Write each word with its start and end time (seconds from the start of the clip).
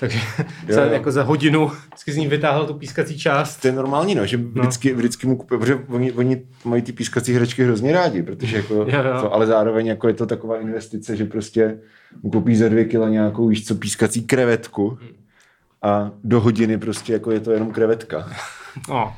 Takže 0.00 0.18
jo, 0.68 0.80
jo. 0.80 0.92
jako 0.92 1.12
za 1.12 1.22
hodinu 1.22 1.70
vždycky 1.86 2.12
z 2.12 2.16
ní 2.16 2.26
vytáhl 2.26 2.66
tu 2.66 2.74
pískací 2.74 3.18
část. 3.18 3.56
To 3.56 3.68
je 3.68 3.72
normální, 3.72 4.14
no, 4.14 4.26
že 4.26 4.36
vždycky, 4.36 4.90
no. 4.90 4.96
vždycky 4.96 5.26
mu 5.26 5.36
kupuje, 5.36 5.60
protože 5.60 5.78
oni, 5.88 6.12
oni 6.12 6.42
mají 6.64 6.82
ty 6.82 6.92
pískací 6.92 7.34
hračky 7.34 7.64
hrozně 7.64 7.92
rádi, 7.92 8.22
protože 8.22 8.56
jako 8.56 8.74
jo, 8.74 8.86
jo. 8.88 9.20
To, 9.20 9.34
ale 9.34 9.46
zároveň 9.46 9.86
jako 9.86 10.08
je 10.08 10.14
to 10.14 10.26
taková 10.26 10.60
investice, 10.60 11.16
že 11.16 11.24
prostě 11.24 11.78
mu 12.22 12.30
koupí 12.30 12.56
za 12.56 12.68
dvě 12.68 12.84
kila 12.84 13.08
nějakou, 13.08 13.48
víš 13.48 13.66
co, 13.66 13.74
pískací 13.74 14.22
krevetku 14.22 14.98
a 15.82 16.10
do 16.24 16.40
hodiny 16.40 16.78
prostě 16.78 17.12
jako 17.12 17.30
je 17.30 17.40
to 17.40 17.50
jenom 17.50 17.72
krevetka. 17.72 18.28
No, 18.88 19.14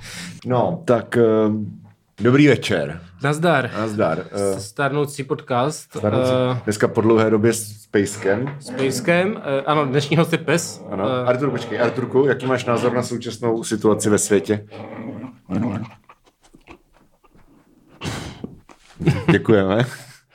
no 0.46 0.82
tak 0.84 1.18
um, 1.48 1.85
Dobrý 2.20 2.48
večer. 2.48 3.00
Nazdar. 3.22 3.70
Nazdar. 3.78 4.18
Uh, 4.18 4.58
Starnoucí 4.58 5.24
podcast. 5.24 5.82
Starnoucí. 5.82 6.32
Uh, 6.32 6.58
Dneska 6.64 6.88
po 6.88 7.00
dlouhé 7.00 7.30
době 7.30 7.52
s 7.52 7.86
Pejskem. 7.86 8.56
S 8.60 8.70
Pejskem. 8.70 9.32
Uh, 9.32 9.42
ano, 9.66 9.86
dnešní 9.86 10.16
host 10.16 10.32
je 10.32 10.38
Pes. 10.38 10.82
Ano. 10.90 11.04
Uh, 11.04 11.28
Artur, 11.28 11.50
počkej. 11.50 11.80
Arturku, 11.80 12.26
jaký 12.26 12.46
máš 12.46 12.64
názor 12.64 12.92
na 12.92 13.02
současnou 13.02 13.64
situaci 13.64 14.10
ve 14.10 14.18
světě? 14.18 14.66
Děkujeme. 19.32 19.84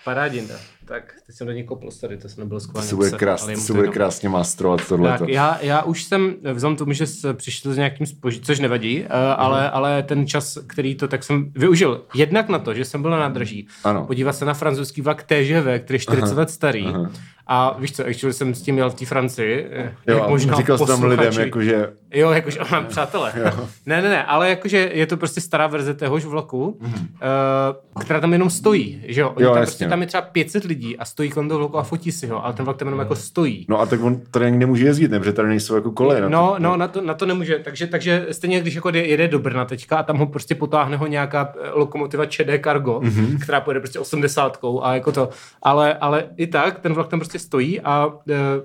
Parádinda. 0.05 0.55
Tak, 0.85 1.13
teď 1.31 1.37
jsem 1.37 1.47
do 1.47 1.53
něj 1.53 1.63
kopl, 1.63 1.89
tady, 2.01 2.17
to 2.17 2.29
se 2.29 2.41
nebylo 2.41 2.59
schválně. 2.59 2.85
To 2.85 2.89
se 2.89 2.95
bude, 2.95 3.11
krás, 3.11 3.45
to 3.45 3.59
se 3.59 3.73
bude 3.73 3.87
krásně 3.87 4.29
mastrovat 4.29 4.87
tohle. 4.87 5.17
Tak, 5.19 5.29
já, 5.29 5.57
já 5.61 5.83
už 5.83 6.03
jsem, 6.03 6.35
vzhledem 6.53 6.77
tomu, 6.77 6.93
že 6.93 7.05
přišel 7.33 7.73
s 7.73 7.77
nějakým 7.77 8.07
spožitím, 8.07 8.45
což 8.45 8.59
nevadí, 8.59 9.01
uh, 9.01 9.07
ale, 9.35 9.71
ale 9.71 10.03
ten 10.03 10.27
čas, 10.27 10.57
který 10.67 10.95
to, 10.95 11.07
tak 11.07 11.23
jsem 11.23 11.51
využil 11.55 12.01
jednak 12.13 12.49
na 12.49 12.59
to, 12.59 12.73
že 12.73 12.85
jsem 12.85 13.01
byl 13.01 13.11
na 13.11 13.19
nádraží, 13.19 13.67
ano. 13.83 14.05
podívat 14.05 14.33
se 14.33 14.45
na 14.45 14.53
francouzský 14.53 15.01
vlak 15.01 15.23
TGV, 15.23 15.79
který 15.79 15.95
je 15.95 15.99
40 15.99 16.37
let 16.37 16.49
starý. 16.49 16.85
Aha 16.85 17.11
a 17.53 17.75
víš 17.79 17.91
co, 17.91 18.07
actually 18.07 18.33
jsem 18.33 18.55
s 18.55 18.61
tím 18.61 18.77
jel 18.77 18.89
v 18.89 18.93
té 18.93 19.05
Francii. 19.05 19.67
Eh, 19.71 19.95
jo, 20.07 20.17
jak 20.17 20.29
možná 20.29 20.57
říkal 20.57 20.77
jsi 20.77 20.85
tam 20.85 21.03
lidem, 21.03 21.33
jakože... 21.39 21.93
Jo, 22.13 22.31
jakože 22.31 22.59
mám 22.71 22.85
přátelé. 22.85 23.33
Jo. 23.35 23.67
Ne, 23.85 24.01
ne, 24.01 24.09
ne, 24.09 24.23
ale 24.23 24.49
jakože 24.49 24.91
je 24.93 25.07
to 25.07 25.17
prostě 25.17 25.41
stará 25.41 25.67
verze 25.67 25.93
téhož 25.93 26.25
vlaku, 26.25 26.77
mm. 26.81 26.93
uh, 26.93 28.01
která 28.01 28.19
tam 28.19 28.33
jenom 28.33 28.49
stojí, 28.49 29.03
že 29.07 29.21
jo? 29.21 29.35
jo 29.39 29.53
tam, 29.53 29.63
prostě, 29.63 29.87
tam 29.87 30.01
je 30.01 30.07
třeba 30.07 30.21
500 30.21 30.63
lidí 30.63 30.97
a 30.97 31.05
stojí 31.05 31.20
kolem 31.29 31.49
toho 31.49 31.59
vlaku 31.59 31.77
a 31.77 31.83
fotí 31.83 32.11
si 32.11 32.27
ho, 32.27 32.45
ale 32.45 32.53
ten 32.53 32.65
vlak 32.65 32.77
tam 32.77 32.87
jenom 32.87 32.99
jako 32.99 33.15
stojí. 33.15 33.65
No 33.69 33.79
a 33.79 33.85
tak 33.85 34.03
on 34.03 34.21
tady 34.31 34.45
ani 34.45 34.57
nemůže 34.57 34.85
jezdit, 34.85 35.11
ne? 35.11 35.19
Protože 35.19 35.33
tady 35.33 35.47
nejsou 35.47 35.75
jako 35.75 35.91
koleje. 35.91 36.29
No, 36.29 36.55
no, 36.59 36.77
na 36.77 36.87
to, 36.87 37.01
na 37.01 37.13
to 37.13 37.25
nemůže, 37.25 37.59
takže, 37.59 37.87
takže 37.87 38.27
stejně 38.31 38.61
když 38.61 38.75
jako 38.75 38.89
jede 38.89 39.27
do 39.27 39.39
Brna 39.39 39.65
teďka 39.65 39.97
a 39.97 40.03
tam 40.03 40.17
ho 40.17 40.25
prostě 40.25 40.55
potáhne 40.55 40.97
ho 40.97 41.07
nějaká 41.07 41.53
eh, 41.55 41.69
lokomotiva 41.73 42.25
ČD 42.25 42.49
Cargo, 42.63 42.99
mm-hmm. 42.99 43.39
která 43.41 43.61
pojede 43.61 43.79
prostě 43.79 43.99
80 43.99 44.57
a 44.81 44.93
jako 44.93 45.11
to, 45.11 45.29
ale, 45.61 45.93
ale 45.93 46.23
i 46.37 46.47
tak 46.47 46.79
ten 46.79 46.93
vlak 46.93 47.07
tam 47.07 47.19
prostě 47.19 47.39
stojí 47.39 47.81
a 47.81 48.05
uh, 48.05 48.13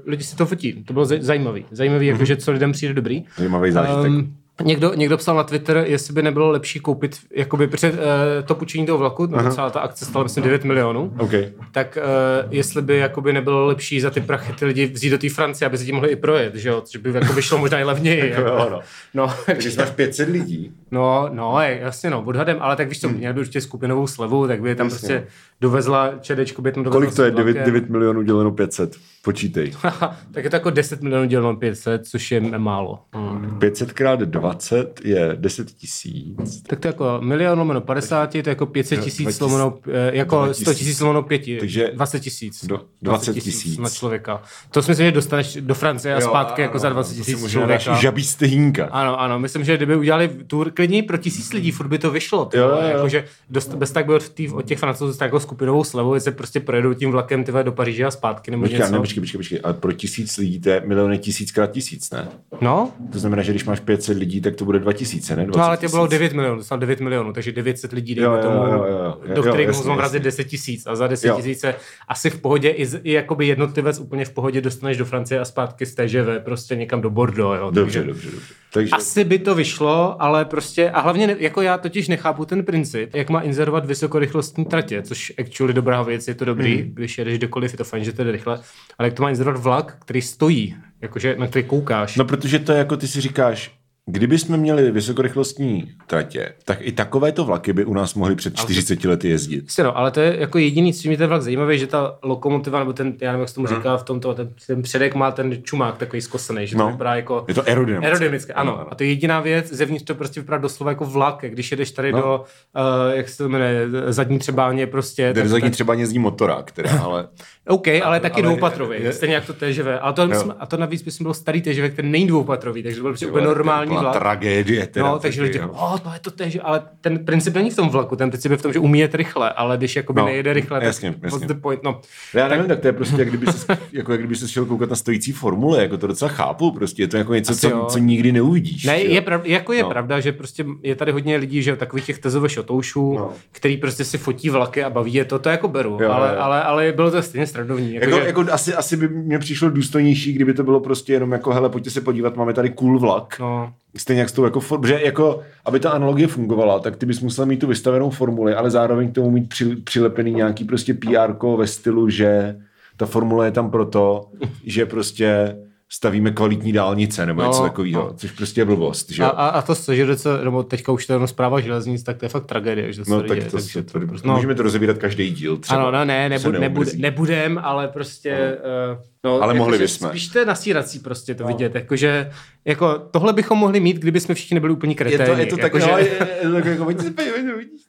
lidi 0.06 0.24
si 0.24 0.36
to 0.36 0.46
fotí. 0.46 0.84
To 0.84 0.92
bylo 0.92 1.04
zajímavý. 1.04 1.64
Zajímavý, 1.70 2.06
mm-hmm. 2.06 2.12
jakože 2.12 2.36
co 2.36 2.52
lidem 2.52 2.72
přijde 2.72 2.94
dobrý. 2.94 3.24
Zajímavý 3.36 3.72
zážitek. 3.72 4.10
Um, 4.10 4.36
Někdo, 4.64 4.94
někdo 4.94 5.16
psal 5.16 5.36
na 5.36 5.42
Twitter, 5.42 5.84
jestli 5.86 6.14
by 6.14 6.22
nebylo 6.22 6.50
lepší 6.50 6.80
koupit 6.80 7.18
jakoby 7.30 7.66
před 7.66 7.94
uh, 7.94 8.00
to 8.44 8.54
půjčení 8.54 8.86
toho 8.86 8.98
vlaku, 8.98 9.28
Aha. 9.34 9.50
celá 9.50 9.70
ta 9.70 9.80
akce 9.80 10.04
stala 10.04 10.22
myslím 10.22 10.44
9 10.44 10.64
milionů, 10.64 11.12
okay. 11.18 11.52
tak 11.72 11.98
uh, 12.44 12.52
jestli 12.52 12.82
by 12.82 12.96
jakoby 12.96 13.32
nebylo 13.32 13.66
lepší 13.66 14.00
za 14.00 14.10
ty 14.10 14.20
prachy 14.20 14.52
ty 14.52 14.64
lidi 14.64 14.86
vzít 14.86 15.10
do 15.10 15.18
té 15.18 15.30
Francie, 15.30 15.66
aby 15.66 15.78
se 15.78 15.84
tím 15.84 15.94
mohli 15.94 16.10
i 16.10 16.16
projet, 16.16 16.54
že 16.54 16.68
jo, 16.68 16.80
což 16.80 17.00
by 17.00 17.10
jako 17.14 17.32
vyšlo 17.32 17.58
možná 17.58 17.80
i 17.80 17.84
levněji. 17.84 18.30
jako, 18.30 18.40
jo, 18.40 18.68
no. 18.70 18.80
no. 19.14 19.34
Takže 19.46 19.70
máš 19.78 19.90
500 19.90 20.28
lidí. 20.28 20.72
No, 20.90 21.28
no, 21.32 21.60
je, 21.60 21.78
jasně 21.82 22.10
no, 22.10 22.22
odhadem, 22.22 22.56
ale 22.60 22.76
tak 22.76 22.88
víš 22.88 23.00
co, 23.00 23.08
hmm. 23.08 23.16
měl 23.16 23.34
by 23.34 23.40
určitě 23.40 23.60
skupinovou 23.60 24.06
slevu, 24.06 24.46
tak 24.46 24.60
by 24.62 24.74
tam 24.74 24.86
jasně. 24.86 24.98
prostě 24.98 25.26
dovezla 25.60 26.12
čedečku, 26.20 26.62
by 26.62 26.72
tam 26.72 26.84
dovezla 26.84 27.00
Kolik 27.00 27.16
to 27.16 27.22
je 27.22 27.30
9, 27.30 27.56
9 27.64 27.88
milionů 27.88 28.22
děleno 28.22 28.50
500? 28.50 28.96
Počítej. 29.24 29.72
tak 30.32 30.44
je 30.44 30.50
to 30.50 30.56
jako 30.56 30.70
10 30.70 31.02
milionů 31.02 31.26
děleno 31.28 31.56
500, 31.56 32.06
což 32.06 32.30
je 32.32 32.40
málo. 32.40 33.02
Hmm. 33.12 33.58
500 33.58 33.92
krát 33.92 34.20
20 34.46 35.00
je 35.04 35.36
10 35.40 35.70
tisíc. 35.70 36.62
Tak 36.66 36.80
to 36.80 36.88
je 36.88 36.90
jako 36.90 37.18
milion 37.20 37.58
lomeno 37.58 37.80
50, 37.80 38.30
to 38.30 38.38
je 38.38 38.42
jako 38.46 38.66
500 38.66 39.00
tisíc 39.00 39.40
lomeno, 39.40 39.78
eh, 39.88 40.16
jako 40.16 40.54
100 40.54 40.74
tisíc 40.74 41.00
lomeno 41.00 41.22
5, 41.22 41.58
takže 41.60 41.90
20 41.94 42.20
tisíc. 42.20 42.64
Do, 42.64 42.80
20 43.02 43.34
tisíc. 43.34 43.78
Na 43.78 43.90
člověka. 43.90 44.42
To 44.70 44.82
si 44.82 44.90
myslím, 44.90 45.06
že 45.06 45.12
dostaneš 45.12 45.58
do 45.60 45.74
Francie 45.74 46.14
a 46.14 46.20
zpátky 46.20 46.60
jo, 46.60 46.66
jako 46.66 46.78
za 46.78 46.88
20 46.88 47.14
tisíc 47.14 47.50
člověka. 47.50 47.94
Žabí 47.94 48.24
stehínka. 48.24 48.84
Ano, 48.84 49.20
ano, 49.20 49.38
myslím, 49.38 49.64
že 49.64 49.76
kdyby 49.76 49.96
udělali 49.96 50.28
tur 50.46 50.70
klidně 50.70 51.02
pro 51.02 51.16
tisíc 51.16 51.52
lidí, 51.52 51.70
furt 51.70 51.88
by 51.88 51.98
to 51.98 52.10
vyšlo. 52.10 52.50
Jo, 52.54 52.68
jo, 52.68 52.78
jo. 52.82 52.88
Jakože 52.88 53.24
dost, 53.50 53.74
bez 53.74 53.90
tak 53.90 54.06
by 54.06 54.14
od, 54.14 54.28
tý, 54.28 54.48
od 54.48 54.64
těch 54.64 54.78
francouzů 54.78 55.18
jako 55.20 55.40
skupinovou 55.40 55.84
slevu, 55.84 56.20
se 56.20 56.30
prostě 56.30 56.60
projedou 56.60 56.94
tím 56.94 57.10
vlakem 57.10 57.44
tyhle 57.44 57.64
do 57.64 57.72
Paříže 57.72 58.04
a 58.04 58.10
zpátky 58.10 58.50
nebo 58.50 58.62
počkej, 58.62 58.78
něco. 58.78 58.92
Ne, 58.92 58.98
počkej, 58.98 59.20
počkej, 59.20 59.38
počkej, 59.38 59.60
ale 59.64 59.74
pro 59.74 59.92
tisíc 59.92 60.36
lidí 60.36 60.60
to 60.60 60.68
je 60.68 60.82
miliony 60.86 61.18
tisíckrát 61.18 61.70
tisíc, 61.70 62.10
ne? 62.10 62.28
No. 62.60 62.92
To 63.12 63.18
znamená, 63.18 63.42
že 63.42 63.52
když 63.52 63.64
máš 63.64 63.80
500 63.80 64.18
lidí, 64.18 64.35
tak 64.40 64.56
to 64.56 64.64
bude 64.64 64.78
2000, 64.78 65.36
ne? 65.36 65.46
no 65.46 65.64
ale 65.64 65.76
to 65.76 65.88
bylo 65.88 66.06
9 66.06 66.32
milionů, 66.32 66.56
dostal 66.56 66.78
9 66.78 67.00
milionů, 67.00 67.32
takže 67.32 67.52
900 67.52 67.92
lidí, 67.92 68.14
dejme 68.14 68.38
tomu, 68.38 68.56
jo, 68.56 68.86
jo, 68.88 69.18
jo, 69.28 69.34
do 69.34 69.42
kterých 69.42 69.68
musím 69.68 69.92
vrazit 69.92 70.22
10 70.22 70.44
tisíc 70.44 70.86
a 70.86 70.96
za 70.96 71.06
10 71.06 71.36
tisíc 71.36 71.60
se 71.60 71.74
asi 72.08 72.30
v 72.30 72.40
pohodě 72.40 72.70
i, 72.70 72.86
i 73.02 73.12
jakoby 73.12 73.46
jednotlivec 73.46 73.98
úplně 73.98 74.24
v 74.24 74.30
pohodě 74.30 74.60
dostaneš 74.60 74.96
do 74.96 75.04
Francie 75.04 75.40
a 75.40 75.44
zpátky 75.44 75.86
z 75.86 75.94
TGV 75.94 76.44
prostě 76.44 76.76
někam 76.76 77.00
do 77.00 77.10
Bordeaux. 77.10 77.58
Jo, 77.58 77.70
dobře, 77.70 77.98
takže, 77.98 78.12
dobře, 78.12 78.30
dobře. 78.30 78.54
Takže... 78.72 78.90
Asi 78.90 79.24
by 79.24 79.38
to 79.38 79.54
vyšlo, 79.54 80.22
ale 80.22 80.44
prostě, 80.44 80.90
a 80.90 81.00
hlavně 81.00 81.36
jako 81.38 81.62
já 81.62 81.78
totiž 81.78 82.08
nechápu 82.08 82.44
ten 82.44 82.64
princip, 82.64 83.14
jak 83.14 83.30
má 83.30 83.40
inzerovat 83.40 83.86
vysokorychlostní 83.86 84.64
tratě, 84.64 85.02
což 85.02 85.32
actually 85.38 85.72
dobrá 85.72 86.02
věc, 86.02 86.28
je 86.28 86.34
to 86.34 86.44
dobrý, 86.44 86.82
mm. 86.82 86.90
když 86.94 87.18
jedeš 87.18 87.38
kdokoliv, 87.38 87.72
je 87.72 87.78
to 87.78 87.84
fajn, 87.84 88.04
že 88.04 88.12
to 88.12 88.24
jde 88.24 88.32
rychle, 88.32 88.60
ale 88.98 89.08
jak 89.08 89.14
to 89.14 89.22
má 89.22 89.30
inzerovat 89.30 89.62
vlak, 89.62 89.96
který 90.00 90.22
stojí, 90.22 90.76
jakože 91.00 91.36
na 91.38 91.46
který 91.46 91.64
koukáš. 91.64 92.16
No 92.16 92.24
protože 92.24 92.58
to 92.58 92.72
je 92.72 92.78
jako 92.78 92.96
ty 92.96 93.08
si 93.08 93.20
říkáš, 93.20 93.70
Kdybychom 94.10 94.56
měli 94.56 94.90
vysokorychlostní 94.90 95.92
tratě, 96.06 96.52
tak 96.64 96.78
i 96.80 96.92
takovéto 96.92 97.44
vlaky 97.44 97.72
by 97.72 97.84
u 97.84 97.94
nás 97.94 98.14
mohly 98.14 98.34
před 98.34 98.56
40 98.56 99.04
lety 99.04 99.28
jezdit. 99.28 99.64
No, 99.78 99.98
ale 99.98 100.10
to 100.10 100.20
je 100.20 100.36
jako 100.40 100.58
jediný, 100.58 100.94
co 100.94 101.08
mi 101.08 101.16
ten 101.16 101.28
vlak 101.28 101.42
zajímavý, 101.42 101.78
že 101.78 101.86
ta 101.86 102.18
lokomotiva, 102.22 102.78
nebo 102.78 102.92
ten, 102.92 103.14
já 103.20 103.32
nevím, 103.32 103.40
jak 103.40 103.48
se 103.48 103.54
tomu 103.54 103.66
hmm. 103.66 103.76
říká, 103.76 103.96
v 103.96 104.02
tomto, 104.02 104.34
ten, 104.34 104.54
ten 104.66 104.82
předek 104.82 105.14
má 105.14 105.30
ten 105.30 105.62
čumák 105.62 105.98
takový 105.98 106.22
zkosený, 106.22 106.66
že 106.66 106.76
no. 106.76 106.84
to 106.84 106.90
vypadá 106.90 107.14
jako... 107.14 107.44
Je 107.48 107.54
to 107.54 107.68
aerodynamické. 107.68 108.06
Aerodynamické, 108.06 108.52
ano. 108.52 108.72
No, 108.72 108.78
no. 108.78 108.92
A 108.92 108.94
to 108.94 109.02
je 109.02 109.08
jediná 109.08 109.40
věc, 109.40 109.72
zevnitř 109.72 110.04
to 110.04 110.14
prostě 110.14 110.40
vypadá 110.40 110.58
doslova 110.58 110.90
jako 110.90 111.04
vlak, 111.04 111.44
když 111.48 111.70
jedeš 111.70 111.90
tady 111.90 112.12
no. 112.12 112.20
do, 112.20 112.44
uh, 112.76 113.16
jak 113.16 113.28
se 113.28 113.38
to 113.38 113.48
jmenuje, 113.48 113.88
zadní 114.08 114.38
třebáně 114.38 114.86
prostě. 114.86 115.34
Tady 115.34 115.48
zadní 115.48 115.70
třebáně 115.70 116.02
jezdí 116.02 116.18
motora, 116.18 116.62
která, 116.62 117.00
ale... 117.02 117.28
OK, 117.68 117.88
ale, 117.88 118.00
ale 118.00 118.20
taky 118.20 118.42
ale, 118.42 118.42
dvoupatrový, 118.42 118.96
je, 119.02 119.12
stejně 119.12 119.34
jak 119.34 119.46
to 119.46 119.52
TŽV. 119.52 119.86
A 120.00 120.12
to, 120.12 120.26
myslím, 120.26 120.54
a 120.58 120.66
to 120.66 120.76
navíc 120.76 121.04
myslím 121.04 121.24
byl 121.24 121.34
starý 121.34 121.62
TŽV, 121.62 121.92
který 121.92 122.08
není 122.08 122.26
dvoupatrový, 122.26 122.82
takže 122.82 122.96
to 122.96 123.02
byl 123.02 123.10
prostě 123.10 123.26
úplně 123.26 123.46
normální 123.46 123.96
vlak. 123.96 124.12
tragédie. 124.12 124.86
Teda, 124.86 125.06
no, 125.06 125.18
takže 125.18 125.42
lidi, 125.42 125.60
oh, 125.60 125.98
to 125.98 126.10
je 126.12 126.20
to 126.20 126.30
TŽV, 126.30 126.60
ale 126.62 126.82
ten 127.00 127.24
princip 127.24 127.54
není 127.54 127.70
v 127.70 127.76
tom 127.76 127.88
vlaku, 127.88 128.16
ten 128.16 128.30
princip 128.30 128.50
je 128.50 128.56
v 128.56 128.62
tom, 128.62 128.72
že 128.72 128.78
umí 128.78 128.98
jet 128.98 129.14
rychle, 129.14 129.50
ale 129.50 129.76
když 129.76 129.96
jakoby 129.96 130.20
no, 130.20 130.26
nejede 130.26 130.52
rychle, 130.52 130.84
jasně, 130.84 131.12
tak 131.12 131.32
jasně. 131.32 131.46
the 131.46 131.54
point? 131.54 131.82
No, 131.82 132.00
já 132.34 132.48
nevím, 132.48 132.66
tak 132.66 132.80
to 132.80 132.86
je 132.86 132.92
prostě, 132.92 133.16
jak 133.18 133.28
kdyby 133.28 133.46
se, 133.46 133.78
jako, 133.92 134.12
jak 134.12 134.20
kdyby 134.20 134.36
se 134.36 134.48
šel 134.48 134.64
koukat 134.64 134.90
na 134.90 134.96
stojící 134.96 135.32
formule, 135.32 135.82
jako 135.82 135.96
to 135.96 136.06
docela 136.06 136.28
chápu, 136.28 136.70
prostě 136.70 137.02
je 137.02 137.08
to 137.08 137.16
jako 137.16 137.34
něco, 137.34 137.56
co, 137.56 137.86
co, 137.90 137.98
nikdy 137.98 138.32
neuvidíš. 138.32 138.84
Ne, 138.84 139.00
je 139.00 139.20
pravda, 139.20 139.44
jako 139.48 139.72
je 139.72 139.82
no. 139.82 139.88
pravda, 139.88 140.20
že 140.20 140.32
prostě 140.32 140.64
je 140.82 140.96
tady 140.96 141.12
hodně 141.12 141.36
lidí, 141.36 141.62
že 141.62 141.76
takových 141.76 142.06
těch 142.06 142.18
tezové 142.18 142.48
šotoušů, 142.48 143.18
no. 143.18 143.32
který 143.52 143.76
prostě 143.76 144.04
si 144.04 144.18
fotí 144.18 144.50
vlaky 144.50 144.84
a 144.84 144.90
baví 144.90 145.14
je 145.14 145.24
to, 145.24 145.38
to 145.38 145.48
jako 145.48 145.68
beru, 145.68 145.98
ale, 146.12 146.36
ale, 146.36 146.62
ale, 146.62 146.92
bylo 146.92 147.10
to 147.10 147.22
stejně 147.22 147.46
srandovní. 147.56 147.94
Jako, 147.94 148.06
jako, 148.06 148.20
že... 148.20 148.26
jako 148.26 148.44
asi, 148.52 148.74
asi 148.74 148.96
by 148.96 149.08
mě 149.08 149.38
přišlo 149.38 149.70
důstojnější, 149.70 150.32
kdyby 150.32 150.54
to 150.54 150.64
bylo 150.64 150.80
prostě 150.80 151.12
jenom 151.12 151.32
jako, 151.32 151.52
hele, 151.52 151.68
pojďte 151.68 151.90
se 151.90 152.00
podívat, 152.00 152.36
máme 152.36 152.52
tady 152.52 152.70
cool 152.70 152.98
vlak. 152.98 153.36
No. 153.40 153.72
Stejně 153.96 154.20
jak 154.20 154.28
s 154.28 154.32
tou 154.32 154.44
jako, 154.44 154.60
for, 154.60 154.86
že 154.86 155.00
jako, 155.04 155.40
aby 155.64 155.80
ta 155.80 155.90
analogie 155.90 156.28
fungovala, 156.28 156.78
tak 156.78 156.96
ty 156.96 157.06
bys 157.06 157.20
musel 157.20 157.46
mít 157.46 157.60
tu 157.60 157.66
vystavenou 157.66 158.10
formuli, 158.10 158.54
ale 158.54 158.70
zároveň 158.70 159.10
k 159.10 159.14
tomu 159.14 159.30
mít 159.30 159.48
při, 159.48 159.76
přilepený 159.76 160.32
nějaký 160.32 160.64
prostě 160.64 160.94
PR 160.94 161.46
ve 161.56 161.66
stylu, 161.66 162.08
že 162.08 162.56
ta 162.96 163.06
formule 163.06 163.46
je 163.46 163.50
tam 163.50 163.70
proto, 163.70 164.28
že 164.64 164.86
prostě 164.86 165.56
stavíme 165.88 166.30
kvalitní 166.30 166.72
dálnice 166.72 167.26
nebo 167.26 167.42
no, 167.42 167.48
něco 167.48 167.62
takového, 167.62 168.02
no. 168.02 168.14
což 168.16 168.30
prostě 168.30 168.60
je 168.60 168.64
blbost. 168.64 169.10
Že? 169.10 169.24
A, 169.24 169.28
a, 169.28 169.48
a 169.48 169.62
to 169.62 169.74
co, 169.74 170.44
nebo 170.44 170.62
teďka 170.62 170.92
už 170.92 171.06
to 171.06 171.12
je 171.20 171.26
zpráva 171.26 171.60
železnic, 171.60 172.02
tak 172.02 172.16
to 172.16 172.24
je 172.24 172.28
fakt 172.28 172.46
tragédie. 172.46 172.92
Že 172.92 173.02
no 173.08 173.22
tak 173.22 173.44
to, 173.44 173.50
takže 173.50 173.82
to, 173.82 174.00
to, 174.00 174.06
prostě, 174.06 174.28
no. 174.28 174.34
můžeme 174.34 174.54
to 174.54 174.62
rozebírat 174.62 174.98
každý 174.98 175.30
díl. 175.30 175.56
Třeba, 175.56 175.80
ano, 175.80 175.90
no 175.90 176.04
ne, 176.04 176.28
nebud, 176.28 176.58
nebud, 176.58 176.88
nebudem, 176.96 177.60
ale 177.62 177.88
prostě... 177.88 178.58
No. 178.64 178.94
Uh, 178.94 179.02
No, 179.24 179.42
ale 179.42 179.54
jako, 179.54 179.58
mohli 179.58 179.78
bychom. 179.78 180.08
Spíš 180.08 180.28
to 180.28 180.38
je 180.38 180.44
nasírací 180.44 180.98
prostě 180.98 181.34
to 181.34 181.42
no. 181.42 181.48
vidět, 181.48 181.74
jakože 181.74 182.30
jako 182.64 182.98
tohle 182.98 183.32
bychom 183.32 183.58
mohli 183.58 183.80
mít, 183.80 183.96
kdyby 183.96 184.20
jsme 184.20 184.34
všichni 184.34 184.54
nebyli 184.54 184.72
úplně 184.72 184.94
kreténi. 184.94 185.22
Je 185.22 185.26
to, 185.26 185.40
je 185.40 185.46
to 185.46 185.56
tak, 185.56 185.64
jako, 185.74 185.80
že... 185.80 185.90
je, 185.90 186.28
je, 186.42 186.52
tak 186.52 186.64
jako, 186.64 186.84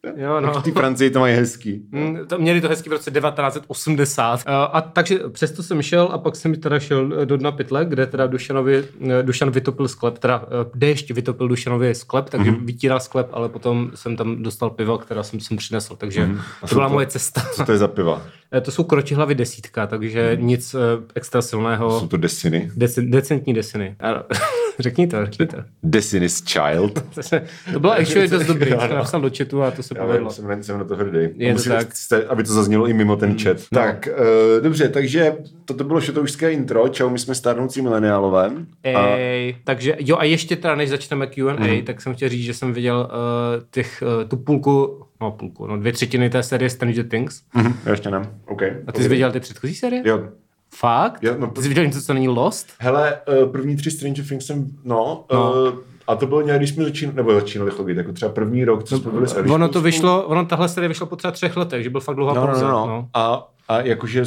to? 0.01 0.09
Jo, 0.21 0.41
no. 0.41 0.61
Ty 0.61 0.71
Francii 0.71 1.09
to 1.09 1.19
mají 1.19 1.35
hezký. 1.35 1.81
Mm, 1.91 2.17
to, 2.27 2.37
měli 2.37 2.61
to 2.61 2.69
hezký 2.69 2.89
v 2.89 2.93
roce 2.93 3.11
1980. 3.11 4.33
Uh, 4.33 4.53
a 4.71 4.81
takže 4.81 5.19
přesto 5.29 5.63
jsem 5.63 5.81
šel 5.81 6.09
a 6.11 6.17
pak 6.17 6.35
jsem 6.35 6.55
teda 6.55 6.79
šel 6.79 7.25
do 7.25 7.37
dna 7.37 7.51
pytle, 7.51 7.85
kde 7.85 8.05
teda 8.05 8.27
Dušanovi, 8.27 8.83
eh, 9.09 9.23
Dušan 9.23 9.51
vytopil 9.51 9.87
sklep, 9.87 10.19
teda 10.19 10.45
déšť 10.75 11.11
vytopil 11.11 11.47
Dušanovi 11.47 11.95
sklep, 11.95 12.29
takže 12.29 12.51
mm-hmm. 12.51 12.65
vytíral 12.65 12.99
sklep, 12.99 13.29
ale 13.31 13.49
potom 13.49 13.91
jsem 13.95 14.15
tam 14.15 14.43
dostal 14.43 14.69
pivo, 14.69 14.97
která 14.97 15.23
jsem 15.23 15.39
sem 15.39 15.57
přinesl, 15.57 15.95
takže 15.95 16.25
mm-hmm. 16.25 16.69
to 16.69 16.75
byla 16.75 16.87
moje 16.87 17.07
cesta. 17.07 17.41
Co 17.53 17.65
to 17.65 17.71
je 17.71 17.77
za 17.77 17.87
piva? 17.87 18.21
Eh, 18.53 18.61
to 18.61 18.71
jsou 18.71 18.83
kročihlavy 18.83 19.35
desítka, 19.35 19.87
takže 19.87 20.35
hmm. 20.35 20.47
nic 20.47 20.73
uh, 20.73 20.81
extra 21.15 21.41
silného. 21.41 21.99
Jsou 21.99 22.07
to 22.07 22.17
desiny? 22.17 22.71
Deci, 22.75 23.01
decentní 23.01 23.53
desiny. 23.53 23.95
řekni 24.79 25.07
to, 25.07 25.25
řekni 25.25 25.47
to. 25.47 25.57
Destiny's 25.83 26.43
Child. 26.43 27.03
to 27.73 27.79
bylo 27.79 27.93
actually 27.93 28.27
dost 28.27 28.45
dobrý, 28.45 28.71
to 28.71 28.95
napsal 28.95 29.21
do 29.21 29.29
chatu 29.37 29.63
a 29.63 29.71
to 29.71 29.83
se 29.83 29.93
Já 29.97 30.05
povedlo. 30.05 30.31
Jsem, 30.31 30.63
jsem 30.63 30.77
na 30.77 30.83
to 30.83 30.95
hrdý. 30.95 31.29
Je 31.35 31.55
to 31.55 31.63
tak. 31.63 31.95
Jste, 31.95 32.25
aby 32.25 32.43
to 32.43 32.53
zaznělo 32.53 32.87
i 32.87 32.93
mimo 32.93 33.15
ten 33.15 33.39
chat. 33.39 33.57
No. 33.71 33.81
Tak, 33.81 34.09
uh, 34.19 34.63
dobře, 34.63 34.89
takže 34.89 35.35
toto 35.65 35.83
bylo 35.83 36.01
šotoušské 36.01 36.51
intro. 36.51 36.87
Čau, 36.87 37.09
my 37.09 37.19
jsme 37.19 37.35
stárnoucí 37.35 37.81
mileniálové. 37.81 38.51
Ej, 38.83 39.55
a... 39.55 39.61
takže 39.63 39.95
jo 39.99 40.17
a 40.17 40.23
ještě 40.23 40.55
teda, 40.55 40.75
než 40.75 40.89
začneme 40.89 41.27
Q&A, 41.27 41.53
mm. 41.53 41.81
tak 41.81 42.01
jsem 42.01 42.15
chtěl 42.15 42.29
říct, 42.29 42.43
že 42.43 42.53
jsem 42.53 42.73
viděl 42.73 43.09
uh, 43.09 43.63
těch, 43.71 44.03
uh, 44.17 44.29
tu 44.29 44.37
půlku 44.37 45.06
no 45.21 45.31
půlku, 45.31 45.67
no 45.67 45.77
dvě 45.77 45.93
třetiny 45.93 46.29
té 46.29 46.43
série 46.43 46.69
Stranger 46.69 47.07
Things. 47.07 47.43
Mm-hmm, 47.55 47.73
ještě 47.89 48.11
ne, 48.11 48.29
OK. 48.47 48.61
A 48.87 48.91
ty 48.91 49.03
jsi 49.03 49.09
viděl 49.09 49.31
ty 49.31 49.39
předchozí 49.39 49.75
série? 49.75 50.01
Jo. 50.05 50.29
Fakt? 50.75 51.23
Jo, 51.23 51.35
no, 51.39 51.47
ty 51.47 51.61
jsi 51.61 51.67
viděl 51.67 51.85
něco, 51.85 52.01
co 52.01 52.13
není 52.13 52.27
Lost? 52.27 52.67
Hele, 52.79 53.17
uh, 53.43 53.51
první 53.51 53.75
tři 53.75 53.91
Stranger 53.91 54.25
Things 54.25 54.45
jsem, 54.45 54.67
no, 54.83 55.25
no. 55.33 55.53
Uh, 55.53 55.79
a 56.07 56.15
to 56.15 56.27
bylo 56.27 56.41
nějak, 56.41 56.59
když 56.59 56.69
jsme 56.69 56.83
začínali, 56.83 57.15
nebo 57.15 57.33
začínali 57.33 57.71
chodit, 57.71 57.97
jako 57.97 58.13
třeba 58.13 58.31
první 58.31 58.65
rok, 58.65 58.83
co 58.83 58.97
jsme 58.97 59.11
byli 59.11 59.27
s 59.27 59.35
Eliškou 59.35 59.55
Ono 59.55 59.69
to 59.69 59.81
vyšlo, 59.81 60.23
ono 60.23 60.45
tahle 60.45 60.69
série 60.69 60.87
vyšlo 60.87 61.07
po 61.07 61.15
třeba 61.15 61.31
třech 61.31 61.57
letech, 61.57 61.83
že 61.83 61.89
byl 61.89 62.01
fakt 62.01 62.15
dlouhá 62.15 62.33
no, 62.33 62.47
pauza. 62.47 62.67
No, 62.67 62.73
no, 62.73 62.87
no. 62.87 63.09
A, 63.13 63.49
a 63.67 63.81
jakože 63.81 64.23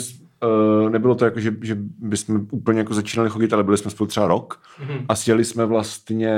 Uh, 0.82 0.90
nebylo 0.90 1.14
to 1.14 1.24
jako, 1.24 1.40
že, 1.40 1.54
že 1.62 1.76
bychom 1.98 2.46
úplně 2.50 2.78
jako 2.78 2.94
začínali 2.94 3.30
chodit, 3.30 3.52
ale 3.52 3.64
byli 3.64 3.76
jsme 3.76 3.90
spolu 3.90 4.08
třeba 4.08 4.26
rok 4.26 4.60
mm-hmm. 4.80 5.04
a 5.08 5.14
sjeli 5.14 5.44
jsme 5.44 5.66
vlastně, 5.66 6.34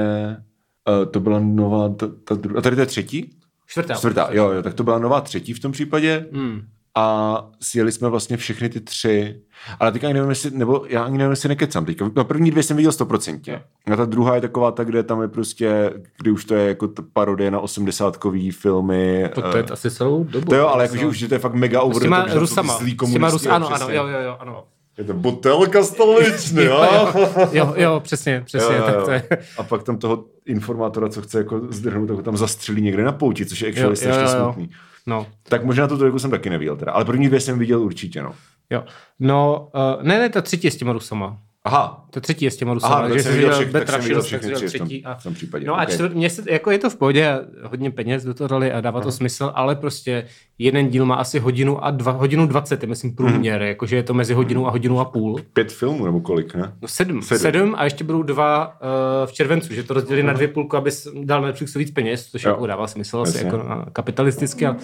uh, 0.89 1.11
to 1.11 1.21
byla 1.21 1.41
nová, 1.43 1.89
ta, 1.89 2.07
ta 2.25 2.35
druhá, 2.35 2.59
a 2.59 2.63
tady 2.63 2.77
to 2.77 2.83
je 2.83 2.87
třetí? 2.87 3.31
Čtvrtá. 3.73 3.95
Čtvrtá, 3.95 4.29
jo, 4.31 4.51
jo, 4.51 4.63
tak 4.63 4.75
to 4.75 4.83
byla 4.83 4.99
nová 4.99 5.21
třetí 5.21 5.53
v 5.53 5.61
tom 5.61 5.73
případě. 5.73 6.27
Mm. 6.31 6.63
A 6.95 7.37
sjeli 7.61 7.93
jsme 7.93 8.09
vlastně 8.09 8.37
všechny 8.37 8.69
ty 8.69 8.81
tři. 8.81 9.41
Ale 9.81 9.93
teďka 9.93 10.07
ani 10.07 10.15
nevím, 10.15 10.29
jestli, 10.29 10.51
nebo 10.51 10.85
já 10.89 11.03
ani 11.03 11.19
nevím, 11.19 11.31
jestli 11.31 11.49
nekecám 11.49 11.85
teďka. 11.85 12.11
Na 12.17 12.25
první 12.25 12.51
dvě 12.51 12.63
jsem 12.63 12.77
viděl 12.77 12.93
stoprocentně. 12.93 13.63
A 13.93 13.97
ta 13.97 14.05
druhá 14.05 14.35
je 14.35 14.41
taková 14.41 14.71
ta, 14.71 14.85
kde 14.85 15.03
tam 15.03 15.23
je 15.23 15.29
prostě, 15.29 15.93
kdy 16.19 16.31
už 16.31 16.45
to 16.45 16.55
je 16.55 16.69
jako 16.69 16.89
parodie 17.13 17.51
na 17.51 17.61
osmdesátkový 17.61 18.51
filmy. 18.51 19.31
To, 19.35 19.43
to 19.43 19.57
je 19.57 19.63
uh, 19.63 19.73
asi 19.73 19.91
celou 19.91 20.25
dobu. 20.25 20.51
To 20.51 20.55
jo, 20.55 20.67
ale 20.67 20.85
jakože 20.85 21.07
už 21.07 21.25
to 21.29 21.35
je 21.35 21.39
fakt 21.39 21.55
mega 21.55 21.81
over. 21.81 21.97
S 21.97 22.03
těma 22.03 22.27
Rusama. 22.33 22.79
S 22.79 23.13
těma 23.13 23.31
Rus, 23.31 23.47
ano, 23.47 23.75
ano, 23.75 23.89
jo, 23.91 24.07
jo, 24.07 24.19
jo, 24.19 24.37
ano. 24.41 24.65
Je 24.99 25.05
to 25.05 25.15
butelka 25.15 25.85
stoličný, 25.85 26.65
jo? 26.65 27.13
jo, 27.53 27.75
jo, 27.77 28.01
přesně, 28.01 28.43
přesně, 28.45 28.75
jo, 28.75 28.81
jo, 28.81 28.87
tak 28.87 29.05
to 29.05 29.11
je. 29.11 29.29
A 29.59 29.63
pak 29.63 29.83
tam 29.83 29.99
toho 29.99 30.25
informátora, 30.47 31.09
co 31.09 31.23
chce 31.23 31.39
jako 31.39 31.61
zdrhnout, 31.71 32.09
tak 32.09 32.17
ho 32.17 32.23
tam 32.23 32.37
zastřelí 32.37 32.83
někde 32.83 33.05
na 33.05 33.13
pouti, 33.13 33.47
což 33.47 33.61
je 33.61 33.69
actually 33.69 33.97
strašně 33.97 34.29
smutný. 34.29 34.71
No. 35.07 35.27
Tak 35.49 35.65
možná 35.65 35.89
tu 35.89 35.99
trojku 35.99 36.19
jsem 36.19 36.31
taky 36.31 36.51
neviděl 36.51 36.77
teda, 36.77 36.93
ale 36.93 37.05
první 37.05 37.27
dvě 37.27 37.41
jsem 37.41 37.59
viděl 37.59 37.83
určitě, 37.83 38.23
no. 38.23 38.35
Jo, 38.71 38.85
no, 39.21 39.69
uh, 39.75 40.03
ne, 40.03 40.19
ne, 40.19 40.29
ta 40.29 40.41
třetí 40.41 40.67
je 40.67 40.71
s 40.71 40.77
těma 40.77 40.93
Rusama. 40.93 41.39
Aha. 41.65 42.07
To 42.11 42.21
třetí 42.21 42.45
je 42.45 42.51
s 42.51 42.57
těma 42.57 42.75
Rusama. 42.75 42.95
Aha, 42.95 43.17
že 43.17 43.23
jsem 43.23 43.35
viděl, 43.35 43.53
všech, 43.53 43.73
tak 43.73 43.89
jsem 43.89 44.01
viděl 44.01 44.23
všechny 44.23 44.53
tři 44.53 44.67
třetí. 44.67 45.03
Tom, 45.03 45.15
v 45.19 45.23
tom 45.23 45.35
případě. 45.35 45.67
No 45.67 45.73
okay. 45.73 45.87
a 45.87 45.91
čtvrt, 45.91 46.15
mě 46.15 46.31
se, 46.31 46.43
jako 46.51 46.71
je 46.71 46.79
to 46.79 46.91
v 46.91 46.97
pohodě, 46.97 47.39
hodně 47.63 47.91
peněz 47.91 48.25
do 48.25 48.35
toho 48.35 48.49
dali 48.49 48.73
a 48.73 48.81
dává 48.81 48.99
Aha. 48.99 49.05
to 49.05 49.13
smysl, 49.13 49.53
ale 49.55 49.77
prostě 49.77 50.25
jeden 50.59 50.89
díl 50.89 51.07
má 51.07 51.15
asi 51.15 51.39
hodinu 51.39 51.85
a 51.85 51.91
dva, 51.91 52.13
hodinu 52.13 52.47
dvacet, 52.47 52.83
je 52.83 52.89
myslím 52.89 53.17
průměr, 53.17 53.61
hmm. 53.61 53.69
jakože 53.69 53.97
je 53.97 54.03
to 54.03 54.15
mezi 54.15 54.35
hodinou 54.35 54.67
a 54.67 54.71
hodinu 54.71 55.01
a 55.01 55.05
půl. 55.05 55.41
Pět 55.53 55.73
filmů 55.73 56.05
nebo 56.05 56.21
kolik, 56.21 56.55
ne? 56.55 56.73
No 56.83 56.89
sedm. 56.89 57.23
Sedm, 57.23 57.41
sedm 57.41 57.75
a 57.79 57.85
ještě 57.85 58.05
budou 58.05 58.23
dva 58.23 58.67
uh, 58.67 59.27
v 59.27 59.33
červencu, 59.33 59.75
že 59.75 59.83
to 59.83 59.95
rozdělí 59.95 60.23
na 60.23 60.33
dvě 60.33 60.49
půlky, 60.49 60.77
aby 60.77 60.91
dal 61.25 61.43
Netflixu 61.43 61.79
víc 61.79 61.91
peněz, 61.91 62.27
což 62.27 62.45
jako 62.45 62.67
dává 62.67 62.87
smysl 62.87 63.21
asi 63.21 63.45
jako 63.45 63.57
uh, 63.57 63.63
kapitalisticky. 63.93 64.67
Ale, 64.67 64.77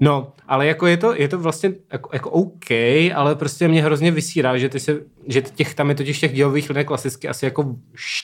no, 0.00 0.32
ale 0.48 0.66
jako 0.66 0.86
je 0.86 0.96
to, 0.96 1.14
je 1.14 1.28
to 1.28 1.38
vlastně 1.38 1.72
jako, 1.92 2.10
jako 2.12 2.30
OK, 2.30 2.70
ale 3.14 3.34
prostě 3.34 3.68
mě 3.68 3.82
hrozně 3.82 4.10
vysírá, 4.10 4.58
že 4.58 4.68
ty 4.68 4.80
se, 4.80 5.00
že 5.26 5.42
těch, 5.42 5.74
tam 5.74 5.88
je 5.88 5.94
totiž 5.94 6.20
těch 6.20 6.34
dílových 6.34 6.70
linek 6.70 6.86
klasicky 6.86 7.28
asi 7.28 7.44
jako 7.44 7.76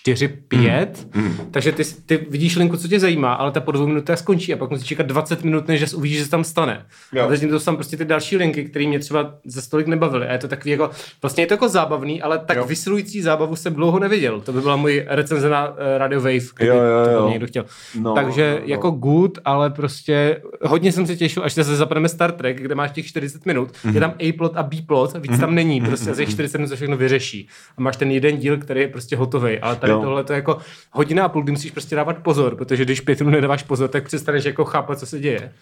4-5, 0.07 0.89
mm. 1.15 1.23
mm. 1.23 1.37
takže 1.51 1.73
ty, 1.73 1.85
ty 2.07 2.27
vidíš 2.31 2.57
linku, 2.57 2.77
co 2.77 2.89
tě 2.89 3.01
zajímá, 3.01 3.33
ale 3.33 3.53
ta 3.53 3.61
po 3.61 3.73
dvou 3.73 3.87
minutách 3.87 4.19
skončí 4.19 4.55
a 4.55 4.57
pak 4.57 4.71
musíš 4.71 4.89
čekat 4.89 5.07
20 5.07 5.45
minut, 5.45 5.69
než 5.69 5.95
uvidíš, 5.95 6.19
že 6.19 6.25
se 6.25 6.31
tam 6.31 6.45
stane. 6.45 6.87
Jo. 7.13 7.25
A 7.25 7.29
takže 7.29 7.49
to 7.49 7.61
jsou 7.61 7.65
tam 7.65 7.77
prostě 7.77 7.97
ty 7.97 8.05
další 8.05 8.37
linky, 8.37 8.65
které 8.65 8.87
mě 8.87 8.99
třeba 8.99 9.35
za 9.45 9.63
stolik 9.63 9.87
nebavily. 9.87 10.27
A 10.27 10.33
je 10.33 10.39
to 10.39 10.49
takový 10.49 10.71
jako, 10.71 10.91
vlastně 11.23 11.43
je 11.43 11.47
to 11.47 11.55
jako 11.55 11.69
zábavný, 11.69 12.23
ale 12.23 12.39
tak 12.39 12.57
jo. 12.57 12.65
vysilující 12.65 13.23
zábavu 13.23 13.57
jsem 13.57 13.75
dlouho 13.75 13.99
neviděl. 13.99 14.41
To 14.41 14.53
by 14.53 14.61
byla 14.61 14.77
můj 14.77 15.05
recenze 15.09 15.49
na 15.49 15.69
uh, 15.69 15.77
Radio 15.97 16.21
Wave, 16.21 16.47
kdyby 16.57 16.67
jo, 16.67 16.77
jo, 16.77 17.13
jo. 17.13 17.23
to 17.23 17.29
někdo 17.29 17.47
chtěl. 17.47 17.65
No, 18.01 18.15
takže 18.15 18.51
no, 18.55 18.61
no. 18.61 18.67
jako 18.67 18.91
good, 18.91 19.39
ale 19.45 19.71
prostě 19.71 20.43
hodně 20.63 20.93
jsem 20.93 21.07
se 21.07 21.17
těšil, 21.17 21.45
až 21.45 21.55
se 21.65 21.77
zapademe 21.77 22.09
Star 22.09 22.33
Trek, 22.33 22.63
kde 22.63 22.75
máš 22.75 22.91
těch 22.91 23.07
40 23.07 23.47
minut, 23.47 23.73
mm-hmm. 23.73 23.95
je 23.95 24.01
tam 24.01 24.15
A-plot 24.19 24.57
a 24.57 24.63
B-plot, 24.63 25.13
víc 25.13 25.33
mm-hmm. 25.33 25.41
tam 25.41 25.55
není, 25.55 25.81
prostě 25.81 26.11
mm-hmm. 26.11 26.15
za 26.15 26.25
40 26.25 26.59
minut 26.59 26.69
se 26.69 26.77
všechno 26.77 26.97
vyřeší. 26.97 27.49
A 27.77 27.81
máš 27.81 27.97
ten 27.97 28.11
jeden 28.11 28.37
díl, 28.37 28.59
který 28.59 28.81
je 28.81 28.89
prostě 28.89 29.17
hotový. 29.17 29.59
Ale 29.59 29.77
tady 29.77 29.93
jo. 29.93 30.01
tohle 30.01 30.25
to 30.25 30.33
je 30.33 30.37
jako 30.37 30.59
hodina 30.93 31.25
a 31.25 31.29
půl, 31.29 31.43
kdy 31.43 31.53
musíš 31.53 31.71
prostě 31.71 31.97
dávat 31.97 32.19
pozor, 32.19 32.57
protože 32.57 32.85
když 32.85 33.01
pět 33.01 33.21
minut 33.21 33.31
nedáváš 33.31 33.63
pozor, 33.63 33.89
tak 33.89 34.05
přestaneš 34.05 34.45
jako 34.45 34.65
chápat, 34.65 34.99
co 34.99 35.07
se 35.07 35.19
děje. 35.19 35.53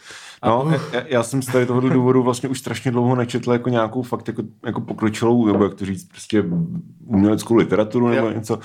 A 0.42 0.48
no, 0.48 0.72
já, 0.92 1.02
já, 1.06 1.22
jsem 1.22 1.42
z 1.42 1.46
tady 1.46 1.66
tohoto 1.66 1.88
důvodu 1.88 2.22
vlastně 2.22 2.48
už 2.48 2.58
strašně 2.58 2.90
dlouho 2.90 3.14
nečetl 3.14 3.52
jako 3.52 3.68
nějakou 3.68 4.02
fakt 4.02 4.28
jako, 4.28 4.42
jako 4.66 4.80
pokročilou, 4.80 5.46
nebo 5.46 5.64
jak 5.64 5.74
to 5.74 5.84
říct, 5.86 6.08
prostě 6.08 6.44
uměleckou 7.04 7.54
literaturu 7.54 8.08
nebo 8.08 8.26
jo. 8.26 8.32
něco. 8.32 8.58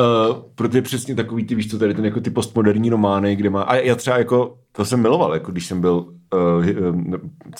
Uh, 0.00 0.36
protože 0.54 0.82
přesně 0.82 1.14
takový 1.14 1.44
ty, 1.44 1.54
víš 1.54 1.70
co, 1.70 1.78
tady 1.78 1.94
ten 1.94 2.04
jako 2.04 2.20
ty 2.20 2.30
postmoderní 2.30 2.90
romány, 2.90 3.36
kde 3.36 3.50
má, 3.50 3.62
a 3.62 3.74
já 3.74 3.94
třeba 3.94 4.18
jako, 4.18 4.58
to 4.72 4.84
jsem 4.84 5.02
miloval, 5.02 5.34
jako 5.34 5.52
když 5.52 5.66
jsem 5.66 5.80
byl, 5.80 6.06
uh, 6.34 6.66
uh, 6.88 7.16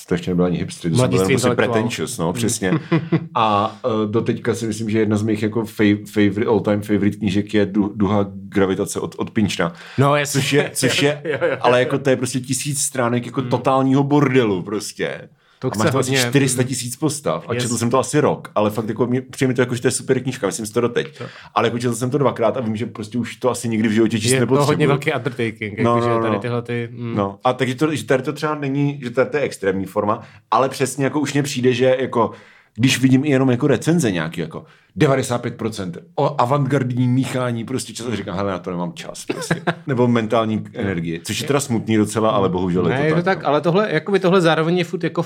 to 0.09 0.15
ještě 0.15 0.31
nebyl 0.31 0.45
ani 0.45 0.59
hipster, 0.59 0.91
to 0.91 0.97
jsem 0.97 1.11
byl 1.11 1.27
prostě 1.27 1.51
pretentious, 1.51 2.19
no, 2.19 2.33
přesně. 2.33 2.73
a 3.35 3.77
uh, 3.85 4.11
doteďka 4.11 4.55
si 4.55 4.67
myslím, 4.67 4.91
že 4.91 4.99
jedna 4.99 5.17
z 5.17 5.23
mých 5.23 5.43
jako 5.43 5.65
favorite, 6.13 6.47
all 6.47 6.61
time 6.61 6.83
favorite 6.83 7.17
knížek 7.17 7.55
je 7.55 7.67
Duha 7.95 8.27
gravitace 8.31 9.01
od, 9.01 9.15
od 9.19 9.31
Pinčna. 9.31 9.73
No, 9.99 10.17
jasně. 10.17 10.41
Což 10.41 10.53
je, 10.53 10.71
což 10.75 11.03
je 11.03 11.23
jo, 11.25 11.39
jo, 11.43 11.49
jo, 11.51 11.57
ale 11.61 11.81
jako 11.81 11.99
to 11.99 12.11
je 12.11 12.17
prostě 12.17 12.41
tisíc 12.41 12.81
stránek 12.81 13.27
jako 13.27 13.41
hmm. 13.41 13.51
totálního 13.51 14.03
bordelu 14.03 14.63
prostě. 14.63 15.29
To 15.71 15.81
a 15.81 15.85
máš 15.85 15.93
to 15.93 15.99
asi 15.99 16.17
400 16.17 16.63
tisíc 16.63 16.97
postav 16.97 17.45
a 17.49 17.55
yes. 17.55 17.63
četl 17.63 17.77
jsem 17.77 17.91
to 17.91 17.99
asi 17.99 18.21
rok, 18.21 18.51
ale 18.55 18.71
fakt 18.71 18.89
jako 18.89 19.07
mě, 19.07 19.21
přijde 19.21 19.55
to 19.55 19.63
jako, 19.63 19.75
že 19.75 19.83
to 19.83 19.89
je 19.89 19.93
super 19.93 20.21
knížka, 20.21 20.47
myslím 20.47 20.67
si 20.67 20.73
to 20.73 20.81
doteď. 20.81 21.19
To. 21.19 21.25
Ale 21.55 21.67
jako 21.67 21.79
četl 21.79 21.95
jsem 21.95 22.11
to 22.11 22.19
dvakrát 22.19 22.57
a 22.57 22.61
vím, 22.61 22.77
že 22.77 22.87
prostě 22.87 23.19
už 23.19 23.37
to 23.37 23.51
asi 23.51 23.69
nikdy 23.69 23.89
v 23.89 23.93
životě 23.93 24.21
číst 24.21 24.33
nepotřebuji. 24.33 24.55
Je 24.55 24.59
to 24.59 24.67
hodně 24.67 24.87
velký 24.87 25.13
undertaking, 25.13 25.81
no, 25.81 25.97
jako, 25.97 26.09
no, 26.09 26.17
no, 26.19 26.23
tady 26.23 26.39
tyhle 26.39 26.63
ty... 26.63 26.89
Mm. 26.93 27.15
No, 27.17 27.39
a 27.45 27.53
takže 27.53 27.75
to, 27.75 27.95
že 27.95 28.05
tady 28.05 28.23
to 28.23 28.33
třeba 28.33 28.55
není, 28.55 29.01
že 29.03 29.11
tady 29.11 29.31
to 29.31 29.37
je 29.37 29.43
extrémní 29.43 29.85
forma, 29.85 30.23
ale 30.51 30.69
přesně 30.69 31.05
jako 31.05 31.21
už 31.21 31.33
mně 31.33 31.43
přijde, 31.43 31.73
že 31.73 31.97
jako 32.01 32.31
když 32.77 33.01
vidím 33.01 33.25
i 33.25 33.31
jenom 33.31 33.51
jako 33.51 33.67
recenze 33.67 34.11
nějaký, 34.11 34.41
jako 34.41 34.65
95% 34.99 35.93
o 36.15 36.41
avantgardní 36.41 37.09
míchání, 37.09 37.65
prostě 37.65 37.93
často 37.93 38.17
říkám, 38.17 38.37
hele, 38.37 38.53
na 38.53 38.59
to 38.59 38.71
nemám 38.71 38.93
čas, 38.93 39.25
prostě. 39.25 39.63
nebo 39.87 40.09
mentální 40.09 40.65
energie, 40.75 41.21
což 41.25 41.41
je 41.41 41.47
teda 41.47 41.61
smutný 41.61 41.97
docela, 41.97 42.31
ale 42.31 42.49
bohužel 42.49 42.83
ne, 42.83 42.95
je 42.95 42.99
to, 42.99 43.05
je 43.05 43.15
to 43.15 43.23
tak. 43.23 43.25
tak. 43.25 43.43
No. 43.43 43.49
ale 43.49 43.61
tohle, 43.61 43.93
jako 43.93 44.13
by 44.13 44.21
tohle 44.21 44.41
zároveň 44.41 44.79
je 44.79 44.85
furt 44.85 45.05
jako, 45.05 45.25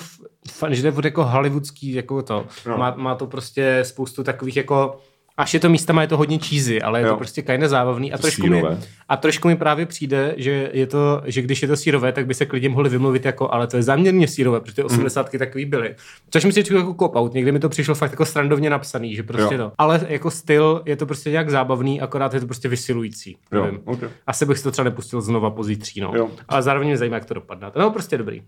že 0.70 0.82
to 0.82 0.88
je 0.88 0.92
furt 0.92 1.04
jako 1.04 1.24
hollywoodský, 1.24 1.92
jako 1.92 2.22
to. 2.22 2.46
No. 2.66 2.78
Má, 2.78 2.94
má, 2.96 3.14
to 3.14 3.26
prostě 3.26 3.80
spoustu 3.82 4.24
takových 4.24 4.56
jako 4.56 5.00
Až 5.38 5.54
je 5.54 5.60
to 5.60 5.68
místama, 5.68 6.02
je 6.02 6.08
to 6.08 6.16
hodně 6.16 6.38
cheesy, 6.38 6.82
ale 6.82 7.00
je 7.00 7.06
jo. 7.06 7.10
to 7.10 7.16
prostě 7.16 7.42
kajne 7.42 7.68
zábavný. 7.68 8.12
A 8.12 8.18
trošku, 8.18 8.46
mi, 8.46 8.62
a 9.08 9.16
trošku 9.16 9.48
mi 9.48 9.56
právě 9.56 9.86
přijde, 9.86 10.34
že, 10.36 10.70
je 10.72 10.86
to, 10.86 11.22
že 11.24 11.42
když 11.42 11.62
je 11.62 11.68
to 11.68 11.76
sírové, 11.76 12.12
tak 12.12 12.26
by 12.26 12.34
se 12.34 12.46
klidně 12.46 12.68
mohli 12.68 12.88
vymluvit 12.88 13.24
jako, 13.24 13.54
ale 13.54 13.66
to 13.66 13.76
je 13.76 13.82
záměrně 13.82 14.28
sírové, 14.28 14.60
protože 14.60 14.84
80 14.84 15.32
mm. 15.32 15.38
takový 15.38 15.64
byly. 15.64 15.94
Což 16.30 16.44
mi 16.44 16.52
se 16.52 16.60
jako 16.60 16.94
kopout. 16.94 17.34
Někdy 17.34 17.52
mi 17.52 17.58
to 17.58 17.68
přišlo 17.68 17.94
fakt 17.94 18.10
jako 18.10 18.24
strandovně 18.24 18.70
napsaný, 18.70 19.14
že 19.14 19.22
prostě 19.22 19.54
jo. 19.54 19.58
to. 19.58 19.72
Ale 19.78 20.06
jako 20.08 20.30
styl 20.30 20.82
je 20.86 20.96
to 20.96 21.06
prostě 21.06 21.30
nějak 21.30 21.50
zábavný, 21.50 22.00
akorát 22.00 22.34
je 22.34 22.40
to 22.40 22.46
prostě 22.46 22.68
vysilující. 22.68 23.36
Jo, 23.52 23.70
okay. 23.84 24.08
Asi 24.26 24.46
bych 24.46 24.58
si 24.58 24.64
to 24.64 24.70
třeba 24.70 24.84
nepustil 24.84 25.20
znova 25.20 25.50
pozítří, 25.50 26.00
no. 26.00 26.12
Jo. 26.14 26.28
Ale 26.48 26.62
zároveň 26.62 26.88
mě 26.88 26.96
zajímá, 26.96 27.16
jak 27.16 27.24
to 27.24 27.34
dopadne. 27.34 27.70
No 27.76 27.90
prostě 27.90 28.18
dobrý. 28.18 28.40
Uh, 28.40 28.44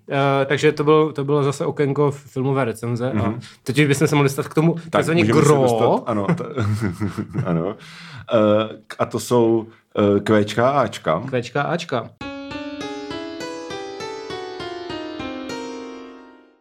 takže 0.47 0.73
to, 0.73 0.85
byl, 0.85 1.13
to 1.13 1.25
bylo 1.25 1.43
zase 1.43 1.67
okénko 1.67 2.11
filmové 2.11 2.65
recenze. 2.65 3.13
Mm-hmm. 3.15 3.25
A 3.25 3.29
mhm. 3.29 3.41
teď 3.63 3.87
bychom 3.87 4.07
se 4.07 4.15
mohli 4.15 4.29
stát 4.29 4.49
k 4.49 4.55
tomu 4.55 4.77
takzvaně 4.91 5.25
gro. 5.25 5.63
Dostat, 5.63 6.03
ano, 6.07 6.27
t- 6.27 6.45
ano. 7.47 7.67
Uh, 7.67 7.77
a 8.99 9.07
to 9.07 9.21
jsou 9.21 9.67
uh, 9.99 10.21
Kvéčka 10.21 10.71
a 10.71 10.81
Ačka. 10.81 11.23
Kvéčka 11.27 11.63
a 11.63 11.73
Ačka. 11.73 12.11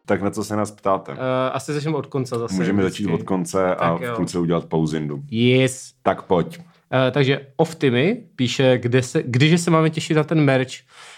Tak 0.05 0.21
na 0.21 0.29
co 0.29 0.43
se 0.43 0.55
nás 0.55 0.71
ptáte? 0.71 1.11
Uh, 1.11 1.17
asi 1.51 1.73
začneme 1.73 1.97
od 1.97 2.05
konce 2.05 2.39
zase. 2.39 2.55
Můžeme 2.55 2.83
začít 2.83 3.07
od 3.07 3.23
konce 3.23 3.75
a 3.75 3.97
tak 3.97 4.01
v 4.01 4.15
půlce 4.15 4.39
udělat 4.39 4.65
pauzindu. 4.65 5.23
Yes. 5.31 5.93
Tak 6.03 6.21
pojď. 6.21 6.61
Takže 7.11 7.39
Oftimy 7.55 8.23
píše, 8.35 8.77
kde 8.77 9.03
se, 9.03 9.23
když 9.25 9.61
se 9.61 9.71
máme 9.71 9.89
těšit 9.89 10.17
na 10.17 10.23
ten 10.23 10.41
merch. 10.41 10.71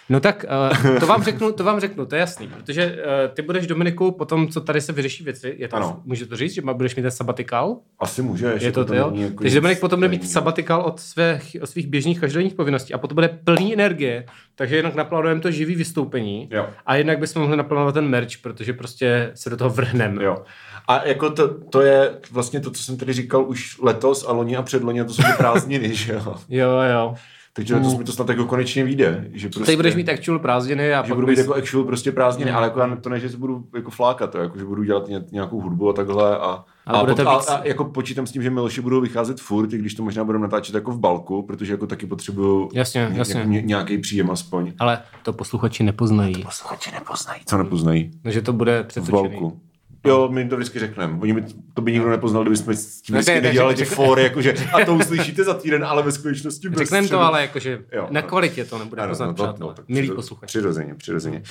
No 0.10 0.20
tak 0.20 0.46
uh, 0.86 1.00
to 1.00 1.08
vám 1.08 1.24
řeknu, 1.24 1.52
to 1.52 1.64
vám 1.64 1.80
řeknu, 1.80 2.06
to 2.06 2.16
je 2.16 2.20
jasný, 2.20 2.48
protože 2.48 2.96
uh, 2.96 3.34
ty 3.34 3.42
budeš 3.42 3.68
Dominiku 3.68 4.12
po 4.12 4.26
tom, 4.26 4.48
co 4.48 4.62
tady 4.62 4.82
se 4.82 4.94
vyřeší 4.94 5.24
věci, 5.24 5.56
je 5.58 5.68
to, 5.68 5.76
ano. 5.76 6.02
může 6.06 6.26
to 6.26 6.36
říct, 6.36 6.54
že 6.54 6.62
budeš 6.62 6.96
mít 6.96 7.02
ten 7.02 7.12
sabatikál? 7.12 7.78
Asi 8.00 8.22
může. 8.22 8.58
Je 8.62 8.72
to, 8.72 8.86
to, 8.86 8.96
jo? 8.96 9.12
Jako 9.16 9.44
Takže 9.44 9.62
Dominik 9.62 9.80
potom 9.80 10.00
bude 10.00 10.10
mít 10.10 10.32
sabatikál 10.32 10.82
od, 10.82 11.00
svých, 11.00 11.58
od 11.62 11.70
svých 11.70 11.88
běžných 11.88 12.20
každodenních 12.20 12.54
povinností 12.54 12.94
a 12.94 12.98
potom 12.98 13.16
bude 13.16 13.28
plný 13.44 13.74
energie, 13.74 14.26
takže 14.56 14.76
jednak 14.76 14.96
naplánujeme 14.96 15.42
to 15.42 15.52
živý 15.52 15.76
vystoupení 15.76 16.50
jo. 16.52 16.68
a 16.86 16.96
jednak 16.96 17.20
bychom 17.20 17.42
mohli 17.42 17.58
naplánovat 17.58 17.94
ten 17.94 18.08
merch, 18.08 18.38
protože 18.42 18.74
prostě 18.74 19.32
se 19.36 19.50
do 19.50 19.58
toho 19.58 19.70
vrhneme. 19.70 20.24
Jo. 20.24 20.44
A 20.88 21.08
jako 21.08 21.30
to, 21.30 21.54
to 21.70 21.82
je 21.82 22.18
vlastně 22.32 22.60
to, 22.60 22.72
co 22.72 22.84
jsem 22.84 22.98
tady 22.98 23.14
říkal 23.14 23.46
už 23.50 23.80
letos 23.82 24.26
a 24.28 24.32
loni 24.32 24.58
a 24.58 24.62
předloni, 24.62 25.02
a 25.02 25.04
to 25.04 25.14
jsou 25.14 25.24
ty 25.24 25.38
prázdniny, 25.38 25.96
že 25.96 26.14
jo? 26.14 26.36
Jo, 26.50 26.70
jo. 26.94 27.16
Takže 27.54 27.76
mm. 27.76 27.84
to, 27.84 27.98
mi 27.98 28.04
to 28.04 28.12
snad 28.12 28.30
jako 28.30 28.46
konečně 28.46 28.84
vyjde. 28.84 29.30
Že 29.34 29.50
prostě, 29.50 29.66
Teď 29.66 29.76
budeš 29.76 29.96
mít 29.96 30.10
actual 30.10 30.40
prázdniny 30.40 30.94
a 30.94 31.06
že 31.06 31.14
budu 31.14 31.28
mít 31.28 31.34
bys... 31.34 31.40
jako 31.40 31.56
actual 31.56 31.84
prostě 31.84 32.12
prázdniny, 32.12 32.52
mm. 32.52 32.58
ale 32.58 32.68
jako 32.68 32.80
já 32.80 32.96
to 32.96 33.10
ne, 33.10 33.20
že 33.20 33.30
se 33.30 33.38
budu 33.38 33.64
jako 33.76 33.92
flákat, 33.92 34.32
to, 34.32 34.38
jako, 34.38 34.60
že 34.60 34.66
budu 34.66 34.84
dělat 34.84 35.08
ně, 35.08 35.24
nějakou 35.32 35.62
hudbu 35.62 35.90
a 35.90 35.94
takhle 35.94 36.38
a, 36.38 36.64
a, 36.86 36.92
a, 36.92 37.00
a, 37.00 37.38
víc... 37.38 37.50
a, 37.50 37.62
jako 37.64 37.86
počítám 37.86 38.28
s 38.28 38.32
tím, 38.32 38.44
že 38.44 38.50
Miloši 38.50 38.82
budou 38.82 39.02
vycházet 39.02 39.40
furt, 39.40 39.74
i 39.74 39.78
když 39.78 39.94
to 39.94 40.04
možná 40.04 40.24
budeme 40.24 40.42
natáčet 40.42 40.76
jako 40.76 40.92
v 40.92 41.00
balku, 41.00 41.44
protože 41.44 41.74
jako 41.74 41.88
taky 41.88 42.06
potřebuju 42.06 42.70
jasně, 42.74 43.10
jasně. 43.14 43.40
Jako 43.40 43.52
nějaký 43.52 43.98
příjem 43.98 44.32
aspoň. 44.32 44.74
Ale 44.80 45.02
to 45.24 45.34
posluchači 45.34 45.84
nepoznají. 45.84 46.34
To 46.34 46.42
posluchači 46.42 46.92
nepoznají. 46.92 47.42
Co 47.46 47.58
nepoznají? 47.58 48.12
No, 48.24 48.32
že 48.32 48.42
to 48.42 48.54
bude 48.54 48.84
přetočený. 48.84 49.30
V 49.30 49.32
balku. 49.32 49.62
Jo, 50.06 50.30
my 50.32 50.50
to 50.50 50.56
vždycky 50.56 50.80
řekneme. 50.80 51.18
Oni 51.22 51.34
by, 51.34 51.44
to 51.74 51.82
by 51.82 51.92
nikdo 51.92 52.10
nepoznal, 52.10 52.44
kdyby 52.44 52.58
jsme 52.58 52.76
s 52.76 53.02
tím 53.02 53.16
vždycky 53.16 53.42
nedělali 53.42 53.76
ty 53.76 53.86
fóry, 53.86 54.24
jakože 54.24 54.54
a 54.74 54.86
to 54.86 54.96
uslyšíte 54.96 55.44
za 55.44 55.54
týden, 55.54 55.86
ale 55.86 56.04
ve 56.04 56.12
skutečnosti 56.12 56.70
bez 56.70 56.80
Řekneme 56.80 57.08
to, 57.08 57.20
ale 57.20 57.42
jakože 57.42 57.80
jo, 57.92 58.08
na 58.12 58.22
kvalitě 58.22 58.66
to 58.66 58.80
nebude 58.80 59.08
poznat, 59.08 59.28
no, 59.28 59.34
to, 59.34 59.56
no, 59.60 59.76
Milí 59.88 60.12
posluchači. 60.12 60.48
Přirozeně, 60.48 60.96
přirozeně. 60.96 61.44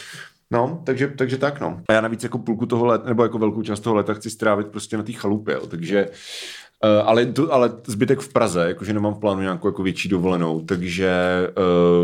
No, 0.51 0.83
takže, 0.85 1.09
takže 1.09 1.37
tak, 1.37 1.61
no. 1.61 1.83
A 1.89 1.93
já 1.93 2.01
navíc 2.01 2.23
jako 2.23 2.39
půlku 2.39 2.67
toho 2.67 2.87
let, 2.87 3.05
nebo 3.05 3.23
jako 3.23 3.39
velkou 3.39 3.63
část 3.63 3.81
toho 3.81 3.97
leta 3.97 4.15
chci 4.15 4.31
strávit 4.31 4.67
prostě 4.67 4.97
na 4.97 5.03
té 5.03 5.13
chalupě, 5.13 5.55
jo. 5.55 5.67
takže 5.67 6.09
Uh, 6.85 7.09
ale, 7.09 7.27
to, 7.27 7.55
ale 7.55 7.71
zbytek 7.87 8.21
v 8.21 8.33
Praze, 8.33 8.65
jakože 8.69 8.93
nemám 8.93 9.15
v 9.15 9.19
plánu 9.19 9.41
nějakou 9.41 9.69
jako 9.69 9.83
větší 9.83 10.09
dovolenou, 10.09 10.61
takže 10.61 11.11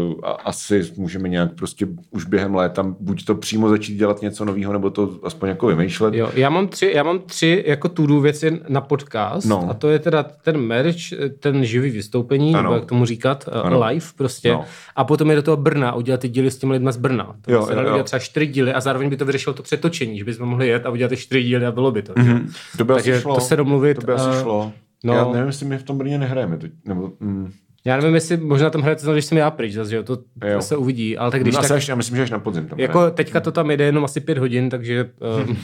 uh, 0.06 0.14
asi 0.44 0.92
můžeme 0.96 1.28
nějak 1.28 1.54
prostě 1.54 1.86
už 2.10 2.24
během 2.24 2.54
léta 2.54 2.94
buď 3.00 3.24
to 3.24 3.34
přímo 3.34 3.68
začít 3.68 3.96
dělat 3.96 4.22
něco 4.22 4.44
nového, 4.44 4.72
nebo 4.72 4.90
to 4.90 5.10
aspoň 5.22 5.48
jako 5.48 5.66
vymýšlet. 5.66 6.14
Jo, 6.14 6.30
já 6.34 6.50
mám 6.50 6.68
tři, 6.68 6.92
já 6.94 7.02
mám 7.02 7.18
tři 7.18 7.64
jako 7.66 7.88
tudu 7.88 8.20
věci 8.20 8.60
na 8.68 8.80
podcast 8.80 9.46
no. 9.46 9.66
a 9.70 9.74
to 9.74 9.88
je 9.88 9.98
teda 9.98 10.22
ten 10.22 10.56
merch, 10.56 10.96
ten 11.40 11.64
živý 11.64 11.90
vystoupení, 11.90 12.54
ano. 12.54 12.62
nebo 12.62 12.74
jak 12.74 12.84
tomu 12.84 13.04
říkat, 13.04 13.48
uh, 13.52 13.66
ano. 13.66 13.86
live 13.86 14.06
prostě. 14.16 14.52
No. 14.52 14.64
A 14.96 15.04
potom 15.04 15.30
je 15.30 15.36
do 15.36 15.42
toho 15.42 15.56
Brna, 15.56 15.94
udělat 15.94 16.20
ty 16.20 16.28
díly 16.28 16.50
s 16.50 16.58
těmi 16.58 16.72
lidmi 16.72 16.92
z 16.92 16.96
Brna. 16.96 17.36
To 17.40 17.52
jo, 17.52 17.66
se 17.66 17.74
jo, 17.74 17.80
jo. 17.80 18.02
třeba 18.02 18.20
čtyři 18.20 18.46
díly 18.46 18.72
a 18.72 18.80
zároveň 18.80 19.10
by 19.10 19.16
to 19.16 19.24
vyřešilo 19.24 19.54
to 19.54 19.62
přetočení, 19.62 20.18
že 20.18 20.24
bychom 20.24 20.48
mohli 20.48 20.68
jet 20.68 20.86
a 20.86 20.90
udělat 20.90 21.08
ty 21.08 21.16
čtyři 21.16 21.42
díly 21.42 21.66
a 21.66 21.72
bylo 21.72 21.90
by 21.90 22.02
to. 22.02 22.12
Mm-hmm. 22.12 22.46
To 22.78 22.84
by 22.84 22.94
Takže 22.94 23.20
šlo. 23.20 23.34
to 23.34 23.40
se 23.40 23.56
domluvit. 23.56 23.94
To 23.94 24.06
by 24.06 24.12
asi 24.12 24.42
šlo. 24.42 24.65
No. 25.04 25.14
Já 25.14 25.32
nevím, 25.32 25.46
jestli 25.46 25.66
my 25.66 25.78
v 25.78 25.82
tom 25.82 25.98
Brně 25.98 26.18
nehrajeme. 26.18 26.56
To, 26.56 26.66
nebo, 26.84 27.12
mm. 27.20 27.52
Já 27.84 27.96
nevím, 27.96 28.14
jestli 28.14 28.36
možná 28.36 28.70
tam 28.70 28.82
hrajete, 28.82 29.12
když 29.12 29.24
jsem 29.24 29.38
já 29.38 29.50
pryč, 29.50 29.72
zase, 29.72 29.90
že 29.90 29.96
jo, 29.96 30.02
to 30.02 30.18
jo. 30.46 30.62
se 30.62 30.76
uvidí, 30.76 31.18
ale 31.18 31.30
tak 31.30 31.40
když 31.40 31.54
no, 31.54 31.62
tak... 31.62 31.70
Až, 31.70 31.88
já 31.88 31.94
myslím, 31.94 32.16
že 32.16 32.22
až 32.22 32.30
na 32.30 32.38
podzim 32.38 32.68
tam 32.68 32.78
Jako 32.78 32.98
hraje. 32.98 33.12
teďka 33.12 33.40
to 33.40 33.52
tam 33.52 33.70
jede 33.70 33.84
jenom 33.84 34.04
asi 34.04 34.20
pět 34.20 34.38
hodin, 34.38 34.70
takže... 34.70 35.10
Um, 35.46 35.56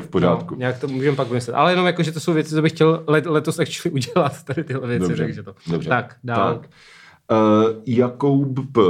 v 0.00 0.08
pořádku. 0.08 0.54
No, 0.54 0.58
nějak 0.58 0.78
to 0.78 0.88
můžeme 0.88 1.16
pak 1.16 1.28
vymyslet. 1.28 1.54
Ale 1.54 1.72
jenom 1.72 1.86
jako, 1.86 2.02
že 2.02 2.12
to 2.12 2.20
jsou 2.20 2.32
věci, 2.32 2.50
co 2.50 2.62
bych 2.62 2.72
chtěl 2.72 3.04
let, 3.06 3.26
letos 3.26 3.58
actually 3.58 3.94
udělat, 3.94 4.44
tady 4.44 4.64
tyhle 4.64 4.88
věci, 4.88 5.08
dobře, 5.08 5.22
takže 5.22 5.42
to. 5.42 5.54
Dobře. 5.70 5.88
Tak, 5.88 6.16
dál. 6.24 6.54
Tak. 6.54 6.70
Uh, 7.32 7.82
Jakoub 7.86 8.72
P. 8.72 8.80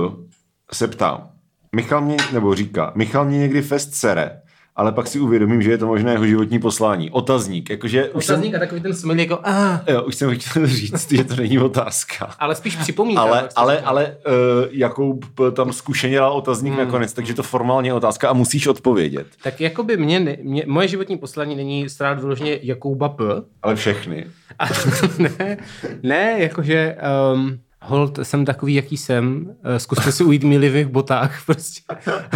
se 0.73 0.89
ptá, 0.89 1.31
Michal 1.77 2.01
mě, 2.01 2.17
nebo 2.33 2.55
říká, 2.55 2.93
Michal 2.95 3.25
mě 3.25 3.39
někdy 3.39 3.63
fest 3.63 3.95
sere, 3.95 4.41
ale 4.77 4.93
pak 4.93 5.07
si 5.07 5.21
uvědomím, 5.21 5.63
že 5.63 5.71
je 5.71 5.79
to 5.79 5.87
možná 5.87 6.13
jeho 6.13 6.27
životní 6.27 6.59
poslání. 6.59 7.11
Otazník, 7.11 7.71
jakože 7.71 8.09
už 8.09 8.29
Otazník 8.29 8.53
jsem, 8.53 8.63
a 8.63 8.65
takový 8.65 8.81
ten 8.81 8.95
smil 8.95 9.19
jako 9.19 9.39
ah. 9.45 9.81
Jo, 9.93 10.03
už 10.03 10.15
jsem 10.15 10.39
chtěl 10.39 10.67
říct, 10.67 11.13
že 11.13 11.25
to 11.25 11.37
není 11.37 11.59
otázka. 11.59 12.31
Ale 12.39 12.55
spíš 12.55 12.77
připomínka. 12.77 13.23
Ale, 13.23 13.49
ale, 13.57 13.81
ale 13.81 14.17
uh, 14.27 14.33
Jakub 14.71 15.25
tam 15.53 15.73
zkušeně 15.73 16.19
dal 16.19 16.33
otazník 16.33 16.75
hmm. 16.75 16.85
nakonec, 16.85 17.13
takže 17.13 17.35
to 17.35 17.43
formálně 17.43 17.95
otázka 17.95 18.29
a 18.29 18.33
musíš 18.33 18.67
odpovědět. 18.67 19.27
Tak 19.43 19.61
jako 19.61 19.83
by 19.83 19.97
mě, 19.97 20.39
mě 20.43 20.63
moje 20.67 20.89
životní 20.89 21.17
poslání 21.17 21.57
není 21.57 21.89
strát 21.89 22.21
vyloženě 22.21 22.59
Jakouba 22.63 23.09
P. 23.09 23.25
Ale 23.63 23.77
všechny. 23.77 24.27
A, 24.59 24.67
ne, 25.19 25.57
ne, 26.03 26.35
jakože 26.39 26.97
um, 27.35 27.59
hold, 27.87 28.19
jsem 28.23 28.45
takový, 28.45 28.75
jaký 28.75 28.97
jsem, 28.97 29.47
uh, 29.47 29.77
zkuste 29.77 30.13
si 30.13 30.25
ujít 30.25 30.45
mi 30.45 30.85
v 30.85 30.91
botách, 30.91 31.43
prostě. 31.47 31.81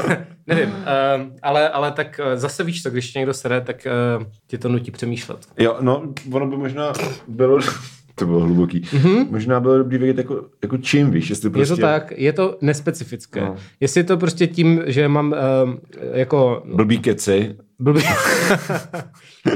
Nevím, 0.46 0.68
uh, 0.68 0.76
ale, 1.42 1.68
ale 1.68 1.92
tak 1.92 2.20
uh, 2.24 2.38
zase 2.38 2.64
víš 2.64 2.82
to, 2.82 2.90
když 2.90 3.12
tě 3.12 3.18
někdo 3.18 3.34
sere, 3.34 3.60
tak 3.60 3.86
uh, 4.18 4.24
tě 4.46 4.58
to 4.58 4.68
nutí 4.68 4.90
přemýšlet. 4.90 5.46
Jo, 5.58 5.76
no, 5.80 6.02
ono 6.32 6.46
by 6.46 6.56
možná 6.56 6.92
bylo... 7.28 7.58
To 8.14 8.26
bylo 8.26 8.40
hluboký. 8.40 8.80
Mm-hmm. 8.80 9.30
Možná 9.30 9.60
bylo 9.60 9.78
dobrý 9.78 9.98
vědět, 9.98 10.18
jako, 10.18 10.44
jako 10.62 10.78
čím 10.78 11.10
víš, 11.10 11.30
jestli 11.30 11.50
prostě... 11.50 11.72
Je 11.72 11.76
to 11.76 11.82
tak, 11.82 12.12
je 12.16 12.32
to 12.32 12.58
nespecifické. 12.60 13.40
No. 13.40 13.56
Jestli 13.80 14.00
je 14.00 14.04
to 14.04 14.16
prostě 14.16 14.46
tím, 14.46 14.82
že 14.86 15.08
mám 15.08 15.32
uh, 15.32 15.74
jako... 16.12 16.62
Blbý 16.74 16.98
keci 16.98 17.56
Blbý. 17.80 18.00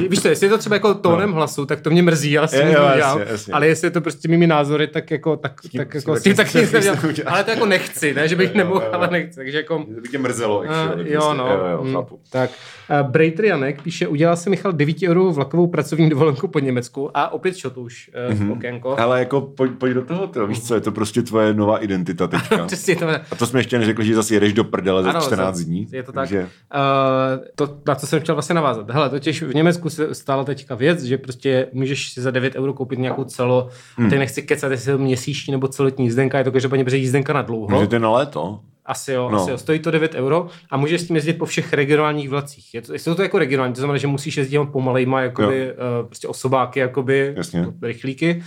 Víš 0.08 0.22
to, 0.22 0.28
jestli 0.28 0.46
je 0.46 0.50
to 0.50 0.58
třeba 0.58 0.76
jako 0.76 0.94
tónem 0.94 1.30
no. 1.30 1.34
hlasu, 1.34 1.66
tak 1.66 1.80
to 1.80 1.90
mě 1.90 2.02
mrzí, 2.02 2.38
ale, 2.38 2.48
je, 2.52 2.72
jo, 2.72 2.82
jasně, 2.96 3.24
jasně. 3.30 3.52
ale 3.54 3.66
jestli 3.66 3.86
je 3.86 3.90
to 3.90 4.00
prostě 4.00 4.28
mými 4.28 4.46
názory, 4.46 4.86
tak 4.86 5.10
jako, 5.10 5.36
tak, 5.36 5.60
tím, 5.60 5.78
tak 5.78 5.94
jako, 5.94 6.16
s 6.16 6.22
tím 6.22 6.34
taky 6.34 6.58
nic 6.58 6.72
nedělám. 6.72 6.98
Ale 7.26 7.44
to 7.44 7.50
jako 7.50 7.66
nechci, 7.66 8.14
ne, 8.14 8.28
že 8.28 8.36
bych 8.36 8.54
nemohl, 8.54 8.82
ale 8.92 9.08
nechci, 9.10 9.36
takže 9.36 9.56
jako... 9.56 9.78
To 9.94 10.00
by 10.00 10.08
tě 10.08 10.18
mrzelo, 10.18 10.58
uh, 10.58 10.64
jo, 10.64 11.20
prostě. 11.20 11.38
no. 11.38 11.48
Jo, 11.48 11.66
jo, 11.72 11.84
mm, 11.84 12.18
tak, 12.30 12.50
uh, 12.90 13.10
Brejtr 13.10 13.44
Janek 13.44 13.82
píše, 13.82 14.08
udělal 14.08 14.36
si 14.36 14.50
Michal 14.50 14.72
9 14.72 14.96
euro 15.02 15.32
vlakovou 15.32 15.66
pracovní 15.66 16.10
dovolenku 16.10 16.48
po 16.48 16.58
Německu 16.58 17.10
a 17.14 17.32
opět 17.32 17.56
šot 17.56 17.76
už 17.76 18.10
uh, 18.30 18.36
mm-hmm. 18.36 18.52
okénko. 18.52 19.00
Ale 19.00 19.18
jako 19.18 19.40
pojď, 19.40 19.72
pojď 19.72 19.94
do 19.94 20.04
toho, 20.04 20.26
to, 20.26 20.46
víš 20.46 20.62
co, 20.62 20.74
je 20.74 20.80
to 20.80 20.92
prostě 20.92 21.22
tvoje 21.22 21.54
nová 21.54 21.78
identita 21.78 22.26
teďka. 22.26 22.64
Přesně 22.66 22.96
to. 22.96 23.08
A 23.08 23.36
to 23.38 23.46
jsme 23.46 23.60
ještě 23.60 23.78
neřekli, 23.78 24.04
že 24.04 24.14
zase 24.14 24.34
jedeš 24.34 24.52
do 24.52 24.64
prdele 24.64 25.02
za 25.02 25.20
14 25.20 25.60
dní. 25.60 25.88
Je 25.92 26.02
to 26.02 26.12
tak. 26.12 26.22
Takže... 26.22 26.42
Uh, 26.42 27.44
to, 27.54 27.78
na 27.86 27.94
co 27.94 28.06
jsem 28.06 28.20
chtěl 28.20 28.34
vlastně 28.34 28.54
navázat. 28.54 28.90
Hele, 28.90 29.10
totiž 29.10 29.42
v 29.42 29.54
Německu 29.54 29.73
se 29.88 30.14
stala 30.14 30.44
teďka 30.44 30.74
věc, 30.74 31.02
že 31.02 31.18
prostě 31.18 31.66
můžeš 31.72 32.12
si 32.12 32.20
za 32.20 32.30
9 32.30 32.54
euro 32.54 32.72
koupit 32.72 32.98
nějakou 32.98 33.24
celo, 33.24 33.68
hmm. 33.96 34.10
teď 34.10 34.18
nechci 34.18 34.42
kecat, 34.42 34.70
jestli 34.70 34.90
je 34.90 34.96
to 34.96 35.02
měsíční 35.02 35.52
nebo 35.52 35.68
celetní 35.68 36.04
jízdenka, 36.04 36.38
je 36.38 36.44
to 36.44 36.52
každopádně 36.52 36.84
protože 36.84 36.96
jízdenka 36.96 37.32
na 37.32 37.42
dlouho. 37.42 37.68
Můžete 37.68 37.98
na 37.98 38.10
léto? 38.10 38.60
Asi 38.86 39.12
jo, 39.12 39.30
no. 39.30 39.38
asi 39.38 39.50
jo, 39.50 39.58
stojí 39.58 39.78
to 39.78 39.90
9 39.90 40.14
euro 40.14 40.48
a 40.70 40.76
můžeš 40.76 41.00
s 41.00 41.06
tím 41.06 41.16
jezdit 41.16 41.32
po 41.32 41.44
všech 41.44 41.72
regionálních 41.72 42.28
vlacích. 42.28 42.74
Je 42.74 42.82
to, 42.82 42.94
jsou 42.94 43.14
to 43.14 43.22
jako 43.22 43.38
regionální, 43.38 43.74
to 43.74 43.80
znamená, 43.80 43.98
že 43.98 44.06
musíš 44.06 44.36
jezdit 44.36 44.58
pomalejma, 44.72 45.20
jakoby, 45.20 45.72
uh, 45.72 46.06
prostě 46.06 46.28
osobáky, 46.28 46.80
jakoby, 46.80 47.34
Jasně. 47.36 47.66
rychlíky 47.82 48.42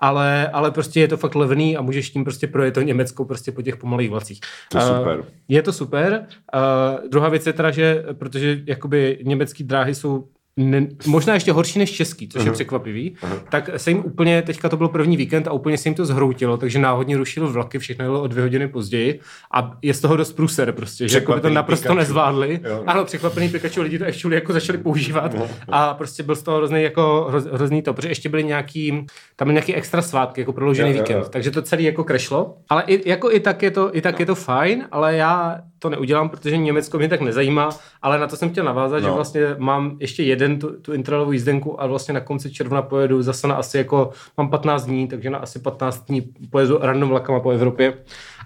ale, 0.00 0.48
ale 0.48 0.70
prostě 0.70 1.00
je 1.00 1.08
to 1.08 1.16
fakt 1.16 1.34
levný 1.34 1.76
a 1.76 1.82
můžeš 1.82 2.10
tím 2.10 2.24
prostě 2.24 2.46
projet 2.46 2.74
to 2.74 2.82
Německo 2.82 3.24
prostě 3.24 3.52
po 3.52 3.62
těch 3.62 3.76
pomalých 3.76 4.10
vlacích. 4.10 4.40
To 4.68 4.78
je 4.78 4.84
super. 4.84 5.18
Uh, 5.18 5.24
je 5.48 5.62
to 5.62 5.72
super. 5.72 6.26
Uh, 6.54 7.08
druhá 7.08 7.28
věc 7.28 7.46
je 7.46 7.52
teda, 7.52 7.70
že 7.70 8.04
protože 8.18 8.60
jakoby 8.66 9.18
německé 9.22 9.64
dráhy 9.64 9.94
jsou 9.94 10.28
ne, 10.56 10.86
možná 11.06 11.34
ještě 11.34 11.52
horší 11.52 11.78
než 11.78 11.90
český, 11.90 12.28
což 12.28 12.42
uh-huh. 12.42 12.46
je 12.46 12.52
překvapivý, 12.52 13.14
uh-huh. 13.22 13.40
tak 13.50 13.70
se 13.76 13.90
jim 13.90 13.98
úplně, 13.98 14.42
teďka 14.42 14.68
to 14.68 14.76
byl 14.76 14.88
první 14.88 15.16
víkend 15.16 15.48
a 15.48 15.52
úplně 15.52 15.78
se 15.78 15.88
jim 15.88 15.94
to 15.94 16.04
zhroutilo, 16.06 16.56
takže 16.56 16.78
náhodně 16.78 17.16
rušilo 17.16 17.52
vlaky, 17.52 17.78
všechno 17.78 18.04
jelo 18.04 18.22
o 18.22 18.26
dvě 18.26 18.42
hodiny 18.42 18.68
později 18.68 19.20
a 19.54 19.78
je 19.82 19.94
z 19.94 20.00
toho 20.00 20.16
dost 20.16 20.32
průser 20.32 20.72
prostě, 20.72 21.08
že 21.08 21.18
jako 21.18 21.34
by 21.34 21.40
to 21.40 21.50
naprosto 21.50 21.82
Pikachu. 21.82 21.98
nezvládli. 21.98 22.60
Jo. 22.64 22.82
Ano, 22.86 23.04
překvapený 23.04 23.48
Pikachu 23.48 23.82
lidi 23.82 23.98
to 23.98 24.04
ještě 24.04 24.28
jako 24.28 24.52
začali 24.52 24.78
používat 24.78 25.34
no, 25.34 25.48
a 25.68 25.94
prostě 25.94 26.22
byl 26.22 26.36
z 26.36 26.42
toho 26.42 26.56
hrozný, 26.56 26.82
jako, 26.82 27.26
hroz, 27.28 27.44
hrozný 27.44 27.82
to, 27.82 27.94
protože 27.94 28.08
ještě 28.08 28.28
byly 28.28 28.44
nějaký, 28.44 29.06
tam 29.36 29.46
byly 29.46 29.54
nějaký 29.54 29.74
extra 29.74 30.02
svátky, 30.02 30.40
jako 30.40 30.52
prodloužený 30.52 30.92
víkend, 30.92 31.16
jo, 31.16 31.22
jo. 31.22 31.28
takže 31.30 31.50
to 31.50 31.62
celý 31.62 31.84
jako 31.84 32.04
krešlo, 32.04 32.56
ale 32.68 32.82
i, 32.86 33.08
jako 33.08 33.32
i 33.32 33.40
tak 33.40 33.62
je 33.62 33.70
to, 33.70 33.96
i 33.96 34.00
tak 34.00 34.14
no. 34.14 34.22
je 34.22 34.26
to 34.26 34.34
fajn, 34.34 34.88
ale 34.92 35.16
já 35.16 35.58
to 35.82 35.90
neudělám, 35.90 36.28
protože 36.28 36.56
Německo 36.56 36.98
mě 36.98 37.08
tak 37.08 37.20
nezajímá, 37.20 37.68
ale 38.02 38.18
na 38.18 38.26
to 38.26 38.36
jsem 38.36 38.50
chtěl 38.50 38.64
navázat, 38.64 39.02
no. 39.02 39.08
že 39.08 39.14
vlastně 39.14 39.40
mám 39.58 39.96
ještě 40.00 40.22
jeden 40.22 40.58
tu, 40.58 40.80
tu 40.80 40.92
intralovou 40.92 41.32
jízdenku 41.32 41.82
a 41.82 41.86
vlastně 41.86 42.14
na 42.14 42.20
konci 42.20 42.50
června 42.50 42.82
pojedu 42.82 43.22
zase 43.22 43.46
na 43.48 43.54
asi 43.54 43.78
jako, 43.78 44.10
mám 44.36 44.50
15 44.50 44.84
dní, 44.84 45.08
takže 45.08 45.30
na 45.30 45.38
asi 45.38 45.58
15 45.58 46.04
dní 46.04 46.20
pojedu 46.50 46.78
random 46.82 47.08
vlakama 47.08 47.40
po 47.40 47.50
Evropě 47.50 47.94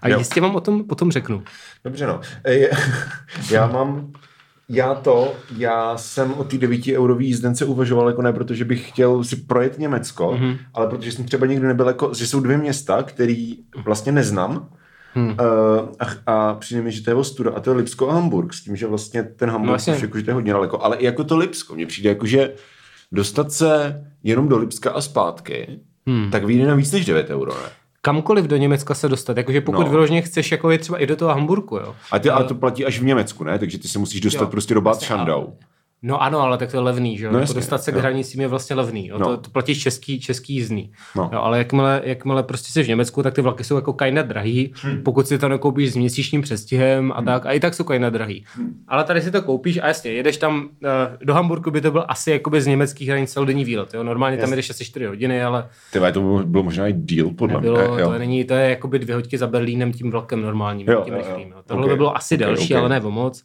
a 0.02 0.08
jo. 0.08 0.18
jistě 0.18 0.40
vám 0.40 0.56
o 0.56 0.60
tom 0.60 0.84
potom 0.84 1.10
řeknu. 1.12 1.42
Dobře 1.84 2.06
no. 2.06 2.20
Já 3.50 3.66
mám 3.66 4.12
já 4.68 4.94
to, 4.94 5.34
já 5.56 5.96
jsem 5.96 6.34
o 6.34 6.44
té 6.44 6.58
9 6.58 6.80
eurový 6.88 7.26
jízdence 7.26 7.64
uvažoval 7.64 8.08
jako 8.08 8.22
ne, 8.22 8.32
protože 8.32 8.64
bych 8.64 8.88
chtěl 8.88 9.24
si 9.24 9.36
projet 9.36 9.78
Německo, 9.78 10.32
mm-hmm. 10.32 10.58
ale 10.74 10.86
protože 10.86 11.12
jsem 11.12 11.24
třeba 11.24 11.46
nikdy 11.46 11.66
nebyl 11.66 11.86
jako, 11.86 12.14
že 12.14 12.26
jsou 12.26 12.40
dvě 12.40 12.58
města, 12.58 13.02
který 13.02 13.56
vlastně 13.84 14.12
neznám, 14.12 14.68
Hmm. 15.14 15.28
Uh, 15.28 15.36
a, 16.00 16.06
a 16.26 16.54
přijde 16.54 16.82
mi, 16.82 16.92
že 16.92 17.02
to 17.02 17.10
je 17.10 17.14
ostuda. 17.14 17.50
A 17.50 17.60
to 17.60 17.70
je 17.70 17.76
Lipsko 17.76 18.10
a 18.10 18.14
Hamburg, 18.14 18.54
s 18.54 18.64
tím, 18.64 18.76
že 18.76 18.86
vlastně 18.86 19.22
ten 19.22 19.50
Hamburg 19.50 19.66
no, 19.66 19.72
vlastně. 19.72 19.94
už 19.94 20.02
jako, 20.02 20.18
že 20.18 20.24
to 20.24 20.30
je 20.30 20.34
hodně 20.34 20.52
daleko. 20.52 20.82
Ale 20.82 20.96
i 20.96 21.04
jako 21.04 21.24
to 21.24 21.36
Lipsko, 21.36 21.74
mně 21.74 21.86
přijde 21.86 22.08
jako, 22.08 22.26
že 22.26 22.52
dostat 23.12 23.52
se 23.52 24.04
jenom 24.22 24.48
do 24.48 24.58
Lipska 24.58 24.90
a 24.90 25.00
zpátky 25.00 25.80
hmm. 26.06 26.30
tak 26.30 26.44
vyjde 26.44 26.66
na 26.66 26.74
víc 26.74 26.92
než 26.92 27.04
9 27.04 27.30
euro, 27.30 27.54
ne? 27.54 27.68
kamkoliv 28.04 28.44
do 28.44 28.56
Německa 28.56 28.94
se 28.94 29.08
dostat. 29.08 29.36
Jakože 29.36 29.60
pokud 29.60 29.82
no. 29.82 29.90
vyloženě 29.90 30.22
chceš 30.22 30.52
jako 30.52 30.70
je 30.70 30.78
třeba 30.78 30.98
i 30.98 31.06
do 31.06 31.16
toho 31.16 31.34
Hamburku, 31.34 31.76
jo. 31.76 31.94
A, 32.10 32.18
ty, 32.18 32.30
ale 32.30 32.44
to 32.44 32.54
platí 32.54 32.84
až 32.84 33.00
v 33.00 33.04
Německu, 33.04 33.44
ne? 33.44 33.58
Takže 33.58 33.78
ty 33.78 33.88
se 33.88 33.98
musíš 33.98 34.20
dostat 34.20 34.44
jo, 34.44 34.50
prostě 34.50 34.74
do 34.74 34.80
Bad 34.80 35.00
Schandau. 35.00 35.46
No 36.06 36.22
ano, 36.22 36.40
ale 36.40 36.58
tak 36.58 36.70
to 36.70 36.76
je 36.76 36.80
levný, 36.80 37.18
že 37.18 37.24
jo? 37.24 37.32
No, 37.32 37.38
jako 37.38 37.52
dostat 37.52 37.82
se 37.82 37.92
k 37.92 37.96
hranicím 37.96 38.40
je 38.40 38.48
vlastně 38.48 38.76
levný. 38.76 39.06
Jo? 39.06 39.18
No. 39.18 39.26
To, 39.26 39.36
to 39.36 39.50
platí 39.50 39.74
český, 39.80 40.20
český 40.20 40.54
jízdný. 40.54 40.90
No. 41.16 41.30
Jo, 41.32 41.40
ale 41.40 41.58
jakmile, 41.58 42.00
jakmile 42.04 42.42
prostě 42.42 42.72
jsi 42.72 42.82
v 42.82 42.88
Německu, 42.88 43.22
tak 43.22 43.34
ty 43.34 43.40
vlaky 43.40 43.64
jsou 43.64 43.76
jako 43.76 43.92
kajna 43.92 44.22
drahý. 44.22 44.72
Hmm. 44.82 45.02
Pokud 45.02 45.28
si 45.28 45.38
to 45.38 45.48
nekoupíš 45.48 45.92
s 45.92 45.96
měsíčním 45.96 46.42
přestihem 46.42 47.12
a 47.12 47.16
hmm. 47.16 47.26
tak, 47.26 47.46
a 47.46 47.52
i 47.52 47.60
tak 47.60 47.74
jsou 47.74 47.84
kajna 47.84 48.10
drahý. 48.10 48.44
Hmm. 48.54 48.74
Ale 48.88 49.04
tady 49.04 49.22
si 49.22 49.30
to 49.30 49.42
koupíš 49.42 49.78
a 49.82 49.86
jasně, 49.86 50.12
jedeš 50.12 50.36
tam 50.36 50.62
uh, 50.62 50.90
do 51.24 51.34
Hamburgu, 51.34 51.70
by 51.70 51.80
to 51.80 51.90
byl 51.90 52.04
asi 52.08 52.30
jakoby 52.30 52.60
z 52.60 52.66
německých 52.66 53.08
hranic 53.08 53.32
celodenní 53.32 53.64
výlet. 53.64 53.94
Jo? 53.94 54.02
Normálně 54.02 54.36
tam 54.36 54.50
jedeš 54.50 54.70
asi 54.70 54.84
4 54.84 55.06
hodiny, 55.06 55.44
ale... 55.44 55.68
Ty 55.92 55.98
to 56.12 56.20
bylo, 56.20 56.44
bylo 56.44 56.62
možná 56.62 56.88
i 56.88 56.92
díl, 56.92 57.30
podle 57.30 57.60
mě. 57.60 57.70
To, 57.70 58.18
není, 58.18 58.44
to 58.44 58.54
je 58.54 58.70
jakoby 58.70 58.98
dvě 58.98 59.14
hodiny 59.14 59.38
za 59.38 59.46
Berlínem 59.46 59.92
tím 59.92 60.10
vlakem 60.10 60.42
normálním, 60.42 60.88
jo, 60.88 61.02
tím 61.04 61.14
rychlým. 61.14 61.48
Jo. 61.48 61.56
Tohle 61.66 61.84
okay. 61.84 61.94
by 61.94 61.96
bylo 61.96 62.16
asi 62.16 62.34
okay, 62.34 62.46
delší, 62.46 62.74
okay. 62.74 62.80
ale 62.80 62.88
ne 62.88 63.00
o 63.00 63.10
moc. 63.10 63.44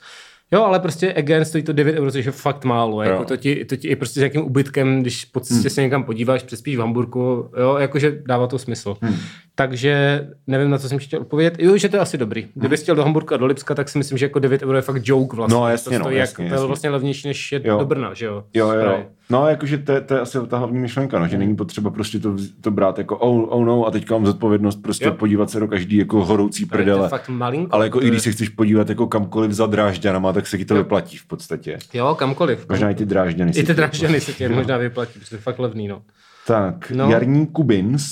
Jo, 0.51 0.63
ale 0.63 0.79
prostě 0.79 1.13
again 1.13 1.45
stojí 1.45 1.63
to 1.63 1.73
9 1.73 1.95
euro, 1.95 2.11
což 2.11 2.25
je 2.25 2.31
fakt 2.31 2.65
málo. 2.65 3.01
Jako 3.01 3.25
to, 3.25 3.37
ti, 3.37 3.65
to 3.65 3.75
ti 3.75 3.87
i 3.87 3.95
prostě 3.95 4.19
s 4.19 4.23
jakým 4.23 4.41
ubytkem, 4.41 5.01
když 5.01 5.25
po 5.25 5.39
cestě 5.39 5.67
hmm. 5.67 5.69
se 5.69 5.81
někam 5.81 6.03
podíváš, 6.03 6.43
přespíš 6.43 6.77
v 6.77 6.79
Hamburgu, 6.79 7.51
jo, 7.59 7.77
jakože 7.77 8.21
dává 8.25 8.47
to 8.47 8.59
smysl. 8.59 8.97
Hmm. 9.01 9.15
Takže 9.55 10.21
nevím, 10.47 10.69
na 10.69 10.77
co 10.77 10.89
jsem 10.89 10.99
chtěl 10.99 11.21
odpovědět. 11.21 11.55
Jo, 11.59 11.77
že 11.77 11.89
to 11.89 11.95
je 11.95 11.99
asi 11.99 12.17
dobrý. 12.17 12.47
Kdyby 12.53 12.75
hmm. 12.75 12.83
chtěl 12.83 12.95
do 12.95 13.03
Hamburka 13.03 13.35
a 13.35 13.37
do 13.37 13.45
Lipska, 13.45 13.75
tak 13.75 13.89
si 13.89 13.97
myslím, 13.97 14.17
že 14.17 14.25
jako 14.25 14.39
9 14.39 14.61
euro 14.61 14.77
je 14.77 14.81
fakt 14.81 15.01
joke 15.03 15.35
vlastně. 15.35 15.57
No 15.59 15.67
jasně, 15.67 15.97
to 15.97 16.03
stojí 16.03 16.15
no, 16.15 16.19
jasně, 16.19 16.43
jak, 16.43 16.51
jasně. 16.51 16.57
To 16.57 16.63
je 16.63 16.67
vlastně 16.67 16.89
levnější, 16.89 17.27
než 17.27 17.51
je 17.51 17.61
jo. 17.63 17.77
do 17.77 17.85
Brna, 17.85 18.13
že 18.13 18.25
jo? 18.25 18.43
Jo, 18.53 18.71
jo. 18.71 18.81
jo. 18.81 19.05
No, 19.31 19.48
jakože 19.48 19.77
to, 19.77 20.01
to, 20.01 20.13
je 20.13 20.19
asi 20.19 20.38
ta 20.48 20.57
hlavní 20.57 20.79
myšlenka, 20.79 21.19
no, 21.19 21.27
že 21.27 21.38
není 21.38 21.55
potřeba 21.55 21.89
prostě 21.89 22.19
to, 22.19 22.36
to 22.62 22.71
brát 22.71 22.98
jako 22.98 23.17
oh, 23.17 23.45
oh 23.50 23.65
no 23.65 23.86
a 23.86 23.91
teďka 23.91 24.15
mám 24.15 24.25
zodpovědnost 24.25 24.81
prostě 24.81 25.05
jo. 25.05 25.13
podívat 25.13 25.50
se 25.50 25.59
do 25.59 25.67
každý 25.67 25.98
jako 25.98 26.25
horoucí 26.25 26.65
prdele. 26.65 27.03
To 27.03 27.09
fakt 27.09 27.29
malinko, 27.29 27.75
ale 27.75 27.86
jako 27.86 28.01
i 28.01 28.07
když 28.07 28.21
se 28.21 28.31
chceš 28.31 28.50
podívat 28.50 28.89
jako 28.89 29.07
kamkoliv 29.07 29.51
za 29.51 29.65
drážďanama, 29.65 30.33
tak 30.33 30.48
se 30.48 30.57
ti 30.57 30.65
to 30.65 30.75
jo. 30.75 30.83
vyplatí 30.83 31.17
v 31.17 31.27
podstatě. 31.27 31.77
Jo, 31.93 32.15
kamkoliv. 32.19 32.65
Možná 32.69 32.89
i 32.89 32.95
ty 32.95 33.05
drážďany. 33.05 33.51
I 33.55 33.63
ty 33.63 33.74
drážďany 33.74 34.21
se 34.21 34.33
tě 34.33 34.50
možná 34.55 34.77
vyplatí, 34.77 35.19
protože 35.19 35.29
to 35.29 35.36
je 35.36 35.41
fakt 35.41 35.59
levný, 35.59 35.88
no. 35.88 36.01
Tak, 36.48 36.91
no. 36.91 37.09
Jarní 37.09 37.48
Kubins, 37.48 38.03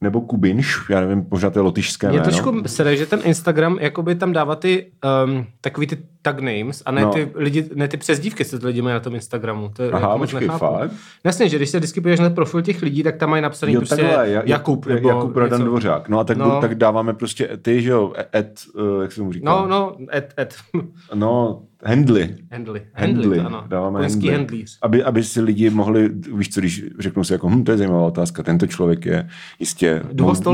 nebo 0.00 0.20
Kubinš, 0.20 0.76
já 0.90 1.00
nevím, 1.00 1.26
možná 1.30 1.50
to 1.50 1.58
je 1.58 1.62
lotyšské 1.62 2.08
Mě 2.08 2.20
trošku 2.20 2.62
sere, 2.66 2.96
že 2.96 3.06
ten 3.06 3.20
Instagram 3.24 3.78
jakoby 3.80 4.14
tam 4.14 4.32
dává 4.32 4.56
ty 4.56 4.92
um, 5.26 5.46
takový 5.60 5.86
ty 5.86 5.98
tag 6.24 6.40
names 6.40 6.82
a 6.86 6.90
ne, 6.90 7.02
no. 7.02 7.12
ty 7.12 7.30
lidi, 7.34 7.70
ne 7.74 7.88
ty 7.88 7.96
přezdívky, 7.96 8.44
co 8.44 8.58
ty 8.58 8.66
lidi 8.66 8.82
mají 8.82 8.94
na 8.94 9.00
tom 9.00 9.14
Instagramu. 9.14 9.70
To 9.76 9.82
je, 9.82 9.90
Aha, 9.90 10.08
jako 10.08 10.18
počkej, 10.18 10.48
fakt? 10.48 10.90
Jasně, 11.24 11.48
že 11.48 11.56
když 11.56 11.70
se 11.70 11.78
vždycky 11.78 12.00
podíváš 12.00 12.20
na 12.20 12.30
profil 12.30 12.62
těch 12.62 12.82
lidí, 12.82 13.02
tak 13.02 13.16
tam 13.16 13.30
mají 13.30 13.42
napsaný 13.42 13.72
jo, 13.72 13.80
prostě 13.80 13.96
takhle, 13.96 14.30
Jakub. 14.44 14.86
Jakub, 14.86 15.08
Jakub 15.08 15.36
Radan 15.36 15.60
něco. 15.60 15.68
Dvořák. 15.68 16.08
No 16.08 16.18
a 16.18 16.24
tak, 16.24 16.36
no. 16.36 16.60
tak 16.60 16.74
dáváme 16.74 17.14
prostě 17.14 17.48
ty, 17.62 17.82
že 17.82 17.90
jo, 17.90 18.12
et, 18.34 18.60
uh, 18.74 19.02
jak 19.02 19.12
se 19.12 19.22
mu 19.22 19.32
říká? 19.32 19.50
No, 19.50 19.66
no, 19.66 19.96
et, 20.14 20.34
et. 20.38 20.54
no, 21.14 21.62
Handly. 21.86 22.36
Handly. 22.52 22.82
Handly, 22.94 23.40
ano. 23.40 23.64
Dáváme 23.68 24.00
handly. 24.00 24.32
handlíř. 24.32 24.78
Aby, 24.82 25.04
aby 25.04 25.24
si 25.24 25.40
lidi 25.40 25.70
mohli, 25.70 26.10
víš 26.36 26.48
co, 26.48 26.60
když 26.60 26.84
řeknou 26.98 27.24
si 27.24 27.32
jako, 27.32 27.48
hm, 27.48 27.64
to 27.64 27.72
je 27.72 27.78
zajímavá 27.78 28.06
otázka, 28.06 28.42
tento 28.42 28.66
člověk 28.66 29.06
je 29.06 29.28
jistě 29.58 30.02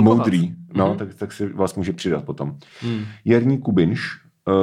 moudrý, 0.00 0.54
no, 0.74 0.86
mm-hmm. 0.86 0.96
tak, 0.96 1.14
tak 1.14 1.32
si 1.32 1.52
vás 1.52 1.74
může 1.74 1.92
přidat 1.92 2.24
potom. 2.24 2.56
Mm. 2.84 3.04
Jarní 3.24 3.58
Kubinš, 3.58 4.00
uh, 4.48 4.54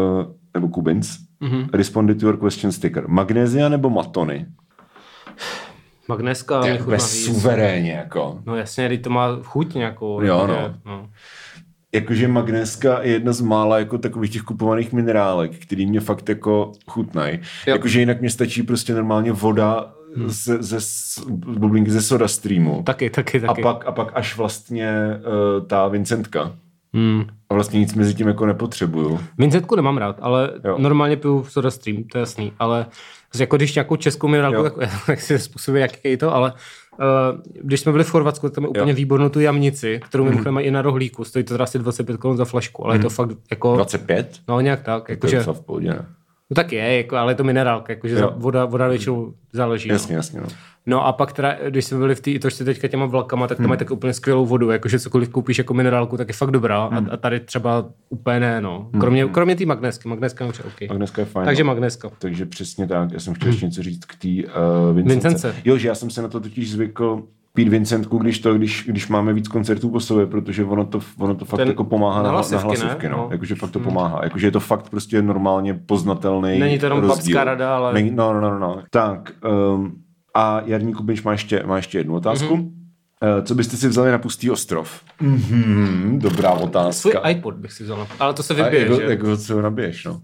nebo 0.58 0.68
Kubins, 0.68 1.18
mm-hmm. 1.42 1.70
responded 1.74 2.20
to 2.20 2.26
your 2.26 2.38
question 2.38 2.72
sticker. 2.72 3.08
Magnézia 3.08 3.70
nebo 3.70 3.90
matony? 3.90 4.46
Magnéska 6.08 6.62
mi 6.62 6.78
chutná 6.78 7.00
suverénně, 7.00 7.92
jako. 7.92 8.40
No 8.46 8.56
jasně, 8.56 8.90
teď 8.90 9.02
to 9.02 9.10
má 9.10 9.28
chuť 9.44 9.74
nějakou. 9.74 10.22
Jo, 10.22 10.48
no. 10.48 10.76
no 10.86 11.10
jakože 11.94 12.28
magnéska 12.28 13.02
je 13.02 13.12
jedna 13.12 13.34
z 13.34 13.42
mála 13.42 13.80
jako 13.80 13.98
takových 13.98 14.32
těch 14.32 14.42
kupovaných 14.42 14.94
minerálek, 14.94 15.52
který 15.60 15.86
mě 15.86 16.00
fakt 16.00 16.30
jako 16.30 16.72
chutnají. 16.88 17.40
Jakože 17.68 18.00
jinak 18.00 18.22
mě 18.22 18.30
stačí 18.30 18.64
prostě 18.64 18.94
normálně 18.94 19.32
voda 19.32 19.94
hmm. 20.16 20.30
ze, 20.30 20.64
ze 20.64 20.78
bublinky 21.36 21.92
ze 21.92 22.02
soda 22.02 22.28
streamu. 22.28 22.84
Taky, 22.84 23.10
taky, 23.10 23.40
taky. 23.40 23.62
A 23.62 23.74
pak, 23.74 23.88
a 23.88 23.92
pak 23.92 24.12
až 24.14 24.38
vlastně 24.38 24.92
uh, 25.18 25.68
ta 25.68 25.88
Vincentka. 25.88 26.56
Hmm. 26.94 27.26
A 27.50 27.54
vlastně 27.54 27.80
nic 27.80 27.94
mezi 27.94 28.14
tím 28.14 28.28
jako 28.28 28.46
nepotřebuju. 28.46 29.20
Vincentku 29.38 29.76
nemám 29.76 29.98
rád, 29.98 30.18
ale 30.22 30.52
jo. 30.66 30.78
normálně 30.78 31.18
piju 31.18 31.46
soda 31.50 31.72
stream, 31.72 32.04
to 32.04 32.18
je 32.18 32.20
jasný. 32.20 32.54
Ale 32.60 32.86
jako 33.40 33.58
když 33.58 33.76
nějakou 33.76 33.96
českou 33.96 34.28
minerálku, 34.28 34.64
tak, 34.64 34.74
tak 35.06 35.22
si 35.22 35.40
způsobí 35.40 35.80
jaký 35.80 36.18
to, 36.18 36.36
ale 36.36 36.54
Uh, 37.00 37.42
když 37.62 37.80
jsme 37.80 37.92
byli 37.92 38.04
v 38.04 38.10
Chorvatsku, 38.10 38.50
tam 38.50 38.64
je 38.64 38.70
úplně 38.70 38.94
výbornou 38.94 39.30
tu 39.30 39.40
jamnici, 39.40 40.00
kterou 40.06 40.24
mm. 40.24 40.30
mimochodem 40.30 40.54
mají 40.54 40.68
i 40.68 40.72
na 40.72 40.82
rohlíku. 40.82 41.24
Stojí 41.24 41.46
to 41.46 41.62
asi 41.62 41.80
25 41.80 42.18
korun 42.18 42.38
za 42.38 42.46
flašku, 42.46 42.86
ale 42.86 42.94
mm. 42.94 43.00
je 43.00 43.04
to 43.04 43.10
mhm. 43.10 43.16
fakt 43.16 43.38
jako... 43.52 43.76
25? 43.76 44.40
No 44.48 44.62
nějak 44.62 44.82
tak. 44.82 45.10
Jako, 45.10 45.28
to 45.28 45.36
je 45.36 45.44
v 45.44 45.62
pohodě, 45.62 45.90
ne? 45.90 46.06
No 46.50 46.56
tak 46.56 46.74
je, 46.74 46.98
jako, 46.98 47.16
ale 47.16 47.32
je 47.32 47.36
to 47.36 47.44
minerálka, 47.44 47.94
jakože 47.94 48.22
voda, 48.36 48.66
voda 48.66 48.88
většinou 48.88 49.34
záleží. 49.54 49.90
Jasně, 49.90 50.16
no. 50.16 50.20
jasně. 50.20 50.42
No. 50.42 50.48
no 50.86 51.06
a 51.06 51.14
pak 51.14 51.34
teda, 51.34 51.56
když 51.70 51.86
jsme 51.86 51.98
byli 51.98 52.16
v 52.16 52.20
té 52.22 52.40
točce 52.40 52.66
teďka 52.66 52.88
těma 52.88 53.06
vlakama, 53.06 53.48
tak 53.48 53.58
tam 53.58 53.64
hmm. 53.64 53.70
mají 53.70 53.80
tak 53.80 53.92
úplně 53.92 54.14
skvělou 54.14 54.46
vodu, 54.46 54.72
jakože 54.72 55.00
cokoliv 55.00 55.30
koupíš 55.30 55.58
jako 55.58 55.74
minerálku, 55.74 56.18
tak 56.18 56.28
je 56.28 56.34
fakt 56.34 56.52
dobrá 56.52 56.88
hmm. 56.88 57.08
a, 57.10 57.14
a, 57.14 57.18
tady 57.18 57.40
třeba 57.40 57.90
úplně 58.10 58.40
ne, 58.40 58.62
no. 58.62 58.90
Hmm. 58.92 59.02
Kromě, 59.02 59.24
hmm. 59.24 59.34
kromě 59.34 59.56
té 59.56 59.66
magnesky, 59.66 60.10
magneska 60.10 60.46
je 60.46 60.52
OK. 60.52 60.90
Magneska 60.90 61.22
je 61.22 61.26
fajn. 61.26 61.46
Takže 61.46 61.64
no. 61.64 61.68
magneska. 61.68 62.10
Takže 62.20 62.46
přesně 62.46 62.88
tak, 62.88 63.12
já 63.12 63.20
jsem 63.20 63.34
chtěl 63.34 63.48
ještě 63.48 63.66
hmm. 63.66 63.70
něco 63.70 63.84
říct 63.84 64.06
k 64.06 64.16
té 64.16 64.28
uh, 64.28 64.96
Vincence. 64.96 65.30
Vincence. 65.30 65.56
Jo, 65.66 65.78
že 65.78 65.88
já 65.88 65.96
jsem 65.96 66.10
se 66.10 66.22
na 66.22 66.28
to 66.28 66.40
totiž 66.40 66.72
zvykl, 66.72 67.24
pít 67.58 67.68
Vincentku, 67.68 68.18
když 68.18 68.40
to, 68.40 68.54
když, 68.54 68.86
když 68.88 69.08
máme 69.08 69.34
víc 69.34 69.48
koncertů 69.48 69.90
po 69.90 70.00
sobě, 70.00 70.26
protože 70.26 70.64
ono 70.64 70.86
to, 70.86 71.00
ono 71.18 71.36
to 71.36 71.46
fakt 71.46 71.58
Ten 71.58 71.68
jako 71.68 71.84
pomáhá 71.84 72.24
na, 72.24 72.30
hlasivky, 72.30 72.64
na 72.64 72.68
hlasivky, 72.68 73.10
no. 73.10 73.18
no. 73.18 73.28
Jakože 73.32 73.56
fakt 73.56 73.72
to 73.72 73.80
hmm. 73.80 73.88
pomáhá. 73.88 74.20
Jakože 74.24 74.48
je 74.48 74.52
to 74.52 74.60
fakt 74.60 74.90
prostě 74.90 75.22
normálně 75.22 75.74
poznatelný 75.74 76.60
Není 76.60 76.80
to 76.80 76.86
jenom 76.86 77.08
babská 77.08 77.44
rada, 77.44 77.76
ale... 77.76 77.94
Není, 77.94 78.12
no, 78.12 78.34
no, 78.34 78.42
no, 78.42 78.60
no. 78.60 78.84
Tak, 78.90 79.32
um, 79.74 79.96
a 80.34 80.62
Jarní 80.66 80.94
Kubinč 80.94 81.24
má 81.24 81.32
ještě, 81.32 81.64
má 81.66 81.76
ještě 81.78 81.98
jednu 81.98 82.16
otázku. 82.16 82.56
Mm-hmm. 82.56 83.44
Co 83.44 83.56
byste 83.56 83.78
si 83.78 83.88
vzali 83.88 84.12
na 84.12 84.18
pustý 84.18 84.52
ostrov? 84.52 85.02
Mm-hmm, 85.22 86.18
dobrá 86.18 86.52
otázka. 86.52 87.10
Svůj 87.10 87.14
iPod 87.30 87.56
bych 87.56 87.72
si 87.72 87.84
vzal, 87.84 88.08
ale 88.20 88.34
to 88.34 88.44
se 88.44 88.54
vybije, 88.54 88.82
jako, 88.82 88.96
že? 88.96 89.04
Jako 89.04 89.38
co 89.38 89.62
nabiješ, 89.62 90.06
no? 90.06 90.22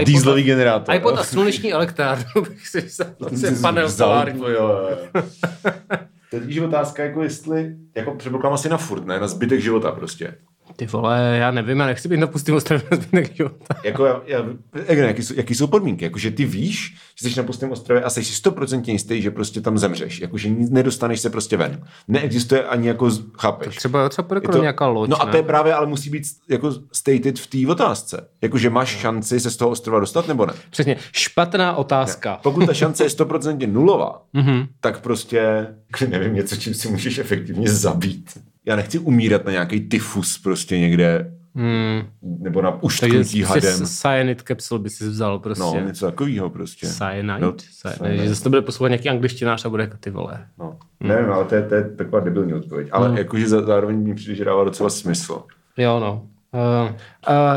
IPod, 0.00 0.06
Dieselový 0.06 0.42
generátor. 0.42 0.94
iPod 0.94 1.18
a 1.18 1.24
sluneční 1.24 1.72
elektrárnu 1.72 2.42
bych 2.48 2.68
si 2.68 2.80
vzal. 2.80 3.06
To 3.18 3.46
je 3.46 3.52
panel 3.60 3.90
solární. 3.90 4.40
Jo, 4.40 4.48
jo. 4.48 4.98
To 6.32 6.36
je 6.36 6.66
otázka, 6.66 7.04
jako 7.04 7.22
jestli, 7.22 7.76
jako 7.94 8.14
předpokládám 8.14 8.54
asi 8.54 8.68
na 8.68 8.76
furt, 8.76 9.06
ne? 9.06 9.20
Na 9.20 9.28
zbytek 9.28 9.60
života 9.60 9.92
prostě. 9.92 10.38
Ty 10.76 10.86
vole, 10.86 11.36
já 11.40 11.50
nevím, 11.50 11.80
já 11.80 11.86
nechci 11.86 12.08
být 12.08 12.16
na 12.16 12.26
pustým 12.26 12.54
ostrově 12.54 12.86
na 12.90 12.96
zbytek 12.96 13.36
života. 13.36 13.74
jako 13.84 14.06
já, 14.06 14.22
já, 14.26 14.44
jaký, 14.88 15.22
jsou, 15.22 15.34
jaký 15.36 15.54
jsou 15.54 15.66
podmínky? 15.66 16.04
Jakože 16.04 16.30
ty 16.30 16.44
víš, 16.44 16.96
že 17.22 17.30
jsi 17.30 17.40
na 17.40 17.46
pustém 17.46 17.70
ostrově 17.70 18.02
a 18.02 18.10
jsi 18.10 18.24
si 18.24 18.34
stoprocentně 18.34 18.92
jistý, 18.92 19.22
že 19.22 19.30
prostě 19.30 19.60
tam 19.60 19.78
zemřeš. 19.78 20.20
Jakože 20.20 20.50
nedostaneš 20.50 21.20
se 21.20 21.30
prostě 21.30 21.56
ven. 21.56 21.84
Neexistuje 22.08 22.64
ani 22.64 22.88
jako, 22.88 23.10
chápeš. 23.38 23.66
Tak 23.66 23.76
třeba, 23.76 24.08
třeba 24.08 24.28
bude 24.28 24.40
to, 24.40 24.58
nějaká 24.58 24.86
loď, 24.86 25.10
No 25.10 25.22
a 25.22 25.26
to 25.26 25.36
je 25.36 25.42
právě, 25.42 25.74
ale 25.74 25.86
musí 25.86 26.10
být 26.10 26.22
jako 26.48 26.70
stated 26.92 27.38
v 27.38 27.46
té 27.46 27.72
otázce. 27.72 28.28
Jakože 28.42 28.70
máš 28.70 28.88
šanci 28.88 29.40
se 29.40 29.50
z 29.50 29.56
toho 29.56 29.70
ostrova 29.70 30.00
dostat 30.00 30.28
nebo 30.28 30.46
ne? 30.46 30.52
Přesně, 30.70 30.96
špatná 31.12 31.76
otázka. 31.76 32.30
Ne. 32.30 32.38
Pokud 32.42 32.66
ta 32.66 32.74
šance 32.74 33.04
je 33.04 33.10
stoprocentně 33.10 33.66
nulová, 33.66 34.22
mhm. 34.32 34.66
tak 34.80 35.00
prostě, 35.00 35.66
nevím, 36.08 36.34
něco, 36.34 36.56
čím 36.56 36.74
si 36.74 36.88
můžeš 36.88 37.18
efektivně 37.18 37.68
zabít 37.68 38.30
já 38.66 38.76
nechci 38.76 38.98
umírat 38.98 39.44
na 39.44 39.52
nějaký 39.52 39.80
tyfus 39.80 40.38
prostě 40.38 40.78
někde 40.78 41.32
Hmm. 41.54 42.02
Nebo 42.22 42.62
na 42.62 42.82
uštknutí 42.82 43.42
hadem. 43.42 43.86
Cyanide 43.86 44.42
capsule 44.48 44.80
by 44.80 44.90
si 44.90 45.08
vzal 45.08 45.38
prostě. 45.38 45.62
No, 45.62 45.86
něco 45.86 46.06
takového 46.06 46.50
prostě. 46.50 46.86
Cyanide? 46.86 47.38
No, 47.40 47.52
cyanide. 47.52 48.22
Že 48.22 48.28
zase 48.28 48.42
to 48.42 48.48
bude 48.48 48.62
poslouchat 48.62 48.88
nějaký 48.88 49.08
angličtinář 49.08 49.64
a 49.64 49.68
bude 49.68 49.82
jako 49.82 49.96
ty 50.00 50.10
vole. 50.10 50.46
No. 50.58 50.78
Hmm. 51.00 51.10
Nevím, 51.10 51.32
ale 51.32 51.44
to 51.44 51.54
je, 51.54 51.62
to 51.62 51.74
je 51.74 51.90
taková 51.96 52.20
debilní 52.20 52.54
odpověď. 52.54 52.88
Ale 52.92 53.08
hmm. 53.08 53.18
jakože 53.18 53.48
zároveň 53.48 53.96
mi 53.96 54.14
přijde, 54.14 54.34
že 54.34 54.44
dává 54.44 54.64
docela 54.64 54.90
smysl. 54.90 55.42
Jo, 55.76 56.00
no. 56.00 56.26
Uh, 56.52 56.90
uh, 56.90 56.96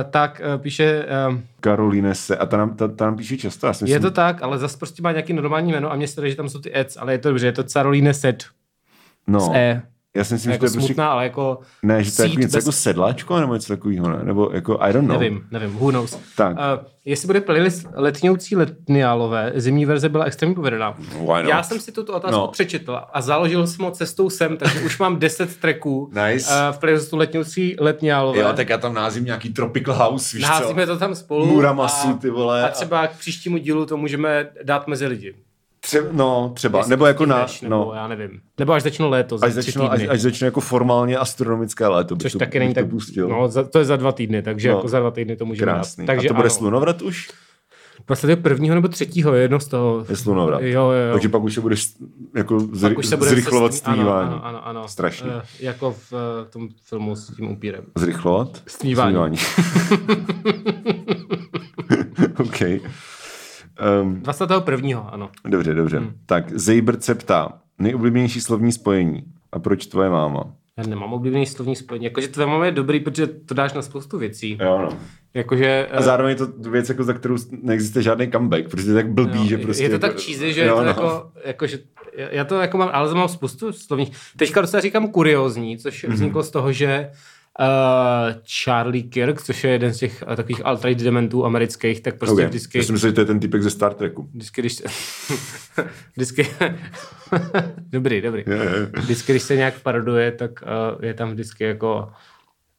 tak 0.09 0.41
uh, 0.55 0.61
píše... 0.61 1.05
Uh, 1.29 1.37
Karoline 1.59 2.15
se, 2.15 2.37
a 2.37 2.45
ta 2.45 2.57
nám, 2.57 2.75
ta, 2.75 2.87
ta 2.87 3.05
nám 3.05 3.17
píše 3.17 3.37
často. 3.37 3.67
Já 3.67 3.71
myslím, 3.71 3.89
je 3.89 3.99
to 3.99 4.11
tak, 4.11 4.43
ale 4.43 4.57
zase 4.57 4.77
prostě 4.77 5.01
má 5.01 5.11
nějaký 5.11 5.33
normální 5.33 5.71
jméno 5.71 5.91
a 5.91 5.95
mě 5.95 6.07
se 6.07 6.29
že 6.29 6.35
tam 6.35 6.49
jsou 6.49 6.59
ty 6.59 6.71
eds, 6.75 6.97
ale 6.97 7.11
je 7.13 7.17
to 7.17 7.29
dobře, 7.29 7.45
je 7.45 7.51
to 7.51 7.63
Caroline 7.63 8.13
Set. 8.13 8.45
No. 9.27 9.39
S 9.39 9.49
E. 9.53 9.81
Já 10.15 10.23
si 10.23 10.33
myslím, 10.33 10.51
jako 10.51 10.67
že 10.67 10.73
to 10.73 10.79
je 10.79 10.85
prostě... 10.85 11.01
ale 11.01 11.23
jako 11.23 11.59
Ne, 11.83 12.03
že 12.03 12.15
to 12.15 12.21
je 12.21 12.29
jako 12.29 12.39
něco 12.39 12.57
bez... 12.57 12.65
jako 12.65 12.71
sedláčko 12.71 13.39
nebo 13.39 13.53
něco 13.53 13.73
takového, 13.73 14.09
ne? 14.09 14.19
Nebo 14.23 14.49
jako, 14.53 14.77
I 14.81 14.93
don't 14.93 15.07
know. 15.07 15.19
Nevím, 15.19 15.43
nevím, 15.51 15.73
who 15.73 15.91
knows. 15.91 16.19
Tak. 16.37 16.51
Uh, 16.51 16.85
jestli 17.05 17.25
bude 17.25 17.41
playlist 17.41 17.87
letňoucí 17.93 18.55
letniálové, 18.55 19.51
zimní 19.55 19.85
verze 19.85 20.09
byla 20.09 20.25
extrémně 20.25 20.55
povedená. 20.55 20.97
Já 21.47 21.63
jsem 21.63 21.79
si 21.79 21.91
tuto 21.91 22.13
otázku 22.13 22.39
no. 22.39 22.47
přečetl 22.47 22.99
a 23.13 23.21
založil 23.21 23.67
jsem 23.67 23.85
ho 23.85 23.91
cestou 23.91 24.29
sem, 24.29 24.57
takže 24.57 24.79
už 24.79 24.99
mám 24.99 25.19
10 25.19 25.57
tracků 25.57 26.11
nice. 26.13 26.49
uh, 26.49 26.75
v 26.75 26.79
playlistu 26.79 27.17
letňoucí 27.17 27.75
letniálové. 27.79 28.39
Jo, 28.39 28.53
tak 28.53 28.69
já 28.69 28.77
tam 28.77 28.93
názím 28.93 29.25
nějaký 29.25 29.49
Tropical 29.53 29.95
House, 29.95 30.37
víš 30.37 30.45
Názíme 30.49 30.87
co? 30.87 30.93
to 30.93 30.99
tam 30.99 31.15
spolu. 31.15 31.45
Muramasu, 31.45 32.13
ty 32.13 32.29
vole. 32.29 32.63
A 32.63 32.67
třeba 32.67 33.07
k 33.07 33.17
příštímu 33.17 33.57
dílu 33.57 33.85
to 33.85 33.97
můžeme 33.97 34.49
dát 34.63 34.87
mezi 34.87 35.07
lidi. 35.07 35.35
Tře- 35.85 36.09
no, 36.11 36.51
třeba. 36.55 36.79
Jestli 36.79 36.89
nebo 36.89 37.05
jako 37.05 37.25
na... 37.25 37.47
Nebo 37.61 37.75
no. 37.75 37.91
já 37.95 38.07
nevím. 38.07 38.41
Nebo 38.59 38.73
až 38.73 38.83
začne 38.83 39.05
léto, 39.05 39.37
až 39.41 39.53
začne, 39.53 39.89
až, 39.89 40.01
až 40.09 40.21
začne 40.21 40.45
jako 40.45 40.61
formálně 40.61 41.17
astronomické 41.17 41.87
léto. 41.87 42.15
Což 42.15 42.31
to, 42.31 42.39
taky 42.39 42.59
není 42.59 42.73
tak... 42.73 42.89
Pustil. 42.89 43.29
No, 43.29 43.47
za, 43.47 43.63
to 43.63 43.79
je 43.79 43.85
za 43.85 43.95
dva 43.95 44.11
týdny, 44.11 44.41
takže 44.41 44.69
no. 44.69 44.75
jako 44.75 44.87
za 44.87 44.99
dva 44.99 45.11
týdny 45.11 45.35
to 45.35 45.45
můžeme 45.45 45.71
Krásný. 45.71 46.05
Dát. 46.05 46.13
Takže 46.13 46.27
A 46.27 46.29
to 46.29 46.33
bude 46.33 46.49
ano. 46.49 46.55
slunovrat 46.55 47.01
už? 47.01 47.29
Vlastně 48.07 48.35
prvního 48.35 48.75
nebo 48.75 48.87
třetího, 48.87 49.33
jedno 49.33 49.59
z 49.59 49.67
toho. 49.67 50.05
Je 50.09 50.15
slunovrat. 50.15 50.61
Jo, 50.61 50.67
jo, 50.67 50.91
jo. 50.91 51.13
Takže 51.13 51.29
pak 51.29 51.43
už 51.43 51.53
se 51.53 51.61
budeš 51.61 51.93
jako 52.35 52.59
zry, 52.59 52.95
už 52.95 53.05
se 53.05 53.17
bude 53.17 53.29
zrychlovat 53.29 53.73
stmívání. 53.73 54.29
Ano, 54.29 54.45
ano, 54.45 54.67
ano. 54.67 54.87
Strašně. 54.87 55.27
Uh, 55.27 55.41
jako 55.59 55.91
v 55.91 56.11
uh, 56.11 56.19
tom 56.49 56.69
filmu 56.83 57.15
s 57.15 57.35
tím 57.35 57.51
upírem. 57.51 57.83
Zrychlovat? 57.95 58.63
Stmívání. 58.67 59.37
stmívání. 59.37 59.37
OK. 62.39 62.61
Um, 64.01 64.21
21. 64.21 64.99
ano. 64.99 65.29
Dobře, 65.47 65.73
dobře. 65.73 65.97
Hmm. 65.97 66.13
Tak 66.25 66.59
Zejbert 66.59 67.03
se 67.03 67.15
ptá, 67.15 67.59
nejoblíbenější 67.79 68.41
slovní 68.41 68.71
spojení. 68.71 69.23
A 69.51 69.59
proč 69.59 69.85
tvoje 69.85 70.09
máma? 70.09 70.53
Já 70.77 70.87
nemám 70.87 71.13
oblíbený 71.13 71.45
slovní 71.45 71.75
spojení. 71.75 72.05
Jakože 72.05 72.27
tvoje 72.27 72.47
máma 72.47 72.65
je 72.65 72.71
dobrý, 72.71 72.99
protože 72.99 73.27
to 73.27 73.53
dáš 73.53 73.73
na 73.73 73.81
spoustu 73.81 74.17
věcí. 74.17 74.57
Jo, 74.61 74.79
no. 74.81 74.97
Jakože, 75.33 75.87
a 75.91 76.01
zároveň 76.01 76.29
je 76.29 76.35
to 76.35 76.69
věc, 76.71 76.89
jako 76.89 77.03
za 77.03 77.13
kterou 77.13 77.35
neexistuje 77.61 78.03
žádný 78.03 78.31
comeback, 78.31 78.69
protože 78.69 78.89
je 78.89 78.93
tak 78.93 79.09
blbý, 79.09 79.39
jo, 79.39 79.45
že 79.45 79.57
prostě... 79.57 79.83
Je 79.83 79.89
to 79.89 79.99
tak 79.99 80.19
cheesy, 80.19 80.53
že 80.53 80.65
jo, 80.65 80.67
je 80.67 80.73
to 80.73 80.81
no. 80.81 80.87
jako, 80.87 81.31
jako, 81.45 81.67
že 81.67 81.79
já 82.17 82.45
to 82.45 82.59
jako 82.59 82.77
mám, 82.77 82.89
ale 82.93 83.13
mám 83.13 83.27
spoustu 83.27 83.73
slovních. 83.73 84.11
Teďka 84.37 84.61
docela 84.61 84.81
říkám 84.81 85.07
kuriozní, 85.07 85.77
což 85.77 86.03
mm-hmm. 86.03 86.13
vzniklo 86.13 86.43
z 86.43 86.51
toho, 86.51 86.71
že 86.71 87.09
uh, 87.11 87.17
Charlie 88.63 89.03
Kirk, 89.03 89.41
což 89.41 89.63
je 89.63 89.71
jeden 89.71 89.93
z 89.93 89.97
těch 89.97 90.23
uh, 90.27 90.35
takových 90.35 90.65
alt 90.65 90.85
dementů 90.85 91.45
amerických, 91.45 92.01
tak 92.01 92.15
prostě 92.17 92.33
okay. 92.33 92.45
vždycky... 92.45 92.77
Já 92.77 92.83
si 92.83 92.91
myslím, 92.91 93.09
že 93.09 93.13
to 93.13 93.21
je 93.21 93.25
ten 93.25 93.39
typek 93.39 93.61
ze 93.61 93.69
Star 93.69 93.93
Treku. 93.93 94.29
Vždycky, 94.33 94.61
když... 94.61 94.81
vždycky... 96.15 96.47
dobrý, 97.89 98.21
dobrý. 98.21 98.43
Yeah, 98.47 98.73
yeah. 98.73 98.89
Vždycky, 98.97 99.31
když 99.33 99.43
se 99.43 99.55
nějak 99.55 99.79
paroduje, 99.79 100.31
tak 100.31 100.51
uh, 100.61 101.05
je 101.05 101.13
tam 101.13 101.31
vždycky 101.31 101.63
jako 101.63 102.09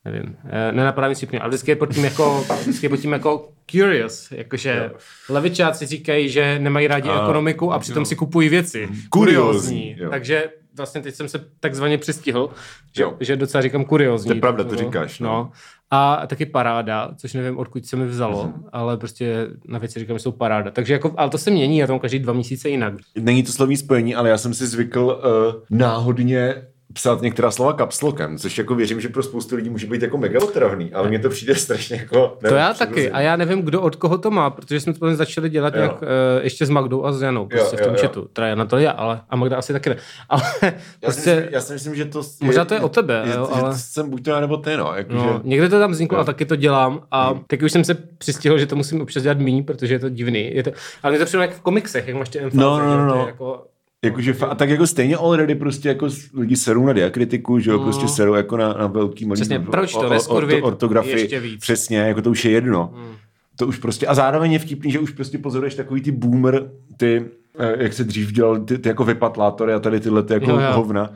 nevím, 0.05 0.37
nenapadá 0.73 1.09
mi 1.09 1.15
si 1.15 1.39
ale 1.39 1.49
vždycky 1.49 1.71
je 1.71 1.77
pod 1.77 1.95
tím 1.95 2.05
jako, 2.05 2.45
vždycky 2.61 2.87
je 2.87 2.91
pod 2.91 2.97
tím 2.97 3.13
jako 3.13 3.49
curious, 3.71 4.33
jakože 4.33 4.89
jo. 4.93 4.99
levičáci 5.29 5.87
říkají, 5.87 6.29
že 6.29 6.59
nemají 6.59 6.87
rádi 6.87 7.09
a, 7.09 7.23
ekonomiku 7.23 7.73
a 7.73 7.79
přitom 7.79 8.01
jo. 8.01 8.05
si 8.05 8.17
kupují 8.17 8.49
věci. 8.49 8.89
Kuriozní. 9.09 9.97
Takže 10.11 10.49
vlastně 10.77 11.03
teď 11.03 11.15
jsem 11.15 11.29
se 11.29 11.45
takzvaně 11.61 11.99
přistihl, 11.99 12.51
že, 12.97 13.05
že 13.21 13.37
docela 13.37 13.63
říkám 13.63 13.85
kuriozní. 13.85 14.29
To 14.29 14.35
je 14.35 14.41
pravda, 14.41 14.65
to 14.65 14.77
říkáš. 14.77 15.21
No. 15.21 15.29
no. 15.29 15.51
A 15.91 16.27
taky 16.27 16.47
paráda, 16.47 17.11
což 17.17 17.35
nevím, 17.35 17.59
odkud 17.59 17.87
se 17.87 17.97
mi 17.97 18.07
vzalo, 18.07 18.45
mm-hmm. 18.45 18.69
ale 18.73 18.97
prostě 18.97 19.47
na 19.69 19.79
věci 19.79 20.01
říkám, 20.01 20.19
že 20.19 20.23
jsou 20.23 20.33
paráda. 20.33 20.71
Takže 20.71 20.93
jako, 20.93 21.15
ale 21.17 21.31
to 21.31 21.39
se 21.39 21.51
mění, 21.51 21.79
já 21.79 21.87
tam 21.87 21.99
každý 21.99 22.19
dva 22.19 22.33
měsíce 22.33 22.69
jinak. 22.69 22.95
Není 23.19 23.43
to 23.43 23.53
slovní 23.53 23.77
spojení, 23.77 24.15
ale 24.15 24.29
já 24.29 24.39
jsem 24.39 24.55
si 24.55 24.67
zvykl 24.67 25.01
uh, 25.01 25.79
náhodně 25.79 26.55
psát 26.97 27.23
některá 27.23 27.51
slova 27.51 27.73
kapslokem, 27.73 28.39
což 28.39 28.59
jako 28.59 28.75
věřím, 28.75 29.01
že 29.01 29.09
pro 29.09 29.23
spoustu 29.23 29.57
lidí 29.57 29.71
může 29.71 29.87
být 29.87 30.03
jako 30.03 30.19
mega 30.19 30.41
otravný, 30.43 30.93
ale 30.93 31.09
mně 31.09 31.19
to 31.19 31.29
přijde 31.29 31.55
strašně 31.55 31.97
jako... 31.97 32.39
Nevím, 32.43 32.55
to 32.55 32.55
já 32.55 32.75
taky 32.75 33.11
a 33.11 33.21
já 33.21 33.37
nevím, 33.37 33.63
kdo 33.63 33.81
od 33.81 33.97
koho 33.97 34.19
to 34.19 34.31
má, 34.31 34.51
protože 34.51 34.81
jsme 34.81 34.93
to 34.93 35.15
začali 35.15 35.51
dělat 35.51 35.75
jo. 35.75 35.81
nějak 35.81 36.03
uh, 36.03 36.09
ještě 36.43 36.67
s 36.67 36.71
Magdou 36.71 37.05
a 37.05 37.13
s 37.13 37.23
Janou, 37.23 37.47
prostě 37.47 37.77
jo, 37.77 37.83
v 37.83 37.87
tom 37.87 37.95
jo, 37.95 38.01
chatu. 38.01 38.29
Teda 38.33 38.55
na 38.55 38.65
to 38.65 38.79
já, 38.79 38.91
ale 38.91 39.21
a 39.31 39.37
Magda 39.37 39.57
asi 39.57 39.73
taky 39.73 39.91
ne. 39.91 39.97
Ale 40.29 40.43
já, 40.63 40.73
prostě, 41.01 41.23
si 41.23 41.31
myslím, 41.31 41.53
já 41.53 41.61
si 41.61 41.73
myslím, 41.73 41.95
že 41.95 42.05
to... 42.05 42.19
Je, 42.19 42.47
možná 42.47 42.65
to 42.65 42.75
je 42.75 42.81
o 42.81 42.89
tebe, 42.89 43.23
je, 43.27 43.35
jo, 43.35 43.49
ale... 43.53 43.79
jsem 43.79 44.11
buď 44.11 44.25
to 44.25 44.31
já 44.31 44.41
nebo 44.41 44.57
ty, 44.57 44.77
no. 44.77 44.93
Jako 44.95 45.13
no 45.13 45.23
že... 45.23 45.49
Někde 45.49 45.69
to 45.69 45.79
tam 45.79 45.91
vzniklo 45.91 46.19
jo. 46.19 46.23
a 46.23 46.25
taky 46.25 46.45
to 46.45 46.57
dělám 46.57 47.03
a 47.11 47.29
hmm. 47.29 47.41
taky 47.47 47.65
už 47.65 47.73
jsem 47.73 47.85
se 47.85 47.95
přistihl, 47.95 48.59
že 48.59 48.67
to 48.67 48.77
musím 48.77 49.01
občas 49.01 49.23
dělat 49.23 49.39
méně, 49.39 49.63
protože 49.63 49.95
je 49.95 49.99
to 49.99 50.09
divný. 50.09 50.55
Je 50.55 50.63
to, 50.63 50.71
ale 51.03 51.11
mě 51.11 51.19
to 51.19 51.25
přijde 51.25 51.43
jak 51.43 51.55
v 51.55 51.61
komiksech, 51.61 52.09
jak 52.09 52.17
máš 52.17 52.29
ty 52.29 52.41
no, 52.53 52.79
no, 52.79 52.97
no, 52.97 53.07
no. 53.07 53.27
Jako, 53.27 53.67
Jakože, 54.07 54.35
a 54.49 54.55
tak 54.55 54.69
jako 54.69 54.87
stejně 54.87 55.17
already 55.17 55.55
prostě 55.55 55.89
jako 55.89 56.09
lidi 56.35 56.57
serou 56.57 56.87
na 56.87 56.93
diakritiku, 56.93 57.59
že 57.59 57.71
jo, 57.71 57.77
no. 57.79 57.83
prostě 57.83 58.09
serou 58.09 58.35
jako 58.35 58.57
na, 58.57 58.73
na 58.73 58.87
velký 58.87 59.27
malý 59.27 59.41
Přesně, 59.41 59.59
proč 59.59 59.93
to 59.93 60.09
neskurvit 60.09 60.65
ortografii, 60.65 61.21
ještě 61.21 61.41
víc. 61.41 61.61
Přesně, 61.61 61.99
jako 61.99 62.23
to 62.23 62.31
už 62.31 62.45
je 62.45 62.51
jedno. 62.51 62.93
Hmm. 62.95 63.15
To 63.57 63.67
už 63.67 63.79
prostě, 63.79 64.07
a 64.07 64.15
zároveň 64.15 64.53
je 64.53 64.59
vtipný, 64.59 64.93
že 64.93 64.99
už 64.99 65.11
prostě 65.11 65.39
pozoruješ 65.39 65.75
takový 65.75 66.01
ty 66.01 66.13
boomer, 66.13 66.71
ty, 66.97 67.25
eh, 67.59 67.83
jak 67.83 67.93
se 67.93 68.05
dřív 68.05 68.33
dělal, 68.33 68.59
ty, 68.59 68.79
ty 68.79 68.89
jako 68.89 69.05
vypatlátory 69.05 69.73
a 69.73 69.79
tady 69.79 70.01
tyhle 70.01 70.23
ty 70.23 70.35
jako 70.35 70.51
jo, 70.51 70.61
jo. 70.61 70.73
hovna, 70.73 71.11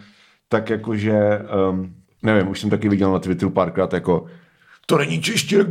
tak 0.49 0.71
jakože, 0.71 1.39
um, 1.71 1.95
nevím, 2.23 2.49
už 2.49 2.61
jsem 2.61 2.71
taky 2.71 2.89
viděl 2.89 3.13
na 3.13 3.19
Twitteru 3.19 3.51
párkrát 3.51 3.93
jako 3.93 4.27
to 4.91 4.99
není 4.99 5.23
čeště. 5.23 5.57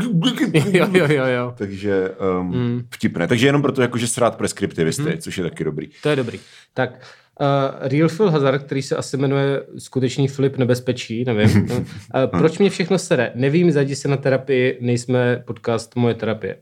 jo, 0.71 0.87
jo, 0.93 1.07
jo, 1.09 1.25
jo. 1.25 1.53
Takže 1.57 2.09
um, 2.39 2.47
mm. 2.47 2.83
vtipné. 2.93 3.27
Takže 3.27 3.47
jenom 3.47 3.61
proto, 3.61 3.81
jakože 3.81 4.07
srát 4.07 4.37
preskriptivisty, 4.37 5.01
mm. 5.01 5.17
což 5.17 5.37
je 5.37 5.43
taky 5.43 5.63
dobrý. 5.63 5.87
To 6.03 6.09
je 6.09 6.15
dobrý. 6.15 6.39
Tak 6.73 6.91
Uh, 7.41 7.87
Real 7.87 8.09
Phil 8.09 8.29
Hazard, 8.31 8.63
který 8.63 8.81
se 8.81 8.95
asi 8.95 9.17
jmenuje 9.17 9.63
skutečný 9.77 10.27
Filip 10.27 10.57
nebezpečí, 10.57 11.25
nevím. 11.25 11.69
uh, 11.71 11.79
proč 12.37 12.57
mě 12.57 12.69
všechno 12.69 12.97
sere? 12.97 13.31
Nevím, 13.35 13.71
zajdi 13.71 13.95
se 13.95 14.07
na 14.07 14.17
terapii, 14.17 14.77
nejsme 14.81 15.43
podcast 15.47 15.95
Moje 15.95 16.15
terapie. 16.15 16.57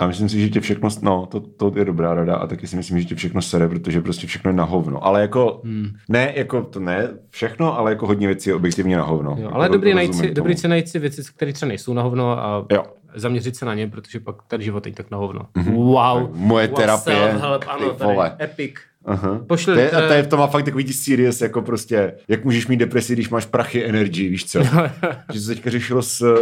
A 0.00 0.06
myslím 0.06 0.28
si, 0.28 0.40
že 0.40 0.48
tě 0.48 0.60
všechno, 0.60 0.88
no, 1.02 1.26
to, 1.26 1.40
to 1.40 1.72
je 1.76 1.84
dobrá 1.84 2.14
rada 2.14 2.36
a 2.36 2.46
taky 2.46 2.66
si 2.66 2.76
myslím, 2.76 3.00
že 3.00 3.04
tě 3.04 3.14
všechno 3.14 3.42
sere, 3.42 3.68
protože 3.68 4.00
prostě 4.00 4.26
všechno 4.26 4.50
je 4.50 4.56
na 4.56 4.64
hovno. 4.64 5.04
Ale 5.04 5.20
jako, 5.20 5.60
hmm. 5.64 5.88
ne, 6.08 6.32
jako 6.36 6.62
to 6.62 6.80
ne 6.80 7.08
všechno, 7.30 7.78
ale 7.78 7.90
jako 7.90 8.06
hodně 8.06 8.26
věcí 8.26 8.50
je 8.50 8.54
objektivně 8.54 8.96
na 8.96 9.02
hovno. 9.02 9.30
Jo, 9.30 9.42
jako 9.42 9.54
ale 9.54 9.68
dobrý, 9.68 9.94
najít 9.94 10.14
si, 10.14 10.30
dobrý 10.30 10.56
si 10.56 10.68
najít 10.68 10.88
si 10.88 10.98
věci, 10.98 11.22
které 11.36 11.52
třeba 11.52 11.68
nejsou 11.68 11.92
na 11.92 12.02
hovno 12.02 12.44
a 12.44 12.66
jo. 12.70 12.84
zaměřit 13.14 13.56
se 13.56 13.64
na 13.64 13.74
ně, 13.74 13.88
protože 13.88 14.20
pak 14.20 14.36
ten 14.48 14.62
život 14.62 14.86
je 14.86 14.92
tak 14.92 15.10
na 15.10 15.18
hovno. 15.18 15.40
Mm-hmm. 15.56 15.74
Wow. 15.74 16.36
Moje 16.36 16.68
terapie. 16.68 17.32
Wow, 17.32 17.60
ano, 17.66 17.90
tady, 17.90 18.30
epic. 18.40 18.74
Aha. 19.04 19.44
Pošli, 19.46 19.74
to, 19.74 19.80
je, 19.80 19.90
a 19.90 20.08
to, 20.08 20.12
je, 20.12 20.26
to 20.26 20.36
má 20.36 20.46
fakt 20.46 20.64
takový 20.64 20.84
ty 20.84 20.92
serious, 20.92 21.40
jako 21.40 21.62
prostě, 21.62 22.14
jak 22.28 22.44
můžeš 22.44 22.66
mít 22.66 22.76
depresi, 22.76 23.12
když 23.12 23.28
máš 23.28 23.46
prachy 23.46 23.84
energy, 23.84 24.28
víš 24.28 24.44
co? 24.44 24.60
že 25.32 25.40
se 25.40 25.54
teďka 25.54 25.70
řešilo 25.70 26.02
s, 26.02 26.36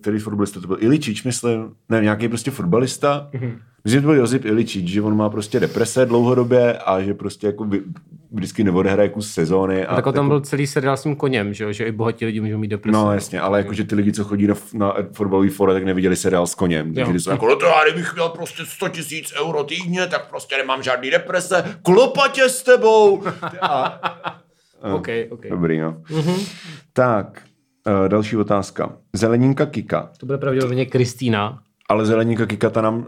který 0.00 0.18
fotbalista 0.18 0.60
to 0.60 0.66
byl, 0.66 0.76
Iličič, 0.80 1.24
myslím, 1.24 1.74
ne, 1.88 2.00
nějaký 2.00 2.28
prostě 2.28 2.50
fotbalista, 2.50 3.30
mm-hmm. 3.32 3.58
Myslím, 3.86 4.00
že 4.00 4.02
to 4.02 4.06
byl 4.06 4.16
Josip 4.16 4.44
Iličič, 4.44 4.88
že 4.88 5.02
on 5.02 5.16
má 5.16 5.30
prostě 5.30 5.60
deprese 5.60 6.06
dlouhodobě 6.06 6.78
a 6.78 7.00
že 7.00 7.14
prostě 7.14 7.46
jako 7.46 7.68
vždycky 8.32 8.64
neodehraje 8.64 9.08
kus 9.08 9.32
sezóny. 9.32 9.86
A, 9.86 9.92
a 9.92 9.94
tak 9.94 10.04
tam 10.04 10.14
jako... 10.14 10.28
byl 10.28 10.40
celý 10.40 10.66
seriál 10.66 10.96
s 10.96 11.02
tím 11.02 11.16
koněm, 11.16 11.54
že, 11.54 11.72
že 11.72 11.84
i 11.84 11.92
bohatí 11.92 12.26
lidi 12.26 12.40
můžou 12.40 12.58
mít 12.58 12.68
deprese. 12.68 12.98
No 12.98 13.12
jasně, 13.12 13.40
ale 13.40 13.58
jakože 13.58 13.84
ty 13.84 13.94
lidi, 13.94 14.12
co 14.12 14.24
chodí 14.24 14.46
na, 14.46 14.54
na 14.74 14.94
fotbalový 15.12 15.48
fora, 15.48 15.72
tak 15.72 15.84
neviděli 15.84 16.16
seriál 16.16 16.46
s 16.46 16.54
koněm. 16.54 16.94
Takže 16.94 17.20
jsou 17.20 17.30
jako, 17.30 17.48
no 17.48 17.56
to 17.56 17.66
já 17.66 17.84
kdybych 17.84 18.14
měl 18.14 18.28
prostě 18.28 18.66
100 18.66 18.88
tisíc 18.88 19.32
euro 19.40 19.64
týdně, 19.64 20.06
tak 20.06 20.28
prostě 20.28 20.56
nemám 20.56 20.82
žádný 20.82 21.10
deprese, 21.10 21.78
klopatě 21.82 22.48
s 22.48 22.62
tebou. 22.62 23.22
A, 23.60 24.00
OK, 24.94 25.08
OK. 25.30 25.46
Dobrý, 25.50 25.80
no. 25.80 25.92
Mm-hmm. 25.92 26.48
Tak, 26.92 27.42
uh, 27.86 28.08
další 28.08 28.36
otázka. 28.36 28.96
Zeleninka 29.12 29.66
Kika. 29.66 30.10
To 30.18 30.26
bude 30.26 30.38
pravděpodobně 30.38 30.86
Kristýna. 30.86 31.62
Ale 31.88 32.06
zeleníka 32.06 32.46
Kikata 32.46 32.80
nám, 32.80 32.96
uh, 32.96 33.06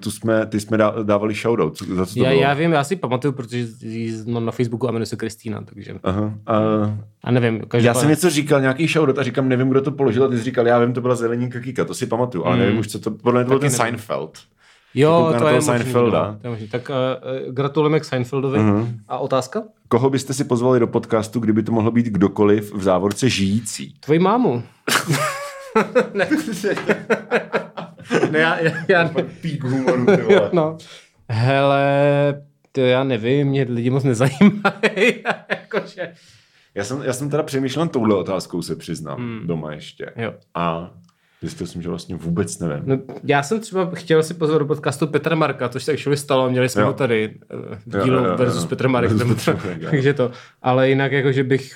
tu 0.00 0.10
jsme, 0.10 0.46
ty 0.46 0.60
jsme 0.60 0.78
dávali 1.02 1.34
shoutout. 1.34 1.82
Za 1.82 2.06
co 2.06 2.14
to 2.14 2.24
já, 2.24 2.30
bylo? 2.30 2.42
já 2.42 2.54
vím, 2.54 2.72
já 2.72 2.84
si 2.84 2.96
pamatuju, 2.96 3.32
protože 3.32 3.66
no, 4.24 4.40
na 4.40 4.52
Facebooku 4.52 4.88
a 4.88 4.92
jmenuje 4.92 5.06
se 5.06 5.16
Kristýna, 5.16 5.62
takže... 5.62 5.94
Aha. 6.02 6.34
A, 6.46 6.58
a 7.24 7.30
nevím. 7.30 7.60
Každopád... 7.60 7.84
Já 7.84 7.94
jsem 7.94 8.08
něco 8.08 8.30
říkal, 8.30 8.60
nějaký 8.60 8.86
shoutout 8.86 9.18
a 9.18 9.22
říkal, 9.22 9.44
nevím, 9.44 9.68
kdo 9.68 9.80
to 9.80 9.90
položil 9.90 10.24
a 10.24 10.28
ty 10.28 10.38
jsi 10.38 10.42
říkal, 10.42 10.66
já 10.66 10.78
vím, 10.78 10.92
to 10.92 11.00
byla 11.00 11.14
zeleníka 11.14 11.60
Kika, 11.60 11.84
to 11.84 11.94
si 11.94 12.06
pamatuju, 12.06 12.44
ale 12.44 12.54
hmm. 12.54 12.64
nevím 12.64 12.80
už, 12.80 12.88
co 12.88 12.98
to, 12.98 13.10
podle 13.10 13.40
mě 13.40 13.44
to 13.44 13.48
byl 13.48 13.58
ten 13.58 13.66
nevím. 13.66 13.76
Seinfeld. 13.76 14.38
Jo, 14.94 15.34
to 15.38 15.48
je 15.48 15.62
Seinfelda. 15.62 16.20
Možný, 16.20 16.34
no, 16.34 16.40
to 16.40 16.46
je 16.46 16.50
možný. 16.50 16.68
Tak 16.68 16.90
uh, 16.90 17.54
gratulujeme 17.54 18.00
k 18.00 18.04
Seinfeldovi. 18.04 18.58
Uh-huh. 18.58 18.88
A 19.08 19.18
otázka? 19.18 19.62
Koho 19.88 20.10
byste 20.10 20.34
si 20.34 20.44
pozvali 20.44 20.80
do 20.80 20.86
podcastu, 20.86 21.40
kdyby 21.40 21.62
to 21.62 21.72
mohlo 21.72 21.90
být 21.90 22.06
kdokoliv 22.06 22.74
v 22.74 22.82
závorce 22.82 23.28
žijící? 23.28 23.94
Tvoji 24.00 24.18
mámu. 24.18 24.62
ne. 26.14 26.28
ne, 28.30 28.38
já, 28.38 28.60
já, 28.60 28.72
já 28.88 29.04
ne. 29.04 29.22
Pík 29.40 29.64
humoru, 29.64 30.06
ty 30.06 30.22
vole. 30.22 30.50
no. 30.52 30.78
Hele, 31.28 32.42
to 32.72 32.80
já 32.80 33.04
nevím, 33.04 33.48
mě 33.48 33.66
lidi 33.68 33.90
moc 33.90 34.04
nezajímají. 34.04 35.24
Jakože... 35.48 36.12
Já 36.74 36.84
jsem, 36.84 37.02
já 37.02 37.12
jsem 37.12 37.30
teda 37.30 37.42
přemýšlel 37.42 37.88
touhle 37.88 38.16
otázkou, 38.16 38.62
se 38.62 38.76
přiznám, 38.76 39.18
hmm. 39.18 39.46
doma 39.46 39.72
ještě. 39.72 40.12
Jo. 40.16 40.34
A 40.54 40.90
Zjistil 41.44 41.66
jsem, 41.66 41.82
že 41.82 41.88
vlastně 41.88 42.16
vůbec 42.16 42.58
nevím. 42.58 42.82
No, 42.86 42.98
já 43.24 43.42
jsem 43.42 43.60
třeba 43.60 43.90
chtěl 43.94 44.22
si 44.22 44.34
pozvat 44.34 44.58
do 44.58 44.66
podcastu 44.66 45.06
Petra 45.06 45.36
Marka, 45.36 45.68
což 45.68 45.84
se 45.84 45.92
actually 45.92 46.16
stalo, 46.16 46.50
měli 46.50 46.68
jsme 46.68 46.82
jo. 46.82 46.88
ho 46.88 46.94
tady 46.94 47.34
v 47.86 48.04
dílu 48.04 48.16
jo, 48.16 48.24
jo, 48.24 48.30
jo, 48.30 48.36
versus 48.36 48.62
jo. 48.62 48.68
Petra 48.68 48.88
Marek, 48.88 49.12
takže 49.90 50.14
to. 50.14 50.30
Ale 50.62 50.88
jinak 50.88 51.12
jako, 51.12 51.32
že 51.32 51.44
bych 51.44 51.72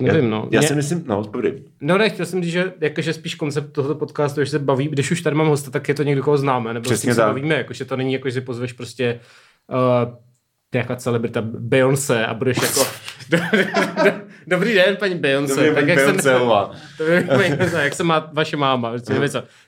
Nevím, 0.00 0.24
já, 0.24 0.30
no. 0.30 0.48
Já 0.50 0.60
Mě... 0.60 0.68
si 0.68 0.74
myslím, 0.74 1.04
no, 1.06 1.22
dobrý. 1.32 1.52
No 1.80 1.98
ne, 1.98 2.10
chtěl 2.10 2.26
jsem 2.26 2.42
říct, 2.42 2.52
že 2.52 2.72
jakože 2.80 3.12
spíš 3.12 3.34
koncept 3.34 3.72
tohoto 3.72 3.94
podcastu, 3.94 4.44
že 4.44 4.50
se 4.50 4.58
baví, 4.58 4.88
když 4.88 5.10
už 5.10 5.22
tady 5.22 5.36
mám 5.36 5.48
hosta, 5.48 5.70
tak 5.70 5.88
je 5.88 5.94
to 5.94 6.02
někdo, 6.02 6.22
koho 6.22 6.38
známe, 6.38 6.74
nebo 6.74 6.84
Přesně 6.84 7.14
se 7.14 7.20
bavíme, 7.20 7.54
jakože 7.54 7.84
to 7.84 7.96
není 7.96 8.12
jako, 8.12 8.30
že 8.30 8.40
pozveš 8.40 8.72
prostě 8.72 9.20
uh, 9.68 10.14
nějaká 10.74 10.96
celebrita 10.96 11.42
Beyoncé 11.42 12.26
a 12.26 12.34
budeš 12.34 12.62
jako 12.62 12.86
Dobrý 14.46 14.74
den, 14.74 14.96
paní 14.96 15.14
Beyoncé. 15.14 15.54
Dobrý, 15.54 15.74
tak 15.74 15.88
jak 15.88 15.98
Beyoncé, 15.98 16.38
se, 17.70 17.82
jak 17.82 17.94
se 17.94 18.04
má 18.04 18.30
vaše 18.32 18.56
máma? 18.56 18.90
Uh. 18.90 19.26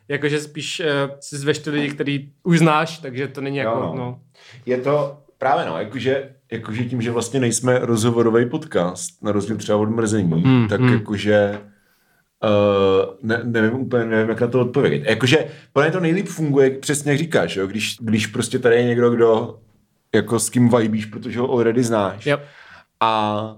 Jakože 0.09 0.41
spíš 0.41 0.81
uh, 0.81 0.87
si 1.21 1.37
zveš 1.39 1.59
ty 1.59 1.71
lidi, 1.71 1.89
který 1.89 2.29
už 2.43 2.59
znáš, 2.59 2.99
takže 2.99 3.29
to 3.29 3.41
není 3.41 3.57
jako, 3.57 3.81
no. 3.81 3.95
no. 3.95 4.21
Je 4.67 4.79
to, 4.79 5.19
právě 5.39 5.67
no, 5.67 5.79
jakože, 5.79 6.29
jakože 6.53 6.85
tím, 6.85 7.03
že 7.03 7.11
vlastně 7.11 7.41
nejsme 7.41 7.79
rozhovorový 7.79 8.47
podcast, 8.47 9.23
na 9.23 9.33
rozdíl 9.33 9.57
třeba 9.57 9.79
od 9.79 9.91
mrzení, 9.91 10.43
mm, 10.45 10.69
tak 10.69 10.81
mm. 10.81 10.89
jakože 10.89 11.61
Uh, 12.45 13.15
ne, 13.23 13.41
nevím 13.45 13.75
úplně, 13.75 14.05
nevím, 14.05 14.29
jak 14.29 14.41
na 14.41 14.47
to 14.47 14.61
odpovědět. 14.61 15.11
Jakože, 15.11 15.47
podle 15.73 15.91
to 15.91 16.01
nejlíp 16.01 16.27
funguje, 16.27 16.71
přesně 16.71 17.13
jak 17.13 17.19
říkáš, 17.19 17.57
jo? 17.57 17.67
Když, 17.67 17.97
když 18.01 18.27
prostě 18.27 18.59
tady 18.59 18.77
je 18.77 18.85
někdo, 18.85 19.11
kdo 19.11 19.59
jako 20.15 20.39
s 20.39 20.51
kým 20.51 20.69
vibíš, 20.69 21.07
protože 21.07 21.41
ho 21.41 21.53
already 21.53 21.83
znáš. 21.83 22.27
Yep. 22.27 22.45
A 23.01 23.57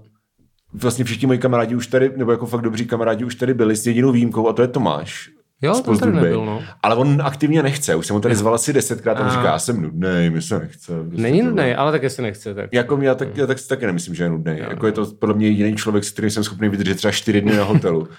vlastně 0.73 1.05
všichni 1.05 1.27
moji 1.27 1.39
kamarádi 1.39 1.75
už 1.75 1.87
tady, 1.87 2.11
nebo 2.17 2.31
jako 2.31 2.45
fakt 2.45 2.61
dobří 2.61 2.85
kamarádi 2.85 3.25
už 3.25 3.35
tady 3.35 3.53
byli 3.53 3.75
s 3.75 3.87
jedinou 3.87 4.11
výjimkou 4.11 4.47
a 4.47 4.53
to 4.53 4.61
je 4.61 4.67
Tomáš. 4.67 5.29
Jo, 5.61 5.81
to 5.85 5.97
tady 5.97 6.11
nebyl, 6.11 6.45
no. 6.45 6.63
Ale 6.83 6.95
on 6.95 7.21
aktivně 7.23 7.63
nechce, 7.63 7.95
už 7.95 8.07
jsem 8.07 8.13
ho 8.13 8.19
tady 8.19 8.35
zval 8.35 8.53
asi 8.55 8.73
desetkrát 8.73 9.17
a 9.17 9.23
on 9.25 9.29
říká, 9.29 9.43
já 9.43 9.59
jsem 9.59 9.81
nudný, 9.81 10.29
mi 10.29 10.41
se 10.41 10.59
nechce. 10.59 10.93
Prostě 11.03 11.21
Není 11.21 11.41
nudný, 11.41 11.75
ale 11.75 11.91
také 11.91 12.09
se 12.09 12.21
nechce. 12.21 12.53
Tak. 12.53 12.69
Jako 12.73 12.97
já, 13.01 13.15
tak, 13.15 13.37
já 13.37 13.47
tak 13.47 13.59
si 13.59 13.67
taky 13.67 13.85
nemyslím, 13.85 14.15
že 14.15 14.23
je 14.23 14.29
nudný. 14.29 14.57
Jako 14.57 14.85
je 14.85 14.91
to 14.91 15.05
podle 15.05 15.35
mě 15.35 15.47
jediný 15.47 15.75
člověk, 15.75 16.03
s 16.03 16.11
kterým 16.11 16.29
jsem 16.31 16.43
schopný 16.43 16.69
vydržet 16.69 16.95
třeba 16.95 17.11
čtyři 17.11 17.41
dny 17.41 17.57
na 17.57 17.63
hotelu. 17.63 18.07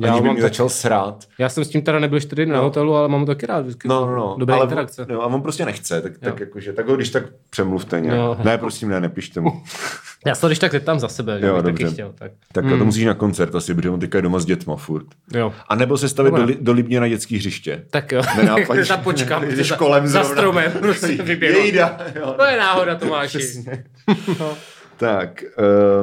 Já 0.00 0.20
by 0.20 0.30
mě 0.30 0.42
začal 0.42 0.68
srát. 0.68 1.24
Já 1.38 1.48
jsem 1.48 1.64
s 1.64 1.68
tím 1.68 1.82
teda 1.82 1.98
nebyl 1.98 2.20
čtyři 2.20 2.46
no. 2.46 2.54
na 2.54 2.60
hotelu, 2.60 2.94
ale 2.94 3.08
mám 3.08 3.26
to 3.26 3.34
taky 3.34 3.46
rád. 3.46 3.60
Vždycky 3.60 3.88
no, 3.88 4.06
no, 4.06 4.16
no. 4.16 4.36
Dobré 4.38 4.54
ale 4.54 4.64
interakce. 4.64 5.02
On, 5.02 5.14
no, 5.14 5.22
a 5.22 5.26
on 5.26 5.42
prostě 5.42 5.64
nechce, 5.64 6.02
tak, 6.02 6.18
tak 6.18 6.40
jakože, 6.40 6.72
tak 6.72 6.88
ho 6.88 6.96
když 6.96 7.10
tak 7.10 7.22
přemluvte 7.50 8.00
nějak. 8.00 8.18
Jo. 8.18 8.36
Ne, 8.44 8.58
prosím, 8.58 8.88
ne, 8.88 9.00
nepište 9.00 9.40
mu. 9.40 9.62
Já 10.26 10.34
se 10.34 10.46
když 10.46 10.58
tak 10.58 10.72
tam 10.84 11.00
za 11.00 11.08
sebe, 11.08 11.40
že 11.40 11.46
jo, 11.46 11.62
taky 11.62 11.84
chtěl. 11.84 12.12
Tak, 12.14 12.32
tak 12.52 12.64
hmm. 12.64 12.78
to 12.78 12.84
musíš 12.84 13.04
na 13.04 13.14
koncert 13.14 13.54
asi, 13.54 13.74
protože 13.74 13.90
on 13.90 14.00
teďka 14.00 14.18
je 14.18 14.22
doma 14.22 14.38
s 14.38 14.44
dětma 14.44 14.76
furt. 14.76 15.06
Jo. 15.34 15.52
A 15.68 15.74
nebo 15.74 15.98
se 15.98 16.08
stavit 16.08 16.34
do, 16.34 16.46
do 16.60 16.72
Libně 16.72 17.00
na 17.00 17.08
dětský 17.08 17.36
hřiště. 17.36 17.84
Tak 17.90 18.12
jo. 18.12 18.22
Nenápadně. 18.36 18.84
tam 18.88 19.00
počkám. 19.00 19.44
Jdeš 19.44 19.72
kolem 19.72 20.06
za, 20.06 20.24
za 20.24 20.30
stromem. 20.30 20.72
Prostě 20.72 21.12
Jejda. 21.40 21.98
To 22.36 22.44
je 22.44 22.56
náhoda, 22.56 22.94
Tomáši. 22.94 23.64
no. 24.40 24.56
Tak, 24.96 25.44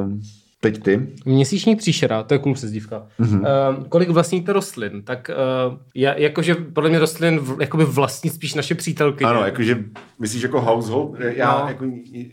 um, 0.00 0.22
Teď 0.66 0.82
ty. 0.82 1.06
Měsíční 1.24 1.76
příšera, 1.76 2.22
to 2.22 2.34
je 2.34 2.38
cool 2.38 2.54
přezdívka. 2.54 3.06
Mm-hmm. 3.20 3.40
Uh, 3.78 3.84
kolik 3.88 4.08
vlastníte 4.08 4.52
rostlin? 4.52 5.02
Tak 5.02 5.30
uh, 5.70 5.78
já, 5.94 6.14
jakože 6.14 6.54
podle 6.54 6.90
mě 6.90 6.98
rostlin 6.98 7.38
v, 7.38 7.60
jakoby 7.60 7.84
vlastní 7.84 8.30
spíš 8.30 8.54
naše 8.54 8.74
přítelky. 8.74 9.24
Ano, 9.24 9.44
jakože 9.44 9.84
myslíš 10.18 10.42
jako 10.42 10.60
household? 10.60 11.16
Já 11.18 11.58
no. 11.58 11.68
jako 11.68 11.84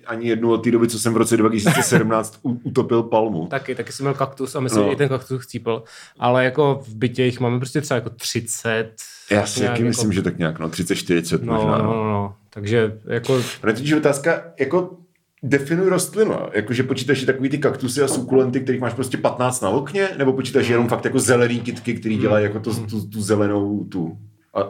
ani 0.08 0.28
jednu 0.28 0.52
od 0.52 0.64
té 0.64 0.72
doby, 0.72 0.88
co 0.88 1.00
jsem 1.00 1.14
v 1.14 1.18
roce 1.18 1.38
2017 1.38 2.40
utopil 2.64 3.04
palmu. 3.04 3.48
Taky, 3.48 3.76
taky 3.76 3.92
jsem 3.92 4.04
měl 4.04 4.14
kaktus 4.14 4.56
a 4.56 4.60
myslím, 4.60 4.82
no. 4.82 4.88
že 4.88 4.94
i 4.94 4.98
ten 4.98 5.10
kaktus 5.10 5.42
chcípil. 5.42 5.84
Ale 6.20 6.46
jako 6.46 6.82
v 6.88 6.96
bytě 6.96 7.24
jich 7.24 7.40
máme 7.40 7.58
prostě 7.58 7.82
třeba 7.82 7.96
jako 7.96 8.10
30. 8.10 8.92
Já 9.32 9.46
si 9.46 9.62
taky 9.62 9.84
myslím, 9.84 10.10
jako... 10.10 10.16
že 10.16 10.22
tak 10.22 10.38
nějak, 10.38 10.60
no 10.60 10.70
30-40 10.70 11.40
no, 11.44 11.54
možná. 11.54 11.78
No, 11.78 11.84
no, 11.84 12.04
no. 12.04 12.36
Takže 12.50 13.00
jako... 13.06 13.42
Ale 13.64 13.74
teď 13.74 13.96
otázka, 13.96 14.44
jako 14.60 14.98
definuj 15.44 15.90
rostlinu. 15.90 16.36
Jakože 16.54 16.84
počítáš 16.84 17.24
takový 17.24 17.50
ty 17.50 17.58
kaktusy 17.58 18.02
a 18.02 18.08
sukulenty, 18.08 18.60
kterých 18.60 18.82
máš 18.82 18.94
prostě 18.94 19.18
15 19.18 19.62
na 19.62 19.70
okně, 19.70 20.10
nebo 20.18 20.34
počítáš 20.34 20.68
jenom 20.68 20.88
fakt 20.88 21.06
jako 21.06 21.20
zelený 21.20 21.60
kitky, 21.60 21.94
který 21.94 22.18
dělají 22.18 22.44
jako 22.44 22.60
to, 22.60 22.74
tu, 22.74 23.08
tu 23.08 23.22
zelenou 23.22 23.84
tu 23.84 24.18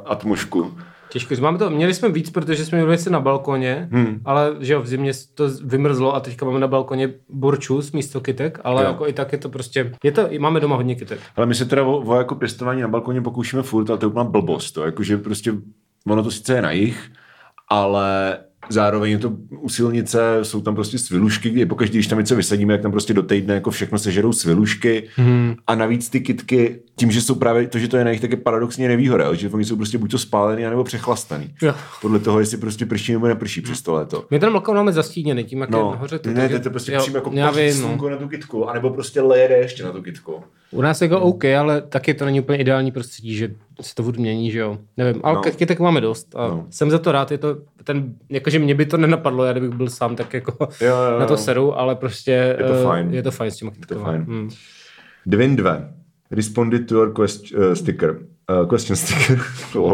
atmošku. 0.05 0.73
Těžko, 1.09 1.35
máme 1.41 1.57
to, 1.57 1.69
měli 1.69 1.93
jsme 1.93 2.09
víc, 2.09 2.29
protože 2.29 2.65
jsme 2.65 2.77
měli 2.77 2.97
na 3.09 3.19
balkoně, 3.19 3.89
hmm. 3.91 4.21
ale 4.25 4.55
že 4.59 4.73
jo, 4.73 4.81
v 4.81 4.87
zimě 4.87 5.11
to 5.33 5.49
vymrzlo 5.63 6.15
a 6.15 6.19
teďka 6.19 6.45
máme 6.45 6.59
na 6.59 6.67
balkoně 6.67 7.13
borčus 7.29 7.91
místo 7.91 8.21
kytek, 8.21 8.59
ale 8.63 8.83
jo. 8.83 8.89
jako 8.89 9.07
i 9.07 9.13
tak 9.13 9.31
je 9.31 9.37
to 9.37 9.49
prostě, 9.49 9.91
je 10.03 10.11
to, 10.11 10.29
máme 10.39 10.59
doma 10.59 10.75
hodně 10.75 10.95
kytek. 10.95 11.19
Ale 11.35 11.45
my 11.45 11.55
se 11.55 11.65
teda 11.65 11.83
o, 11.83 11.97
o 11.97 12.15
jako 12.15 12.35
pěstování 12.35 12.81
na 12.81 12.87
balkoně 12.87 13.21
pokoušíme 13.21 13.63
furt, 13.63 13.89
ale 13.89 13.99
to 13.99 14.05
je 14.05 14.07
úplná 14.07 14.23
blbost, 14.23 14.71
to, 14.71 14.85
jakože 14.85 15.17
prostě 15.17 15.53
ono 16.07 16.23
to 16.23 16.31
sice 16.31 16.55
je 16.55 16.61
na 16.61 16.71
jich, 16.71 17.11
ale 17.69 18.37
Zároveň 18.69 19.11
je 19.11 19.17
to 19.17 19.33
u 19.59 19.69
silnice, 19.69 20.39
jsou 20.41 20.61
tam 20.61 20.75
prostě 20.75 20.97
svilušky, 20.97 21.49
kdy 21.49 21.65
pokaždé, 21.65 21.93
když 21.93 22.07
tam 22.07 22.19
něco 22.19 22.35
vysadíme, 22.35 22.73
jak 22.73 22.81
tam 22.81 22.91
prostě 22.91 23.13
do 23.13 23.23
týdne 23.23 23.53
jako 23.53 23.71
všechno 23.71 23.97
sežerou 23.97 24.33
svilušky 24.33 25.03
hmm. 25.15 25.55
a 25.67 25.75
navíc 25.75 26.09
ty 26.09 26.19
kitky, 26.19 26.79
tím, 26.95 27.11
že 27.11 27.21
jsou 27.21 27.35
právě 27.35 27.67
to, 27.67 27.79
že 27.79 27.87
to 27.87 27.97
je 27.97 28.03
na 28.03 28.11
nich, 28.11 28.21
tak 28.21 28.31
je 28.31 28.37
paradoxně 28.37 28.87
nevýhoda, 28.87 29.33
že 29.33 29.49
oni 29.49 29.65
jsou 29.65 29.75
prostě 29.75 29.97
buď 29.97 30.11
to 30.11 30.17
spálený, 30.17 30.63
nebo 30.63 30.83
přechlastaný. 30.83 31.53
Jo. 31.61 31.73
Podle 32.01 32.19
toho, 32.19 32.39
jestli 32.39 32.57
prostě 32.57 32.85
prší 32.85 33.13
nebo 33.13 33.27
neprší 33.27 33.61
přes 33.61 33.81
to 33.81 33.93
léto. 33.93 34.25
My 34.31 34.39
ten 34.39 34.53
balkon 34.53 34.75
máme 34.75 34.91
zastíněný 34.91 35.43
tím, 35.43 35.61
jak 35.61 35.69
no, 35.69 35.79
je 35.79 35.83
nahoře. 35.83 36.19
To, 36.19 36.29
ne, 36.29 36.47
to 36.47 36.53
je 36.53 36.59
to 36.59 36.69
prostě 36.69 36.91
jo, 36.91 37.01
přímo 37.01 37.17
jako 37.17 37.29
vím, 37.29 37.81
no. 37.81 38.09
na 38.09 38.17
tu 38.17 38.27
kitku, 38.27 38.69
anebo 38.69 38.89
prostě 38.89 39.21
leje 39.21 39.57
ještě 39.57 39.83
na 39.83 39.91
tu 39.91 40.01
kitku. 40.01 40.43
U 40.73 40.81
nás 40.81 41.01
je 41.01 41.09
to 41.09 41.15
hmm. 41.15 41.25
OK, 41.25 41.45
ale 41.45 41.81
taky 41.81 42.13
to 42.13 42.25
není 42.25 42.39
úplně 42.39 42.57
ideální 42.57 42.91
prostředí, 42.91 43.35
že 43.35 43.51
se 43.81 43.95
to 43.95 44.03
mění, 44.03 44.51
že 44.51 44.59
jo. 44.59 44.77
Nevím, 44.97 45.21
ale 45.23 45.35
no. 45.35 45.41
kytek 45.41 45.79
máme 45.79 46.01
dost 46.01 46.35
a 46.35 46.47
no. 46.47 46.67
jsem 46.69 46.91
za 46.91 46.99
to 46.99 47.11
rád, 47.11 47.31
je 47.31 47.37
to 47.37 47.57
ten, 47.83 48.13
jakože 48.29 48.59
mě 48.59 48.75
by 48.75 48.85
to 48.85 48.97
nenapadlo, 48.97 49.43
já 49.43 49.51
kdybych 49.51 49.69
byl 49.69 49.89
sám, 49.89 50.15
tak 50.15 50.33
jako 50.33 50.67
jo, 50.81 50.87
jo, 50.87 51.11
jo. 51.13 51.19
na 51.19 51.25
to 51.25 51.37
seru, 51.37 51.79
ale 51.79 51.95
prostě 51.95 52.31
je 52.31 52.67
to 52.67 52.83
fajn, 52.83 53.13
je 53.13 53.23
to 53.23 53.31
fajn 53.31 53.51
s 53.51 53.55
těma 53.55 53.71
kytkama. 53.71 53.99
Je 53.99 54.19
to 54.19 54.25
fajn. 54.25 54.37
Hmm. 54.37 54.49
Dvin 55.25 55.55
dve. 55.55 55.93
Responded 56.31 56.87
to 56.87 56.95
your 56.95 57.13
quest, 57.13 57.43
uh, 57.51 57.73
sticker. 57.73 58.19
Uh, 58.61 58.67
question 58.69 58.95
sticker. 58.95 59.39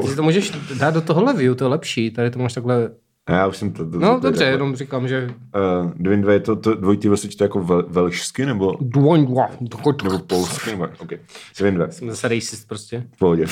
Ty 0.10 0.16
to 0.16 0.24
můžeš 0.24 0.52
dát 0.80 0.94
do 0.94 1.02
tohohle 1.02 1.34
view, 1.34 1.56
to 1.56 1.64
je 1.64 1.68
lepší. 1.68 2.12
Tady 2.12 2.32
to 2.32 2.40
máš 2.40 2.54
takhle 2.54 2.90
já 3.36 3.48
už 3.48 3.58
jsem 3.58 3.72
to... 3.72 3.92
to 3.92 4.00
no 4.00 4.08
to 4.08 4.14
dobře, 4.14 4.40
takhle. 4.40 4.46
jenom 4.46 4.76
říkám, 4.76 5.08
že... 5.08 5.30
Uh, 5.86 5.92
dvě 6.22 6.36
je 6.36 6.40
to, 6.40 6.56
to 6.56 6.76
dvojitý 6.76 7.08
vlastně 7.08 7.30
to 7.30 7.44
jako 7.44 7.60
vel, 7.60 7.86
velšsky, 7.90 8.46
nebo... 8.46 8.78
Dvojn 8.82 9.26
dva. 9.26 9.48
Nebo 10.04 10.20
polsky, 10.20 10.72
nebo... 10.72 10.88
OK. 10.98 11.10
Dvin 11.60 11.76
dvě. 11.76 11.92
Jsem 11.92 12.10
zase 12.10 12.28
racist 12.28 12.68
prostě. 12.68 13.04
V 13.16 13.18
pohodě. 13.18 13.46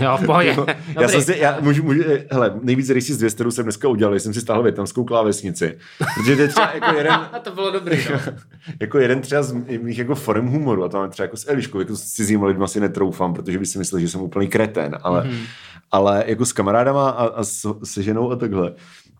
jo, 0.00 0.18
v 0.22 0.26
pohodě. 0.26 0.54
no, 0.56 0.66
já 1.00 1.08
jsem 1.08 1.22
si, 1.22 1.38
já 1.38 1.60
můžu, 1.60 1.82
můžu, 1.82 2.02
hele, 2.30 2.54
nejvíc 2.62 2.90
racist 2.90 3.20
věc, 3.20 3.34
kterou 3.34 3.50
jsem 3.50 3.64
dneska 3.64 3.88
udělal, 3.88 4.14
jsem 4.14 4.34
si 4.34 4.40
stáhl 4.40 4.62
větnamskou 4.62 5.04
klávesnici. 5.04 5.78
Protože 6.14 6.36
to 6.36 6.42
je 6.42 6.48
třeba 6.48 6.72
jako 6.74 6.96
jeden... 6.96 7.20
to 7.42 7.50
bylo 7.50 7.70
dobrý, 7.70 7.98
no. 8.12 8.20
jako 8.80 8.98
jeden 8.98 9.20
třeba 9.20 9.42
z 9.42 9.52
mých 9.52 9.98
jako 9.98 10.14
forem 10.14 10.46
humoru, 10.46 10.84
a 10.84 10.88
to 10.88 10.96
máme 10.96 11.08
třeba 11.08 11.24
jako 11.24 11.36
s 11.36 11.50
Eliškou, 11.50 11.78
jako 11.78 11.96
s 11.96 12.02
cizím 12.02 12.42
lidmi 12.42 12.64
asi 12.64 12.80
netroufám, 12.80 13.34
protože 13.34 13.58
by 13.58 13.66
si 13.66 13.78
myslel, 13.78 14.00
že 14.00 14.08
jsem 14.08 14.20
úplný 14.20 14.48
kretén, 14.48 14.98
ale, 15.02 15.22
mm-hmm. 15.24 15.46
Ale 15.94 16.24
jako 16.26 16.44
s 16.44 16.52
kamarádama 16.52 17.10
a, 17.10 17.26
a 17.26 17.44
se 17.84 18.02
ženou 18.02 18.30
a 18.30 18.36
takhle 18.36 18.72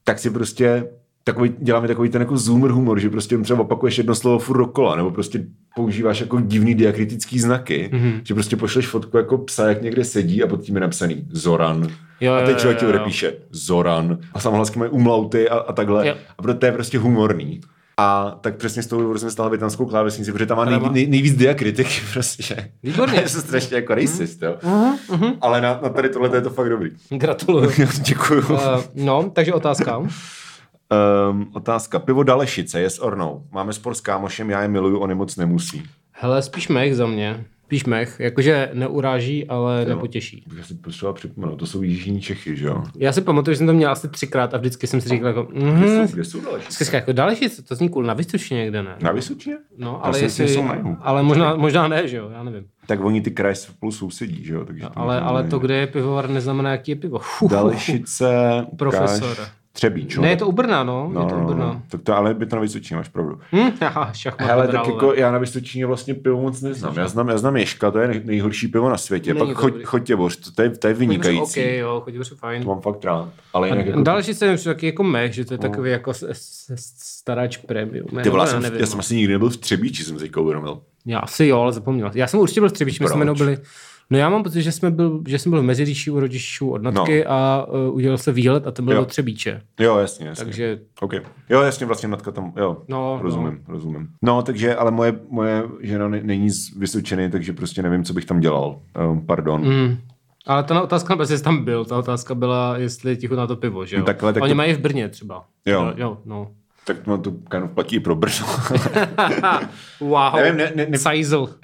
tak 0.04 0.18
si 0.18 0.30
prostě 0.30 0.88
takový, 1.24 1.54
děláme 1.58 1.88
takový 1.88 2.08
ten 2.08 2.22
jako 2.22 2.36
zoomer 2.36 2.70
humor, 2.70 3.00
že 3.00 3.10
prostě 3.10 3.38
třeba 3.38 3.60
opakuješ 3.60 3.98
jedno 3.98 4.14
slovo 4.14 4.38
furt 4.38 4.58
dokola, 4.58 4.96
nebo 4.96 5.10
prostě 5.10 5.44
používáš 5.76 6.20
jako 6.20 6.40
divný 6.40 6.74
diakritický 6.74 7.40
znaky, 7.40 7.90
mm-hmm. 7.92 8.20
že 8.24 8.34
prostě 8.34 8.56
pošleš 8.56 8.86
fotku 8.86 9.16
jako 9.16 9.38
psa, 9.38 9.68
jak 9.68 9.82
někde 9.82 10.04
sedí 10.04 10.42
a 10.42 10.46
pod 10.46 10.62
tím 10.62 10.74
je 10.74 10.80
napsaný 10.80 11.26
Zoran. 11.30 11.88
Jo, 12.20 12.32
a 12.32 12.46
teď 12.46 12.58
člověk 12.58 12.78
ti 12.78 12.86
odepíše 12.86 13.32
Zoran 13.50 14.18
a 14.32 14.40
samohlasky 14.40 14.78
mají 14.78 14.90
umlauty 14.90 15.48
a, 15.48 15.56
a 15.56 15.72
takhle. 15.72 16.08
Jo. 16.08 16.14
A 16.38 16.42
proto 16.42 16.58
to 16.58 16.66
je 16.66 16.72
prostě 16.72 16.98
humorný. 16.98 17.60
A 17.96 18.38
tak 18.40 18.56
přesně 18.56 18.82
z 18.82 18.86
toho 18.86 19.02
důvodu 19.02 19.18
jsem 19.18 19.30
stál 19.30 19.50
větnamskou 19.50 19.86
klávesnici, 19.86 20.32
protože 20.32 20.46
tam 20.46 20.56
má 20.56 20.64
nej, 20.64 20.80
nej, 20.90 21.06
nejvíc 21.06 21.36
diakritiky 21.36 22.00
prostě. 22.12 22.70
Výborně. 22.82 23.18
Já 23.22 23.28
jsem 23.28 23.40
strašně 23.40 23.76
jako 23.76 23.94
racist, 23.94 24.42
jo. 24.42 24.56
Uh-huh, 24.62 24.96
uh-huh. 25.08 25.36
Ale 25.40 25.60
na, 25.60 25.80
na 25.82 25.88
tady 25.88 26.08
tohle 26.08 26.36
je 26.36 26.42
to 26.42 26.50
fakt 26.50 26.68
dobrý. 26.68 26.90
Gratuluju. 27.10 27.70
Děkuju. 28.00 28.40
Uh, 28.40 28.58
no, 28.94 29.30
takže 29.32 29.52
otázka. 29.52 29.98
Um, 29.98 30.10
otázka. 31.52 31.98
Pivo 31.98 32.22
Dalešice, 32.22 32.80
yes 32.80 32.98
or 32.98 33.16
no? 33.16 33.42
Máme 33.52 33.72
spor 33.72 33.94
s 33.94 34.00
kámošem, 34.00 34.50
já 34.50 34.62
je 34.62 34.68
miluju, 34.68 34.98
on 34.98 35.10
je 35.10 35.16
moc 35.16 35.36
nemusí. 35.36 35.82
Hele, 36.12 36.42
spíš 36.42 36.68
mech 36.68 36.96
za 36.96 37.06
mě. 37.06 37.44
Spíš 37.74 37.84
mech, 37.84 38.20
jakože 38.20 38.70
neuráží, 38.74 39.46
ale 39.48 39.82
jo. 39.82 39.88
nepotěší. 39.88 40.44
Já 40.56 40.64
si 40.64 40.74
potřeba 40.74 41.12
připomenout, 41.12 41.56
to 41.56 41.66
jsou 41.66 41.82
jižní 41.82 42.20
Čechy, 42.20 42.56
že 42.56 42.66
jo? 42.66 42.82
Já 42.96 43.12
si 43.12 43.20
pamatuju, 43.20 43.54
že 43.54 43.58
jsem 43.58 43.66
to 43.66 43.72
měl 43.72 43.90
asi 43.90 44.08
třikrát 44.08 44.54
a 44.54 44.58
vždycky 44.58 44.86
jsem 44.86 45.00
si 45.00 45.08
říkal 45.08 45.28
jako... 45.28 45.48
Mm, 45.54 45.80
kde 45.80 46.06
jsou, 46.06 46.14
kde 46.14 46.24
jsou 46.24 46.40
Dalešice? 46.40 46.96
jako 46.96 47.12
Dalešice, 47.12 47.62
to 47.62 47.74
zní 47.74 47.88
cool, 47.88 48.04
na 48.04 48.14
Vysočině 48.14 48.60
někde 48.60 48.82
ne. 48.82 48.96
Na 49.00 49.12
Vysočině? 49.12 49.56
No, 49.78 50.06
ale 50.06 50.20
jestli, 50.20 50.48
jsou 50.48 50.64
ale 51.00 51.22
možná, 51.22 51.56
možná 51.56 51.88
ne, 51.88 52.08
že 52.08 52.16
jo, 52.16 52.30
já 52.32 52.42
nevím. 52.42 52.64
Tak 52.86 53.04
oni 53.04 53.20
ty 53.20 53.30
kraje 53.30 53.54
spolu 53.54 53.92
sousedí, 53.92 54.44
že 54.44 54.54
jo? 54.54 54.64
Takže 54.64 54.82
no, 54.82 54.90
ale, 54.98 55.20
ale 55.20 55.44
to, 55.44 55.58
kde 55.58 55.76
je 55.76 55.86
pivovar, 55.86 56.30
neznamená, 56.30 56.70
jaký 56.70 56.90
je 56.90 56.96
pivo. 56.96 57.20
Dalešice, 57.50 58.66
Profesor. 58.76 59.36
Káš, 59.36 59.48
Třebíč. 59.76 60.16
Ne, 60.16 60.30
je 60.30 60.36
to 60.36 60.48
u 60.48 60.52
Brna, 60.52 60.84
no. 60.84 61.10
no 61.12 61.20
je 61.20 61.28
to 61.28 61.34
u 61.34 61.40
no, 61.40 61.46
Brna. 61.46 61.66
No. 61.66 61.82
Tak 61.88 62.02
to, 62.02 62.16
ale 62.16 62.34
by 62.34 62.46
to 62.46 62.56
na 62.56 62.62
Vysočině, 62.62 62.96
máš 62.96 63.08
pravdu. 63.08 63.40
Hm, 63.52 63.70
aha, 63.80 64.12
šachmat, 64.12 64.48
Hele, 64.48 64.68
tak 64.68 64.86
jako 64.86 65.14
já 65.14 65.32
na 65.32 65.38
Vysočině 65.38 65.86
vlastně 65.86 66.14
pivo 66.14 66.40
moc 66.42 66.60
neznám. 66.62 66.96
Já 66.96 67.08
znám, 67.08 67.28
já 67.28 67.38
znám 67.38 67.56
Ješka, 67.56 67.90
to 67.90 67.98
je 67.98 68.22
nejhorší 68.24 68.68
pivo 68.68 68.88
na 68.88 68.96
světě. 68.96 69.34
Není 69.34 69.46
Pak 69.46 69.56
choď, 69.56 69.82
Chotěboř, 69.84 70.36
to, 70.36 70.50
to, 70.50 70.62
je, 70.62 70.70
to 70.70 70.88
je 70.88 70.94
vynikající. 70.94 71.60
Ok, 71.60 71.66
jo, 71.66 72.00
Chotěboř 72.04 72.30
je 72.30 72.36
fajn. 72.36 72.62
To 72.62 72.68
mám 72.68 72.80
fakt 72.80 73.04
rád. 73.04 73.28
Ale 73.52 73.68
jinak 73.68 73.86
jako... 73.86 74.02
Další 74.02 74.34
se 74.34 74.56
taky 74.64 74.86
jako 74.86 75.02
mech, 75.02 75.34
že 75.34 75.44
to 75.44 75.54
je 75.54 75.58
no. 75.62 75.68
takový 75.68 75.90
jako 75.90 76.12
staráč 76.76 77.56
premium. 77.56 78.08
Ty 78.22 78.30
vole, 78.30 78.42
já, 78.42 78.46
jsem, 78.46 78.76
já 78.76 78.86
jsem 78.86 79.00
asi 79.00 79.16
nikdy 79.16 79.32
nebyl 79.32 79.50
v 79.50 79.56
Třebíči, 79.56 80.04
jsem 80.04 80.16
teďka 80.16 80.40
uvědomil. 80.40 80.80
Já 81.06 81.18
asi 81.18 81.46
jo, 81.46 81.60
ale 81.60 81.72
zapomněl. 81.72 82.10
Já 82.14 82.26
jsem 82.26 82.40
určitě 82.40 82.60
byl 82.60 82.68
v 82.68 82.72
Třebíči, 82.72 83.02
my 83.02 83.08
jsme 83.08 83.34
byli 83.34 83.58
No 84.14 84.20
já 84.20 84.30
mám 84.30 84.42
pocit, 84.42 84.62
že, 84.62 84.72
jsme 84.72 84.90
byl, 84.90 85.22
že 85.28 85.38
jsem 85.38 85.50
byl 85.50 85.60
v 85.60 85.64
Meziříši 85.64 86.10
u 86.10 86.20
rodičů 86.20 86.70
od 86.70 86.82
Natky 86.82 87.24
no. 87.24 87.32
a 87.32 87.66
uh, 87.68 87.94
udělal 87.94 88.18
se 88.18 88.32
výlet 88.32 88.66
a 88.66 88.70
to 88.70 88.82
byl 88.82 88.96
do 88.96 89.04
Třebíče. 89.04 89.62
Jo, 89.80 89.98
jasně, 89.98 90.26
jasně. 90.26 90.44
Takže... 90.44 90.78
Okay. 91.00 91.20
Jo, 91.50 91.60
jasně, 91.60 91.86
vlastně 91.86 92.08
Natka 92.08 92.30
tam, 92.30 92.52
jo, 92.56 92.76
no, 92.88 93.18
rozumím, 93.22 93.52
no. 93.68 93.74
rozumím. 93.74 94.08
No, 94.22 94.42
takže, 94.42 94.76
ale 94.76 94.90
moje, 94.90 95.18
moje 95.28 95.62
žena 95.80 96.08
není 96.08 96.50
z 96.50 96.76
Vysočeny, 96.76 97.30
takže 97.30 97.52
prostě 97.52 97.82
nevím, 97.82 98.04
co 98.04 98.12
bych 98.12 98.24
tam 98.24 98.40
dělal. 98.40 98.80
Um, 99.10 99.26
pardon. 99.26 99.68
Mm. 99.68 99.96
Ale 100.46 100.64
ta 100.64 100.82
otázka 100.82 101.14
nebyla, 101.14 101.22
jestli 101.30 101.44
tam 101.44 101.64
byl, 101.64 101.84
ta 101.84 101.98
otázka 101.98 102.34
byla, 102.34 102.78
jestli 102.78 103.16
ti 103.16 103.28
na 103.28 103.46
to 103.46 103.56
pivo, 103.56 103.86
že 103.86 103.96
jo? 103.96 104.00
No 104.00 104.06
takhle, 104.06 104.32
tak 104.32 104.42
Oni 104.42 104.52
to... 104.52 104.56
mají 104.56 104.72
v 104.72 104.78
Brně 104.78 105.08
třeba. 105.08 105.44
Jo. 105.66 105.92
jo 105.96 106.18
no. 106.24 106.50
Tak 106.86 107.06
no, 107.06 107.18
to 107.18 107.32
kanu 107.48 107.68
platí 107.68 107.96
i 107.96 108.00
pro 108.00 108.14
Brno. 108.14 108.46
wow. 110.00 110.36
Nevím, 110.36 110.56
ne, 110.56 110.72
ne, 110.74 110.86
ne. 110.90 110.98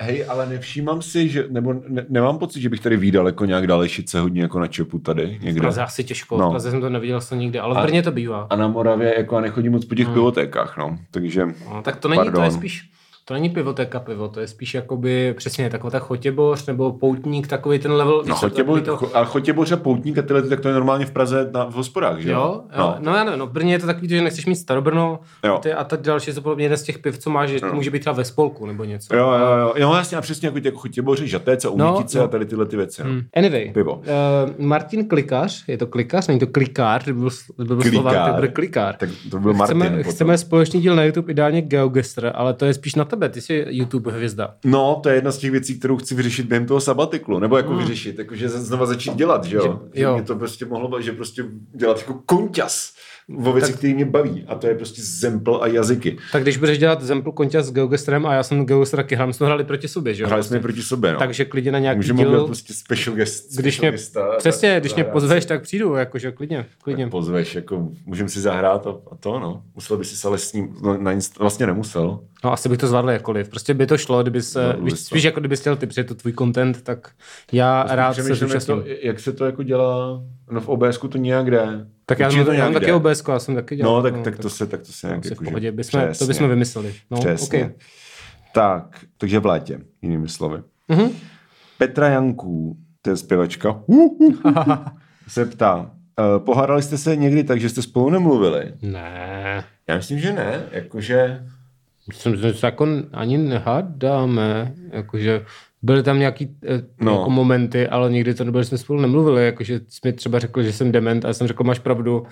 Hej, 0.00 0.24
ale 0.28 0.46
nevšímám 0.48 1.02
si, 1.02 1.28
že, 1.28 1.44
nebo 1.50 1.74
ne, 1.88 2.06
nemám 2.08 2.38
pocit, 2.38 2.60
že 2.60 2.68
bych 2.68 2.80
tady 2.80 2.96
výdal 2.96 3.26
jako 3.26 3.44
nějak 3.44 3.66
Dalešice 3.66 4.20
hodně 4.20 4.42
jako 4.42 4.58
na 4.58 4.66
čepu 4.66 4.98
tady 4.98 5.38
někde. 5.42 5.60
V 5.60 5.62
Praze 5.62 5.82
asi 5.82 6.04
těžko, 6.04 6.38
No. 6.38 6.46
v 6.48 6.50
Praze 6.50 6.70
jsem 6.70 6.80
to 6.80 6.90
neviděl 6.90 7.20
jsem 7.20 7.38
nikde, 7.38 7.60
ale 7.60 7.80
v 7.80 7.86
Brně 7.86 8.02
to 8.02 8.12
bývá. 8.12 8.46
A 8.50 8.56
na 8.56 8.68
Moravě 8.68 9.14
jako 9.18 9.34
já 9.34 9.40
nechodím 9.40 9.72
moc 9.72 9.84
po 9.84 9.94
těch 9.94 10.06
Hmm. 10.06 10.14
pivotékách, 10.14 10.76
no. 10.76 10.98
Takže 11.10 11.46
No, 11.46 11.82
tak 11.82 11.96
to 11.96 12.08
není, 12.08 12.18
to 12.22 12.26
je 12.26 12.32
Pardon. 12.32 12.50
spíš, 12.50 12.90
to 13.30 13.34
není 13.34 13.48
pivotéka 13.48 14.00
pivo, 14.00 14.28
to 14.28 14.40
je 14.40 14.46
spíš 14.46 14.74
jakoby 14.74 15.34
přesně 15.36 15.70
taková 15.70 15.90
ta 15.90 15.98
chotěboř 15.98 16.66
nebo 16.66 16.92
poutník, 16.92 17.46
takový 17.46 17.78
ten 17.78 17.92
level. 17.92 18.16
No, 18.16 18.22
víš 18.22 18.34
co, 18.34 18.48
chotěbo, 18.48 18.74
takový 18.74 18.86
to, 18.86 18.96
cho, 18.96 19.16
ale 19.16 19.26
chotěboř 19.26 19.72
a 19.72 19.76
poutník 19.76 20.18
a 20.18 20.22
tyhle, 20.22 20.42
ty, 20.42 20.48
tak 20.48 20.60
to 20.60 20.68
je 20.68 20.74
normálně 20.74 21.06
v 21.06 21.10
Praze 21.10 21.50
na, 21.52 21.64
v 21.64 21.72
hospodách, 21.72 22.18
že 22.18 22.30
Jo, 22.30 22.36
jo? 22.36 22.62
jo. 22.78 22.94
No, 22.98 23.14
já 23.14 23.24
nevím, 23.24 23.38
no, 23.38 23.46
v 23.46 23.50
Brně 23.50 23.72
je 23.72 23.78
to 23.78 23.86
takový, 23.86 24.08
že 24.08 24.22
nechceš 24.22 24.46
mít 24.46 24.56
starobrno 24.56 25.20
Jo. 25.44 25.54
a, 25.54 25.58
ty, 25.58 25.72
a 25.72 25.84
ta 25.84 25.96
další 25.96 26.30
je 26.30 26.40
podobně 26.40 26.64
jeden 26.64 26.78
z 26.78 26.82
těch 26.82 26.98
piv, 26.98 27.18
co 27.18 27.30
máš, 27.30 27.50
že 27.50 27.60
to 27.60 27.74
může 27.74 27.90
být 27.90 27.98
třeba 28.00 28.14
ve 28.16 28.24
spolku 28.24 28.66
nebo 28.66 28.84
něco. 28.84 29.16
Jo, 29.16 29.30
jo, 29.30 29.56
jo, 29.58 29.74
jo, 29.76 29.94
jasně, 29.94 30.18
a 30.18 30.20
přesně 30.20 30.48
jako 30.48 30.60
ty 30.60 30.68
jako 30.68 30.78
chotěboři, 30.78 31.28
žatéce, 31.28 31.68
umítice 31.68 32.18
no. 32.18 32.24
a 32.24 32.28
tady 32.28 32.46
tyhle 32.46 32.66
ty 32.66 32.76
věci. 32.76 33.02
No. 33.04 33.10
Hmm. 33.10 33.22
Anyway, 33.36 33.70
Pivo. 33.72 33.94
Uh, 33.94 34.04
Martin 34.66 35.08
Klikař, 35.08 35.64
je 35.68 35.78
to 35.78 35.86
klikař, 35.86 36.26
není 36.26 36.40
to 36.40 36.46
klikár, 36.46 37.02
kdyby 37.02 37.20
byl, 37.20 37.30
kdyby 37.56 37.74
byl 37.74 37.92
Slovák, 37.92 38.14
tak 38.14 38.34
bude 38.34 38.48
klikár. 38.48 38.94
Tak 38.94 39.10
to 39.30 39.40
byl 39.40 39.54
Martin. 39.54 39.80
chceme, 39.80 39.96
potom. 39.96 40.12
chceme 40.12 40.38
společný 40.38 40.80
díl 40.80 40.96
na 40.96 41.04
YouTube, 41.04 41.32
ideálně 41.32 41.62
GeoGester, 41.62 42.32
ale 42.34 42.54
to 42.54 42.64
je 42.64 42.74
spíš 42.74 42.94
na 42.94 43.04
tebe, 43.04 43.19
ty 43.28 43.40
jsi 43.40 43.64
YouTube 43.68 44.12
hvězda. 44.12 44.54
No, 44.64 45.00
to 45.02 45.08
je 45.08 45.14
jedna 45.14 45.32
z 45.32 45.38
těch 45.38 45.50
věcí, 45.50 45.78
kterou 45.78 45.96
chci 45.96 46.14
vyřešit 46.14 46.46
během 46.46 46.66
toho 46.66 46.80
sabatiklu, 46.80 47.38
nebo 47.38 47.56
jako 47.56 47.76
vyřešit, 47.76 48.18
jakože 48.18 48.48
znova 48.48 48.86
začít 48.86 49.14
dělat, 49.14 49.44
že 49.44 49.56
jo? 49.56 49.80
Že- 49.94 50.02
jo. 50.02 50.10
Že 50.10 50.14
mě 50.14 50.22
to 50.26 50.36
prostě 50.36 50.64
mohlo 50.66 50.88
být, 50.98 51.04
že 51.04 51.12
prostě 51.12 51.44
dělat 51.74 51.98
jako 51.98 52.14
konťas 52.26 52.92
o 53.44 53.52
věci, 53.52 53.72
které 53.72 53.94
mě 53.94 54.04
baví, 54.04 54.44
a 54.48 54.54
to 54.54 54.66
je 54.66 54.74
prostě 54.74 55.02
zempl 55.02 55.58
a 55.62 55.66
jazyky. 55.66 56.18
Tak 56.32 56.42
když 56.42 56.56
budeš 56.56 56.78
dělat 56.78 57.02
Zempl 57.02 57.32
Konťa 57.32 57.62
s 57.62 57.72
GeoGesterem 57.72 58.26
a 58.26 58.34
já 58.34 58.42
jsem 58.42 58.66
hrál, 59.14 59.26
my 59.26 59.34
jsme 59.34 59.46
hráli 59.46 59.64
proti 59.64 59.88
sobě, 59.88 60.14
že 60.14 60.22
jo? 60.22 60.26
Hráli 60.26 60.42
jsme 60.42 60.60
proti 60.60 60.82
sobě, 60.82 61.12
no. 61.12 61.18
Takže 61.18 61.44
klidně 61.44 61.72
na 61.72 61.78
nějaký 61.78 61.96
Můžeme 61.98 62.18
díl, 62.18 62.46
prostě 62.46 62.74
special 62.74 63.16
guest. 63.16 63.44
když 63.44 63.74
special 63.74 63.82
mě, 63.82 63.90
guesta, 63.90 64.28
přesně, 64.38 64.72
tak 64.72 64.82
když 64.82 64.94
mě 64.94 65.04
pozveš, 65.04 65.44
tak 65.44 65.62
přijdu, 65.62 65.94
jakože 65.94 66.32
klidně, 66.32 66.66
klidně. 66.82 67.06
Pozveš, 67.06 67.54
jako 67.54 67.88
můžeme 68.06 68.28
si 68.28 68.40
zahrát 68.40 68.86
a, 68.86 68.90
a 68.90 69.16
to, 69.20 69.38
no. 69.38 69.62
Musel 69.74 69.96
by 69.96 70.04
si 70.04 70.16
se 70.16 70.28
ale 70.28 70.38
s 70.38 70.52
ním, 70.52 70.76
no, 70.82 70.98
na 70.98 71.12
vlastně 71.38 71.66
nemusel. 71.66 72.20
No 72.44 72.52
asi 72.52 72.68
bych 72.68 72.78
to 72.78 72.86
zvládl 72.86 73.10
jakkoliv. 73.10 73.48
Prostě 73.48 73.74
by 73.74 73.86
to 73.86 73.98
šlo, 73.98 74.22
kdyby 74.22 74.42
se, 74.42 74.60
Zvládl 74.62 74.84
víš, 74.84 74.92
to. 74.92 74.98
spíš 74.98 75.22
jako 75.24 75.40
kdyby 75.40 75.56
chtěl 75.56 75.76
ty, 75.76 75.86
protože 75.86 76.04
to 76.04 76.14
tvůj 76.14 76.32
content, 76.32 76.82
tak 76.82 77.10
já 77.52 77.82
rád 77.88 78.14
se 78.14 78.22
zúčastním. 78.34 78.82
to, 78.82 78.88
jak 79.02 79.20
se 79.20 79.32
to 79.32 79.44
jako 79.44 79.62
dělá, 79.62 80.22
no 80.50 80.60
v 80.60 80.68
OBS 80.68 80.98
to 80.98 81.18
nějak 81.18 81.50
jde. 81.50 81.86
Tak 82.06 82.18
já, 82.18 82.26
Určitě 82.26 82.38
mám, 82.38 82.46
to 82.46 82.52
já 82.52 82.56
nějak 82.56 82.72
mám 82.72 82.80
taky. 82.80 82.92
OBS, 82.92 83.22
já 83.28 83.38
jsem 83.38 83.54
taky 83.54 83.76
dělal. 83.76 83.94
No, 83.96 84.02
tak, 84.02 84.20
tak, 84.24 84.38
to 84.38 84.50
se, 84.50 84.66
tak 84.66 84.80
to 84.80 84.92
se 84.92 85.06
nějak 85.06 85.18
asi 85.20 85.28
v 85.28 85.30
jakože- 85.32 85.50
pohodě, 85.50 85.72
bychom, 85.72 86.00
to 86.18 86.24
bychom 86.26 86.48
vymysleli. 86.48 86.94
No, 87.10 87.18
Přesně. 87.18 87.58
okay. 87.64 87.74
Tak, 88.54 89.04
takže 89.18 89.38
v 89.38 89.46
létě, 89.46 89.80
jinými 90.02 90.28
slovy. 90.28 90.62
Mhm. 90.88 91.08
Petra 91.78 92.08
Janků, 92.08 92.76
to 93.02 93.10
je 93.10 93.16
zpěvačka, 93.16 93.82
se 95.28 95.44
ptá, 95.46 95.76
uh, 95.76 96.44
pohádali 96.44 96.82
jste 96.82 96.98
se 96.98 97.16
někdy 97.16 97.44
tak, 97.44 97.60
že 97.60 97.68
jste 97.68 97.82
spolu 97.82 98.10
nemluvili? 98.10 98.72
Ne, 98.82 99.64
Já 99.88 99.96
myslím, 99.96 100.18
že 100.18 100.32
ne, 100.32 100.62
jakože... 100.72 101.46
myslím, 102.10 102.36
že 102.36 102.54
se 102.54 102.66
jako 102.66 102.86
ani 103.12 103.38
nehádáme, 103.38 104.74
jakože 104.92 105.44
byly 105.82 106.02
tam 106.02 106.18
nějaký 106.18 106.56
eh, 106.68 106.82
No. 107.00 107.12
jako 107.18 107.30
momenty, 107.30 107.88
ale 107.88 108.10
nikdy 108.12 108.34
to 108.34 108.44
nebylo, 108.44 108.62
že 108.62 108.68
jsme 108.68 108.78
spolu 108.78 109.00
nemluvili, 109.00 109.44
jakože 109.46 109.80
jsi 109.88 110.00
mi 110.04 110.12
třeba 110.12 110.38
řekl, 110.38 110.62
že 110.62 110.72
jsem 110.72 110.92
dement 110.92 111.24
a 111.24 111.28
já 111.28 111.34
jsem 111.34 111.46
řekl, 111.46 111.64
máš 111.64 111.78
pravdu. 111.78 112.26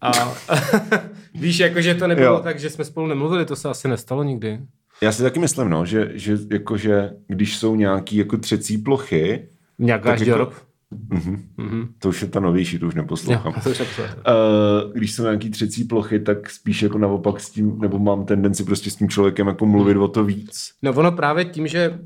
A 0.00 0.12
víš, 1.34 1.58
jakože 1.58 1.94
to 1.94 2.06
nebylo 2.06 2.34
Jo. 2.36 2.40
tak, 2.44 2.58
že 2.58 2.70
jsme 2.70 2.84
spolu 2.84 3.06
nemluvili, 3.06 3.44
to 3.44 3.56
se 3.56 3.68
asi 3.68 3.88
nestalo 3.88 4.22
nikdy. 4.22 4.58
Já 5.02 5.12
si 5.12 5.22
taky 5.22 5.38
myslím, 5.40 5.68
no, 5.70 5.86
že, 5.86 6.10
že 6.14 6.36
jakože, 6.52 7.10
když 7.26 7.56
jsou 7.56 7.76
nějaký 7.76 8.16
jako 8.16 8.36
třecí 8.36 8.78
plochy, 8.78 9.48
Nějak 9.78 10.02
Tak 10.02 10.20
jako-. 10.20 10.52
Mhm, 11.10 11.42
Mhm. 11.56 11.88
to 11.98 12.08
už 12.08 12.22
je 12.22 12.28
ta 12.28 12.40
novější, 12.40 12.78
to 12.78 12.86
už 12.86 12.94
Jo, 12.94 13.02
neposlouchám. 13.02 13.52
to 13.64 13.70
už. 13.70 13.80
Uh, 13.80 14.92
když 14.94 15.12
jsou 15.14 15.22
nějaký 15.22 15.50
třecí 15.50 15.84
plochy, 15.84 16.20
tak 16.20 16.50
spíš 16.50 16.82
jako 16.82 16.98
naopak 16.98 17.40
s 17.40 17.50
tím, 17.50 17.78
nebo 17.80 17.98
mám 17.98 18.24
tendenci 18.24 18.64
prostě 18.64 18.90
s 18.90 18.96
tím 18.96 19.08
člověkem 19.08 19.46
jako 19.46 19.66
mluvit 19.66 19.96
o 19.96 20.08
to 20.08 20.24
víc. 20.24 20.70
No 20.82 20.92
ono 20.92 21.12
právě 21.12 21.44
tím, 21.44 21.66
že 21.66 21.98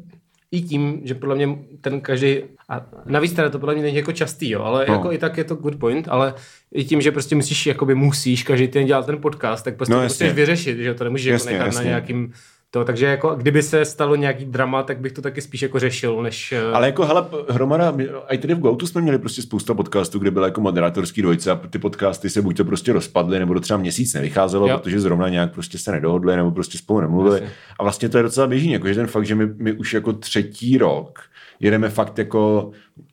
i 0.53 0.61
tím, 0.62 1.01
že 1.05 1.14
podle 1.14 1.35
mě 1.37 1.59
ten 1.81 2.01
každý, 2.01 2.37
a 2.69 2.87
navíc 3.07 3.33
teda 3.33 3.49
to 3.51 3.59
podle 3.59 3.75
mě 3.75 3.83
není 3.83 3.97
jako 3.97 4.12
častý, 4.12 4.51
jo, 4.51 4.62
ale 4.62 4.85
No. 4.88 4.95
jako 4.95 5.12
i 5.12 5.19
tak 5.19 5.38
je 5.38 5.45
to 5.45 5.55
good 5.55 5.77
point, 5.77 6.09
ale 6.09 6.35
i 6.75 6.85
tím, 6.85 7.01
že 7.01 7.12
prostě 7.12 7.35
musíš, 7.37 7.66
jakoby 7.66 7.95
musíš 7.95 8.43
každý 8.43 8.69
den 8.69 8.87
dělat 8.87 9.07
ten 9.07 9.19
podcast, 9.19 9.64
tak 9.64 9.77
prostě 9.77 9.93
No, 9.95 9.99
to 9.99 10.03
jasně. 10.03 10.25
musíš 10.27 10.37
vyřešit, 10.37 10.77
že 10.77 10.88
jo, 10.88 10.95
to 10.95 11.05
nemůžeš 11.05 11.27
Jasně, 11.27 11.53
jako 11.53 11.59
nechat 11.59 11.66
jasně. 11.75 11.85
na 11.85 11.88
nějakým 11.88 12.33
to, 12.70 12.85
takže 12.85 13.06
jako 13.06 13.35
kdyby 13.35 13.62
se 13.62 13.85
stalo 13.85 14.16
nějaký 14.16 14.44
drama, 14.44 14.83
tak 14.83 15.00
bych 15.00 15.12
to 15.12 15.22
taky 15.22 15.40
spíš 15.40 15.62
jako 15.62 15.78
řešil, 15.78 16.22
než... 16.22 16.52
eh, 16.52 16.72
Ale 16.72 16.87
jako 16.87 17.06
hele, 17.06 17.26
hromada, 17.48 17.94
i 18.28 18.38
tady 18.38 18.54
v 18.54 18.59
GoTo 18.59 18.87
jsme 18.87 19.00
měli 19.00 19.18
prostě 19.18 19.42
spousta 19.42 19.74
podcastů, 19.74 20.18
kde 20.18 20.30
byla 20.30 20.46
jako 20.46 20.61
moderátorský 20.61 21.22
dvojce 21.22 21.50
a 21.50 21.56
ty 21.56 21.78
podcasty 21.78 22.30
se 22.30 22.42
buď 22.42 22.56
to 22.56 22.64
prostě 22.64 22.92
rozpadly, 22.92 23.38
nebo 23.38 23.54
to 23.54 23.61
třeba 23.61 23.78
měsíc 23.78 24.14
nevycházelo. 24.14 24.68
Jo. 24.68 24.78
protože 24.78 25.00
zrovna 25.00 25.28
nějak 25.28 25.52
prostě 25.52 25.78
se 25.78 25.92
nedohodli, 25.92 26.37
nebo 26.37 26.50
prostě 26.50 26.78
spolu 26.78 27.00
nemluvili. 27.00 27.35
Jasně. 27.40 27.52
A 27.78 27.83
vlastně 27.83 28.09
to 28.09 28.16
je 28.16 28.22
docela 28.22 28.46
běžný, 28.46 28.72
jako 28.72 28.88
že 28.88 28.94
ten 28.94 29.06
fakt, 29.06 29.26
že 29.26 29.35
my, 29.35 29.46
my 29.56 29.72
už 29.72 29.94
jako 29.94 30.12
třetí 30.12 30.78
rok 30.78 31.18
jedeme 31.61 31.88
fakt 31.88 32.18
jako 32.18 32.70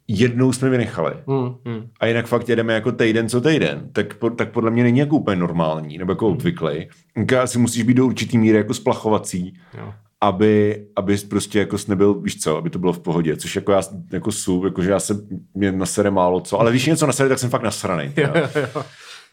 jednou 0.07 0.53
jsme 0.53 0.69
vynechali. 0.69 1.13
Hmm, 1.27 1.55
hmm. 1.65 1.87
A 1.99 2.05
jinak 2.05 2.27
fakt 2.27 2.49
jedeme 2.49 2.73
jako 2.73 2.91
týden 2.91 3.29
co 3.29 3.41
týden, 3.41 3.89
tak, 3.91 4.13
po, 4.13 4.29
tak 4.29 4.51
podle 4.51 4.71
mě 4.71 4.83
není 4.83 4.99
jako 4.99 5.15
úplně 5.15 5.35
normální, 5.35 5.97
nebo 5.97 6.11
jako 6.11 6.27
obvyklý. 6.27 6.87
Asi 7.41 7.59
musíš 7.59 7.83
být 7.83 7.93
do 7.93 8.05
určitý 8.05 8.37
míry 8.37 8.57
jako 8.57 8.73
splachovací, 8.73 9.53
Jo. 9.77 9.93
aby, 10.21 10.85
aby 10.95 11.17
prostě 11.17 11.59
jako 11.59 11.77
nebyl, 11.87 12.13
víš 12.13 12.39
co, 12.41 12.57
aby 12.57 12.69
to 12.69 12.79
bylo 12.79 12.93
v 12.93 12.99
pohodě, 12.99 13.37
což 13.37 13.55
jako 13.55 13.71
já 13.71 13.81
jako 14.11 14.31
jsou, 14.31 14.65
jako 14.65 14.81
že 14.81 14.91
já 14.91 14.99
se 14.99 15.13
mě 15.53 15.71
nasere 15.71 16.11
málo 16.11 16.39
co, 16.39 16.59
ale 16.59 16.71
když 16.71 16.85
něco 16.85 17.07
nasere, 17.07 17.29
tak 17.29 17.39
jsem 17.39 17.49
fakt 17.49 17.63
nasranej. 17.63 18.11
Jo, 18.17 18.29
jo. 18.35 18.83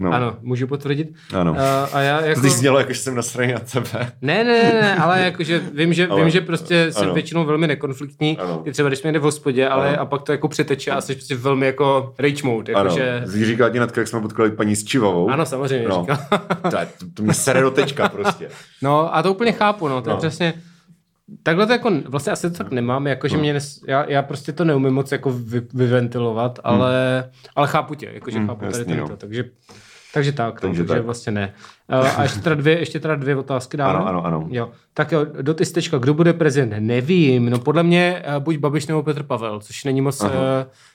No. 0.00 0.12
Ano, 0.12 0.36
můžu 0.42 0.66
potvrdit. 0.66 1.08
Ano. 1.34 1.56
A, 1.58 1.84
a 1.84 2.00
já 2.00 2.20
jako... 2.24 2.40
teď 2.40 2.50
znělo, 2.50 2.78
jako 2.78 2.92
že 2.92 2.98
jsem 3.00 3.14
nasranej 3.14 3.54
na 3.54 3.60
tebe. 3.60 4.12
Ne, 4.22 4.44
ne, 4.44 4.62
ne, 4.62 4.72
ne, 4.82 4.96
ale 4.96 5.20
jakože 5.20 5.62
vím, 5.74 5.92
že, 5.92 6.06
Ale- 6.06 6.20
vím, 6.20 6.30
že 6.30 6.40
prostě 6.40 6.92
jsem 6.92 7.02
ano. 7.04 7.14
většinou 7.14 7.44
velmi 7.44 7.66
nekonfliktní, 7.66 8.38
Ano. 8.38 8.62
i 8.64 8.72
třeba 8.72 8.88
když 8.88 8.98
jsme 8.98 9.12
jde 9.12 9.18
v 9.18 9.22
hospodě, 9.22 9.68
ale 9.68 9.88
Ano. 9.88 10.00
a 10.00 10.04
pak 10.04 10.22
to 10.22 10.32
jako 10.32 10.48
přeteče 10.48 10.90
a 10.90 11.00
jsi 11.00 11.14
prostě 11.14 11.34
velmi 11.36 11.66
jako 11.66 12.14
rage 12.18 12.42
mode, 12.46 12.72
Ano, 12.72 12.84
jakože... 12.90 13.22
Zví 13.24 13.44
říkala 13.44 13.70
ti 13.70 13.78
jak 13.96 14.08
jsme 14.08 14.20
potkali 14.20 14.50
paní 14.50 14.76
s 14.76 14.84
Čivavou. 14.84 15.30
Ano, 15.30 15.46
samozřejmě, 15.46 15.88
no. 15.88 16.00
říkal. 16.10 16.18
to, 16.70 16.76
je- 16.78 16.88
to, 16.98 17.06
to 17.14 17.22
mě 17.22 17.34
sere 17.34 17.60
do 17.60 17.70
tečka 17.70 18.08
prostě. 18.08 18.48
No 18.82 19.16
a 19.16 19.22
to 19.22 19.30
úplně 19.32 19.52
chápu, 19.52 19.88
no, 19.88 20.02
to 20.02 20.10
No. 20.10 20.14
je 20.16 20.18
přesně... 20.18 20.54
Takhle 21.42 21.66
to 21.66 21.72
jako, 21.72 21.90
vlastně 22.06 22.32
asi 22.32 22.50
to 22.50 22.56
tak 22.58 22.70
nemám, 22.72 23.06
jakože 23.06 23.36
No. 23.36 23.40
mě, 23.40 23.52
nes, 23.52 23.80
já, 23.88 24.10
já 24.10 24.22
prostě 24.22 24.52
to 24.52 24.64
neumím 24.64 24.92
moc 24.94 25.12
jako 25.12 25.32
vy, 25.32 25.62
vyventilovat, 25.74 26.58
ale, 26.64 27.30
ale 27.56 27.68
chápu 27.68 27.94
tě, 27.94 28.10
jakože 28.14 28.38
Hmm, 28.38 28.46
chápu 28.48 28.60
tady 28.60 28.70
jasně, 28.72 28.84
tady 28.84 29.00
no. 29.00 29.08
to, 29.08 29.16
takže, 29.16 29.44
takže 30.14 30.32
tak, 30.32 30.60
Takže 30.60 30.82
no, 30.82 30.88
takže 30.88 30.98
tak. 30.98 31.04
vlastně 31.04 31.32
ne. 31.32 31.54
Uh, 31.92 32.18
a 32.18 32.22
ještě 32.22 32.40
teda 32.40 32.54
dvě, 32.54 32.78
ještě 32.78 33.00
teda 33.00 33.14
dvě 33.14 33.36
otázky 33.36 33.76
dáme. 33.76 33.98
Ano, 33.98 34.06
ano, 34.06 34.26
ano. 34.26 34.48
Jo. 34.50 34.70
Tak 34.94 35.12
jo, 35.12 35.26
do 35.42 35.54
tystečka, 35.54 35.98
kdo 35.98 36.14
bude 36.14 36.32
prezident? 36.32 36.86
Nevím, 36.86 37.50
no 37.50 37.58
podle 37.58 37.82
mě 37.82 38.22
uh, 38.36 38.42
buď 38.42 38.56
Babiš 38.56 38.86
nebo 38.86 39.02
Petr 39.02 39.22
Pavel, 39.22 39.60
což 39.60 39.84
není 39.84 40.00
moc, 40.00 40.20
uh, 40.20 40.30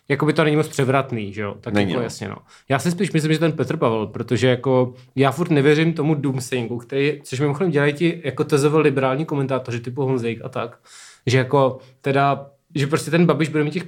jako 0.10 0.26
by 0.26 0.34
to 0.34 0.44
není 0.44 0.56
moc 0.56 0.68
převratný, 0.68 1.34
že 1.34 1.42
jo, 1.42 1.56
tak 1.62 1.74
Není, 1.74 1.92
jako 1.92 2.00
no. 2.00 2.04
jasně 2.04 2.28
no. 2.28 2.36
Já 2.70 2.80
si 2.80 2.92
spíš 2.92 3.12
myslím, 3.12 3.34
že 3.34 3.40
ten 3.40 3.52
Petr 3.52 3.78
Pavel, 3.78 4.08
protože 4.08 4.48
jako 4.48 4.94
já 5.16 5.32
furt 5.32 5.52
nevěřím 5.52 5.94
tomu 5.94 6.16
doomsayingu, 6.16 6.78
který, 6.78 7.20
což 7.24 7.40
mimochodem 7.40 7.72
dělají 7.72 7.94
ti 7.94 8.22
jako 8.24 8.44
TZV 8.44 8.74
liberální 8.74 9.26
komentátoři 9.26 9.80
typu 9.80 10.02
Honzejk 10.06 10.42
a 10.44 10.50
tak, 10.50 10.78
že 11.26 11.38
jako 11.38 11.80
teda, 12.02 12.48
že 12.76 12.88
prostě 12.88 13.12
ten 13.12 13.26
Babiš 13.26 13.50
bude 13.50 13.64
mít 13.64 13.74
těch 13.74 13.86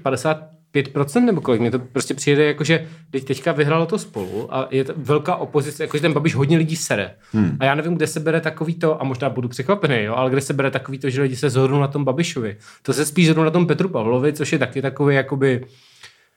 55% 0.73 1.25
nebo 1.25 1.41
kolik, 1.41 1.61
mě 1.61 1.71
to 1.71 1.79
prostě 1.79 2.13
přijde 2.13 2.45
jako, 2.45 2.63
že 2.63 2.87
teď 3.11 3.25
teďka 3.25 3.51
vyhrálo 3.51 3.85
to 3.85 3.97
spolu 3.97 4.55
a 4.55 4.67
je 4.71 4.83
to 4.83 4.93
velká 4.97 5.35
opozice, 5.35 5.83
jakože 5.83 6.01
ten 6.01 6.13
Babiš 6.13 6.35
hodně 6.35 6.57
lidí 6.57 6.75
sere. 6.75 7.15
Hmm. 7.31 7.57
A 7.59 7.65
já 7.65 7.75
nevím, 7.75 7.95
kde 7.95 8.07
se 8.07 8.19
bere 8.19 8.41
takový 8.41 8.75
to, 8.75 9.01
a 9.01 9.03
možná 9.03 9.29
budu 9.29 9.47
překvapený, 9.47 10.03
jo, 10.03 10.15
ale 10.15 10.29
kde 10.29 10.41
se 10.41 10.53
bere 10.53 10.71
takový 10.71 10.99
to, 10.99 11.09
že 11.09 11.21
lidi 11.21 11.35
se 11.35 11.49
zhodnou 11.49 11.79
na 11.79 11.87
tom 11.87 12.05
Babišovi. 12.05 12.57
To 12.81 12.93
se 12.93 13.05
spíš 13.05 13.25
zhodnou 13.25 13.43
na 13.43 13.51
tom 13.51 13.67
Petru 13.67 13.89
Pavlovi, 13.89 14.33
což 14.33 14.51
je 14.51 14.59
taky 14.59 14.81
takový 14.81 15.15
jakoby 15.15 15.65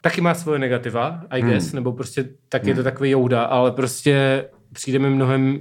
taky 0.00 0.20
má 0.20 0.34
svoje 0.34 0.58
negativa, 0.58 1.22
I 1.30 1.42
guess, 1.42 1.64
hmm. 1.64 1.74
nebo 1.74 1.92
prostě 1.92 2.28
taky 2.48 2.70
je 2.70 2.74
to 2.74 2.82
takový 2.82 3.10
jouda, 3.10 3.44
ale 3.44 3.72
prostě 3.72 4.44
přijde 4.72 4.98
mi 4.98 5.10
mnohem 5.10 5.60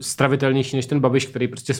stravitelnější 0.00 0.76
než 0.76 0.86
ten 0.86 1.00
Babiš, 1.00 1.26
který 1.26 1.48
prostě 1.48 1.74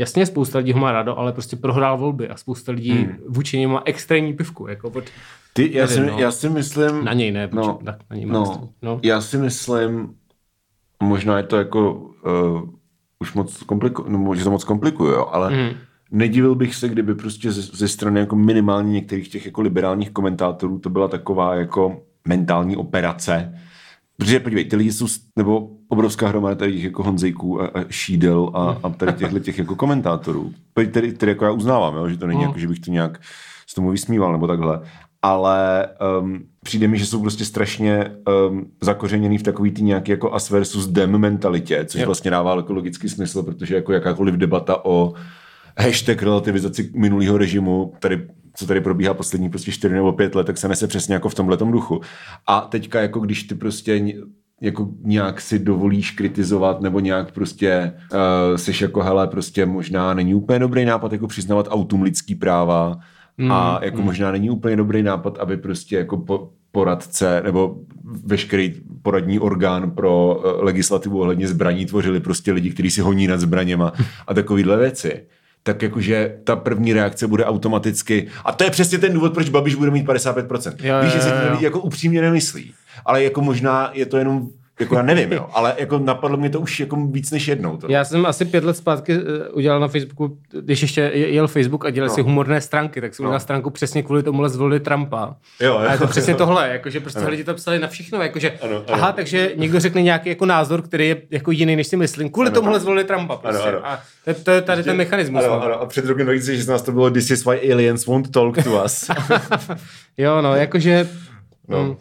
jasně 0.00 0.26
spousta 0.26 0.58
lidí 0.58 0.72
ho 0.72 0.80
má 0.80 0.92
rádo, 0.92 1.18
ale 1.18 1.32
prostě 1.32 1.56
prohrál 1.56 1.98
volby 1.98 2.28
a 2.28 2.36
spousta 2.36 2.72
lidí 2.72 2.90
hmm. 2.92 3.16
vůči 3.28 3.58
němu 3.58 3.74
má 3.74 3.82
extrémní 3.84 4.32
pivku, 4.32 4.66
jako 4.66 4.88
od, 4.88 5.04
Ty, 5.52 5.70
já, 5.76 5.86
Nevím, 5.86 6.04
si, 6.04 6.10
no. 6.10 6.18
já 6.18 6.30
si 6.30 6.48
myslím... 6.48 7.04
na 7.04 7.12
něj 7.12 7.32
ne, 7.32 7.48
No, 7.52 7.62
no, 7.62 7.78
na, 7.82 7.98
na 8.10 8.16
něj 8.16 8.26
No, 8.26 8.68
no. 8.82 9.00
já 9.02 9.20
si 9.20 9.38
myslím, 9.38 10.14
možná 11.02 11.36
je 11.36 11.42
to 11.42 11.56
jako 11.56 11.92
uh, 11.94 12.70
už 13.18 13.34
moc 13.34 13.62
kompliku, 13.62 14.04
no, 14.08 14.34
že 14.34 14.44
to 14.44 14.50
moc 14.50 14.64
komplikuje, 14.64 15.12
jo, 15.12 15.26
ale 15.32 15.50
Mhm. 15.50 15.70
nedivil 16.10 16.54
bych 16.54 16.74
se, 16.74 16.88
kdyby 16.88 17.14
prostě 17.14 17.52
ze, 17.52 17.62
ze 17.62 17.88
strany 17.88 18.20
jako 18.20 18.36
minimálně 18.36 18.92
některých 18.92 19.28
těch 19.28 19.46
jako 19.46 19.60
liberálních 19.60 20.10
komentátorů 20.10 20.78
to 20.78 20.90
byla 20.90 21.08
taková 21.08 21.54
jako 21.54 22.02
mentální 22.28 22.76
operace, 22.76 23.58
Protože 24.20 24.40
podívej, 24.40 24.64
ty 24.64 24.76
lidi 24.76 24.92
jsou, 24.92 25.06
nebo 25.36 25.70
obrovská 25.88 26.28
hromada 26.28 26.54
tady 26.54 26.72
těch 26.72 26.84
jako 26.84 27.02
Honzejků 27.02 27.62
a, 27.62 27.66
a 27.66 27.84
Šídel 27.90 28.50
a, 28.54 28.78
a 28.82 28.88
tady 28.88 29.12
těchto 29.12 29.38
těch 29.38 29.58
jako 29.58 29.76
komentátorů, 29.76 30.52
který, 30.90 31.12
který 31.12 31.30
jako 31.30 31.44
já 31.44 31.50
uznávám, 31.50 31.94
jo, 31.94 32.08
že 32.08 32.16
to 32.16 32.26
není 32.26 32.40
mm. 32.40 32.46
jako, 32.46 32.58
že 32.58 32.68
bych 32.68 32.78
to 32.78 32.90
nějak 32.90 33.20
s 33.66 33.74
tomu 33.74 33.90
vysmíval 33.90 34.32
nebo 34.32 34.46
takhle, 34.46 34.80
ale 35.22 35.88
um, 36.20 36.42
přijde 36.64 36.88
mi, 36.88 36.98
že 36.98 37.06
jsou 37.06 37.20
prostě 37.20 37.44
strašně 37.44 38.10
um, 38.50 38.66
zakořeněný 38.80 39.38
v 39.38 39.42
takový 39.42 39.70
ty 39.70 39.82
nějaký 39.82 40.10
jako 40.10 40.34
as 40.34 40.50
versus 40.50 40.86
dem 40.86 41.18
mentalitě, 41.18 41.84
což 41.84 41.98
yep. 41.98 42.06
vlastně 42.06 42.30
dává 42.30 42.56
jako 42.56 42.72
logický 42.72 43.08
smysl, 43.08 43.42
protože 43.42 43.74
jako 43.74 43.92
jakákoliv 43.92 44.34
debata 44.34 44.84
o 44.84 45.12
hashtag 45.78 46.22
relativizaci 46.22 46.90
minulého 46.94 47.38
režimu, 47.38 47.92
tady 47.98 48.28
co 48.54 48.66
tady 48.66 48.80
probíhá 48.80 49.14
poslední 49.14 49.48
prostě 49.48 49.72
čtyři 49.72 49.94
nebo 49.94 50.12
pět 50.12 50.34
let, 50.34 50.46
tak 50.46 50.58
se 50.58 50.68
nese 50.68 50.86
přesně 50.86 51.14
jako 51.14 51.28
v 51.28 51.34
tomhle 51.34 51.56
duchu. 51.56 52.00
A 52.46 52.60
teďka 52.60 53.00
jako 53.00 53.20
když 53.20 53.42
ty 53.42 53.54
prostě 53.54 54.14
jako 54.60 54.88
nějak 55.02 55.40
si 55.40 55.58
dovolíš 55.58 56.10
kritizovat 56.10 56.80
nebo 56.80 57.00
nějak 57.00 57.32
prostě 57.32 57.92
uh, 58.12 58.56
seš 58.56 58.80
jako 58.80 59.02
hele 59.02 59.26
prostě 59.26 59.66
možná 59.66 60.14
není 60.14 60.34
úplně 60.34 60.58
dobrý 60.58 60.84
nápad 60.84 61.12
jako 61.12 61.26
přiznávat 61.26 61.68
autům 61.70 62.02
lidský 62.02 62.34
práva 62.34 62.98
mm, 63.38 63.52
a 63.52 63.80
jako 63.82 63.98
mm. 63.98 64.04
možná 64.04 64.32
není 64.32 64.50
úplně 64.50 64.76
dobrý 64.76 65.02
nápad, 65.02 65.38
aby 65.38 65.56
prostě 65.56 65.96
jako 65.96 66.16
po, 66.16 66.50
poradce 66.72 67.42
nebo 67.44 67.76
veškerý 68.24 68.74
poradní 69.02 69.38
orgán 69.38 69.90
pro 69.90 70.36
uh, 70.36 70.64
legislativu 70.64 71.20
ohledně 71.20 71.48
zbraní 71.48 71.86
tvořili 71.86 72.20
prostě 72.20 72.52
lidi, 72.52 72.70
kteří 72.70 72.90
si 72.90 73.00
honí 73.00 73.26
nad 73.26 73.40
zbraněma 73.40 73.92
a 74.26 74.34
takovýhle 74.34 74.76
věci 74.76 75.26
tak 75.62 75.82
jakože 75.82 76.38
ta 76.44 76.56
první 76.56 76.92
reakce 76.92 77.26
bude 77.26 77.44
automaticky. 77.44 78.28
A 78.44 78.52
to 78.52 78.64
je 78.64 78.70
přesně 78.70 78.98
ten 78.98 79.12
důvod, 79.12 79.34
proč 79.34 79.48
Babiš 79.48 79.74
bude 79.74 79.90
mít 79.90 80.06
55%. 80.06 80.74
Jo, 80.78 80.94
Víš, 81.02 81.12
že 81.12 81.20
se 81.20 81.30
to 81.30 81.52
lidi 81.52 81.64
jako 81.64 81.80
upřímně 81.80 82.20
nemyslí. 82.20 82.74
Ale 83.04 83.24
jako 83.24 83.40
možná 83.40 83.90
je 83.92 84.06
to 84.06 84.16
jenom 84.16 84.48
jako 84.80 84.94
já 84.94 85.02
nevím, 85.02 85.32
jo, 85.32 85.46
ale 85.52 85.74
jako 85.78 85.98
napadlo 85.98 86.36
mě 86.36 86.50
to 86.50 86.60
už 86.60 86.80
jako 86.80 86.96
víc 86.96 87.30
než 87.30 87.48
jednou. 87.48 87.76
To. 87.76 87.86
Já 87.90 88.04
jsem 88.04 88.26
asi 88.26 88.44
pět 88.44 88.64
let 88.64 88.76
zpátky 88.76 89.12
eh, 89.12 89.48
udělal 89.48 89.80
na 89.80 89.88
Facebooku, 89.88 90.38
když 90.50 90.82
ještě 90.82 91.00
jel 91.14 91.48
Facebook 91.48 91.84
a 91.84 91.90
dělal 91.90 92.08
no. 92.08 92.14
si 92.14 92.22
humorné 92.22 92.60
stránky, 92.60 93.00
tak 93.00 93.14
jsem 93.14 93.24
no. 93.24 93.32
na 93.32 93.38
stránku 93.38 93.70
přesně 93.70 94.02
kvůli 94.02 94.22
tomu 94.22 94.48
zvolili 94.48 94.80
Trumpa. 94.80 95.36
Jo, 95.60 95.72
jo, 95.72 95.78
a 95.78 95.92
je 95.92 95.98
to 95.98 96.06
přesně 96.06 96.30
jo. 96.30 96.36
tohle, 96.36 96.68
jakože 96.68 97.00
prostě 97.00 97.20
ano. 97.20 97.30
lidi 97.30 97.44
to 97.44 97.54
psali 97.54 97.78
na 97.78 97.88
všechno, 97.88 98.22
jakože 98.22 98.50
ano, 98.62 98.76
ano. 98.76 98.84
aha, 98.88 99.12
takže 99.12 99.52
někdo 99.56 99.80
řekne 99.80 100.02
nějaký 100.02 100.28
jako 100.28 100.46
názor, 100.46 100.82
který 100.82 101.08
je 101.08 101.22
jako 101.30 101.50
jiný, 101.50 101.76
než 101.76 101.86
si 101.86 101.96
myslím, 101.96 102.30
kvůli 102.30 102.48
ano, 102.48 102.54
tomuhle 102.54 102.80
zvolili 102.80 103.04
Trumpa 103.04 103.36
prostě. 103.36 103.68
Ano, 103.68 103.78
ano. 103.78 103.86
A 103.86 104.00
to, 104.24 104.34
to 104.34 104.50
je 104.50 104.62
tady 104.62 104.82
ten 104.82 104.96
mechanismus. 104.96 105.44
Ano, 105.44 105.54
no. 105.54 105.62
ano. 105.62 105.80
A 105.80 105.86
před 105.86 106.04
rokem 106.04 106.26
2016 106.26 106.82
to 106.82 106.92
bylo 106.92 107.10
This 107.10 107.30
is 107.30 107.44
why 107.44 107.72
aliens 107.72 108.06
won't 108.06 108.30
talk 108.30 108.64
to 108.64 108.84
us. 108.84 109.10
jo, 110.18 110.42
no, 110.42 110.54
jakože... 110.54 111.08
No. 111.68 111.84
Mm, 111.84 111.96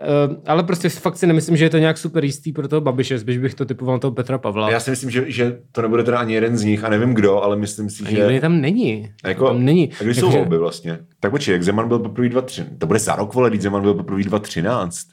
Uh, 0.00 0.36
ale 0.46 0.62
prostě 0.62 0.88
fakt 0.88 1.16
si 1.16 1.26
nemyslím, 1.26 1.56
že 1.56 1.64
je 1.64 1.70
to 1.70 1.78
nějak 1.78 1.98
super 1.98 2.24
jistý 2.24 2.52
pro 2.52 2.68
toho 2.68 2.80
Babiše, 2.80 3.18
spíš 3.18 3.38
bych 3.38 3.54
to 3.54 3.64
typoval 3.64 3.98
toho 3.98 4.12
Petra 4.12 4.38
Pavla. 4.38 4.70
Já 4.70 4.80
si 4.80 4.90
myslím, 4.90 5.10
že, 5.10 5.24
že 5.30 5.58
to 5.72 5.82
nebude 5.82 6.04
teda 6.04 6.18
ani 6.18 6.34
jeden 6.34 6.56
z 6.56 6.64
nich 6.64 6.84
a 6.84 6.88
nevím 6.88 7.14
kdo, 7.14 7.42
ale 7.42 7.56
myslím 7.56 7.90
si, 7.90 8.10
že... 8.10 8.26
Ani 8.26 8.40
tam 8.40 8.60
není. 8.60 9.12
Jako, 9.24 9.46
tam 9.46 9.64
není. 9.64 9.90
A 10.00 10.04
když 10.04 10.16
jsou 10.16 10.26
jako, 10.26 10.38
volby 10.38 10.58
vlastně? 10.58 10.98
Tak 11.20 11.30
počkej, 11.30 11.52
jak 11.52 11.62
Zeman 11.62 11.88
byl 11.88 11.98
poprvé 11.98 12.28
2013, 12.28 12.78
to 12.78 12.86
bude 12.86 12.98
za 12.98 13.16
rok, 13.16 13.34
vole, 13.34 13.50
Zeman 13.58 13.82
byl 13.82 13.94
poprvé 13.94 14.22
2013. 14.22 15.06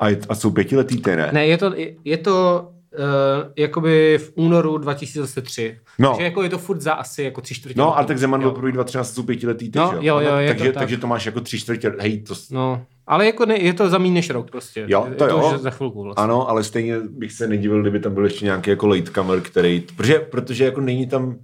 A, 0.00 0.06
a 0.28 0.34
jsou 0.34 0.50
pětiletý 0.50 1.02
ty, 1.02 1.16
ne? 1.16 1.30
Ne, 1.32 1.46
je 1.46 1.58
to, 1.58 1.74
je, 1.74 1.94
je 2.04 2.16
to 2.16 2.68
Uh, 2.98 3.52
jakoby 3.56 4.18
v 4.18 4.32
únoru 4.34 4.78
2003. 4.78 5.78
No. 5.98 6.10
Takže 6.10 6.24
jako 6.24 6.42
je 6.42 6.48
to 6.48 6.58
furt 6.58 6.80
za 6.80 6.92
asi 6.92 7.22
jako 7.22 7.40
tři 7.40 7.54
čtvrtě. 7.54 7.78
No, 7.78 7.96
ale 7.96 8.06
tak 8.06 8.18
Zeman 8.18 8.40
byl 8.40 8.50
první 8.50 8.72
2013 8.72 9.14
jsou 9.14 9.22
pětiletý 9.22 9.70
no, 9.74 9.92
jo, 10.00 10.00
jo, 10.00 10.20
jo, 10.20 10.48
takže, 10.48 10.64
to 10.64 10.72
tak. 10.72 10.80
takže 10.80 10.96
to 10.96 11.06
máš 11.06 11.26
jako 11.26 11.40
tři 11.40 11.58
čtvrtě, 11.58 11.92
hej, 11.98 12.22
to... 12.22 12.34
No, 12.50 12.86
ale 13.06 13.26
jako 13.26 13.46
ne, 13.46 13.58
je 13.58 13.72
to 13.72 13.88
za 13.88 13.98
méně 13.98 14.14
než 14.14 14.30
rok 14.30 14.50
prostě. 14.50 14.84
Jo, 14.88 15.08
to 15.18 15.24
je 15.24 15.30
jo. 15.30 15.50
To 15.52 15.58
za 15.58 15.70
chvilku 15.70 16.02
vlastně. 16.02 16.24
Ano, 16.24 16.48
ale 16.50 16.64
stejně 16.64 17.00
bych 17.00 17.32
se 17.32 17.46
nedivil, 17.46 17.80
kdyby 17.80 18.00
tam 18.00 18.14
byl 18.14 18.24
ještě 18.24 18.44
nějaký 18.44 18.70
jako 18.70 18.86
latecomer, 18.86 19.40
který, 19.40 19.80
protože, 19.96 20.18
protože 20.18 20.64
jako 20.64 20.80
není 20.80 21.06
tam, 21.06 21.36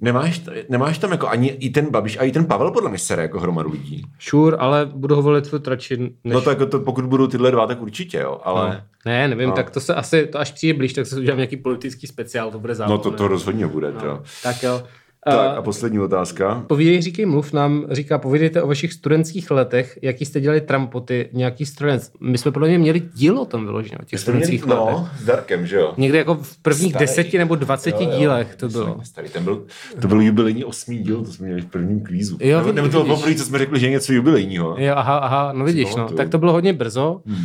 Nemáš, 0.00 0.42
nemáš 0.68 0.98
tam 0.98 1.12
jako 1.12 1.28
ani 1.28 1.48
i 1.48 1.70
ten 1.70 1.90
Babiš 1.90 2.18
a 2.18 2.22
i 2.22 2.32
ten 2.32 2.44
Pavel 2.44 2.70
podle 2.70 2.90
mě 2.90 2.98
sere 2.98 3.22
jako 3.22 3.40
hromadu 3.40 3.70
lidí. 3.70 4.02
Sure, 4.18 4.56
ale 4.56 4.86
budu 4.94 5.14
ho 5.14 5.22
volit 5.22 5.46
furt 5.46 5.68
radši 5.68 5.96
než... 5.96 6.10
No 6.24 6.40
to 6.40 6.50
jako 6.50 6.66
to, 6.66 6.80
pokud 6.80 7.04
budou 7.04 7.26
tyhle 7.26 7.50
dva, 7.50 7.66
tak 7.66 7.82
určitě, 7.82 8.18
jo, 8.18 8.40
ale... 8.44 8.68
No. 8.70 8.80
Ne, 9.06 9.28
nevím, 9.28 9.48
no. 9.48 9.54
tak 9.54 9.70
to 9.70 9.80
se 9.80 9.94
asi, 9.94 10.26
to 10.26 10.38
až 10.38 10.52
přijde 10.52 10.78
blíž, 10.78 10.92
tak 10.92 11.06
se 11.06 11.16
udělám 11.16 11.38
nějaký 11.38 11.56
politický 11.56 12.06
speciál, 12.06 12.50
to 12.50 12.58
bude 12.58 12.74
zábavné. 12.74 12.96
No 12.96 13.10
to, 13.10 13.10
to 13.10 13.28
rozhodně 13.28 13.66
bude, 13.66 13.92
no. 13.92 14.00
to. 14.00 14.22
Tak 14.42 14.62
jo. 14.62 14.82
Tak 15.30 15.58
a 15.58 15.62
poslední 15.62 16.00
otázka. 16.00 16.64
Povídej, 16.66 17.02
říkej, 17.02 17.26
mluv 17.26 17.52
nám, 17.52 17.86
říká, 17.90 18.18
povídejte 18.18 18.62
o 18.62 18.66
vašich 18.66 18.92
studentských 18.92 19.50
letech, 19.50 19.98
jaký 20.02 20.24
jste 20.24 20.40
dělali 20.40 20.60
trampoty, 20.60 21.28
nějaký 21.32 21.66
studenc. 21.66 22.10
My 22.20 22.38
jsme 22.38 22.50
podle 22.50 22.68
mě 22.68 22.78
měli 22.78 23.02
díl 23.14 23.38
o 23.38 23.44
tom 23.44 23.64
vyloženě, 23.64 23.98
o 23.98 24.04
těch 24.04 24.20
studentských 24.20 24.64
měli, 24.66 24.80
letech. 24.80 24.94
No, 24.94 25.08
s 25.18 25.24
Darkem, 25.24 25.66
že 25.66 25.76
jo? 25.76 25.94
Někde 25.96 26.18
jako 26.18 26.34
v 26.34 26.56
prvních 26.56 26.92
starý. 26.92 27.06
deseti 27.06 27.38
nebo 27.38 27.54
dvaceti 27.54 28.04
jo, 28.04 28.10
jo, 28.10 28.18
dílech 28.18 28.56
to 28.56 28.68
bylo. 28.68 29.00
Starý, 29.02 29.28
ten 29.28 29.44
byl, 29.44 29.62
to 30.00 30.08
byl 30.08 30.20
jubilejní 30.20 30.64
osmý 30.64 30.98
díl, 30.98 31.24
to 31.24 31.32
jsme 31.32 31.46
měli 31.46 31.62
v 31.62 31.66
prvním 31.66 32.00
kvízu. 32.00 32.36
Jo, 32.40 32.58
nebo, 32.58 32.72
nebo 32.72 32.88
to 32.88 33.04
bylo 33.04 33.16
poprvé, 33.16 33.34
co 33.34 33.44
jsme 33.44 33.58
řekli, 33.58 33.80
že 33.80 33.86
je 33.86 33.90
něco 33.90 34.12
jubilejního. 34.12 34.76
Jo, 34.78 34.94
aha, 34.96 35.16
aha, 35.16 35.52
no 35.52 35.64
vidíš, 35.64 35.94
no. 35.94 36.08
Tak 36.08 36.28
to 36.28 36.38
bylo 36.38 36.52
hodně 36.52 36.72
brzo. 36.72 37.20
Hmm. 37.26 37.36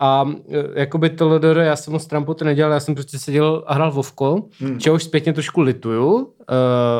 A 0.00 0.24
e, 0.48 0.80
jakoby 0.80 1.10
to 1.10 1.28
LDR, 1.28 1.58
já 1.58 1.76
jsem 1.76 1.92
moc 1.92 2.06
to 2.06 2.44
nedělal, 2.44 2.72
já 2.72 2.80
jsem 2.80 2.94
prostě 2.94 3.18
seděl 3.18 3.64
a 3.66 3.74
hrál 3.74 3.92
Vovko, 3.92 4.42
hmm. 4.60 4.78
čehož 4.78 5.04
zpětně 5.04 5.32
trošku 5.32 5.60
lituju 5.60 6.14
uh, 6.14 6.24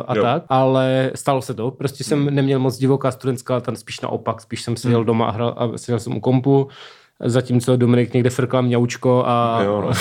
a 0.07 0.15
jo. 0.15 0.23
tak, 0.23 0.43
ale 0.49 1.11
stalo 1.15 1.41
se 1.41 1.53
to. 1.53 1.71
Prostě 1.71 2.03
jsem 2.03 2.25
hmm. 2.25 2.35
neměl 2.35 2.59
moc 2.59 2.77
divoká 2.77 3.11
studentská, 3.11 3.59
tam 3.59 3.75
spíš 3.75 3.99
naopak, 3.99 4.41
spíš 4.41 4.61
jsem 4.61 4.77
seděl 4.77 4.99
hmm. 4.99 5.05
doma 5.05 5.25
a 5.25 5.31
hrál 5.31 5.55
a 5.57 5.77
seděl 5.77 5.99
jsem 5.99 6.15
u 6.15 6.19
kompu, 6.19 6.67
zatímco 7.25 7.77
Dominik 7.77 8.13
někde 8.13 8.29
frkal 8.29 8.61
mňaučko 8.61 9.23
a... 9.25 9.61
Jo, 9.63 9.81
no. 9.81 9.91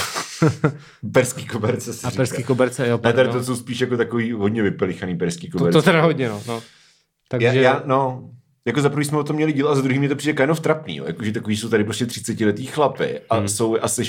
perský 1.13 1.47
koberce 1.47 1.91
A 2.05 2.11
perský 2.11 2.45
koberce, 2.45 2.89
jo. 2.89 3.01
A 3.03 3.13
tady 3.13 3.29
to 3.29 3.45
jsou 3.45 3.57
spíš 3.57 3.81
jako 3.81 3.97
takový 3.97 4.33
hodně 4.33 4.63
vypelichaný 4.63 5.17
perský 5.17 5.51
koberce. 5.51 5.73
To, 5.73 5.83
to 5.83 5.85
teda 5.85 6.03
hodně, 6.03 6.29
no. 6.29 6.41
no. 6.49 6.63
Takže... 7.29 7.47
Já, 7.47 7.53
já, 7.53 7.83
no, 7.85 8.31
jako 8.67 8.81
za 8.81 8.89
prvý 8.89 9.05
jsme 9.05 9.19
o 9.19 9.25
tom 9.25 9.37
měli 9.37 9.53
díl 9.53 9.69
a 9.69 9.75
za 9.75 9.83
druhý 9.83 9.99
mi 9.99 10.09
to 10.09 10.17
přijde 10.17 10.37
kind 10.37 10.51
of 10.51 10.61
trapný, 10.61 10.97
jo. 10.97 11.05
Jako, 11.07 11.25
že 11.25 11.33
takový 11.33 11.57
jsou 11.57 11.69
tady 11.69 11.85
prostě 11.85 12.07
30 12.07 12.41
letý 12.41 12.67
chlapy 12.67 13.21
a 13.31 13.37
hmm. 13.37 13.49
jsou 13.49 13.77
asi 13.81 14.03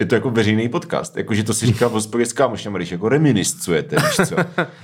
je 0.00 0.06
to 0.06 0.14
jako 0.14 0.30
veřejný 0.30 0.68
podcast, 0.68 1.16
jakože 1.16 1.44
to 1.44 1.54
si 1.54 1.66
říká 1.66 1.88
v 1.88 1.92
hospodě 1.92 2.26
s 2.26 2.32
kámošem, 2.32 2.72
když 2.72 2.90
jako 2.90 3.08
reminiscujete, 3.08 3.96
víš 3.96 4.28
co. 4.28 4.36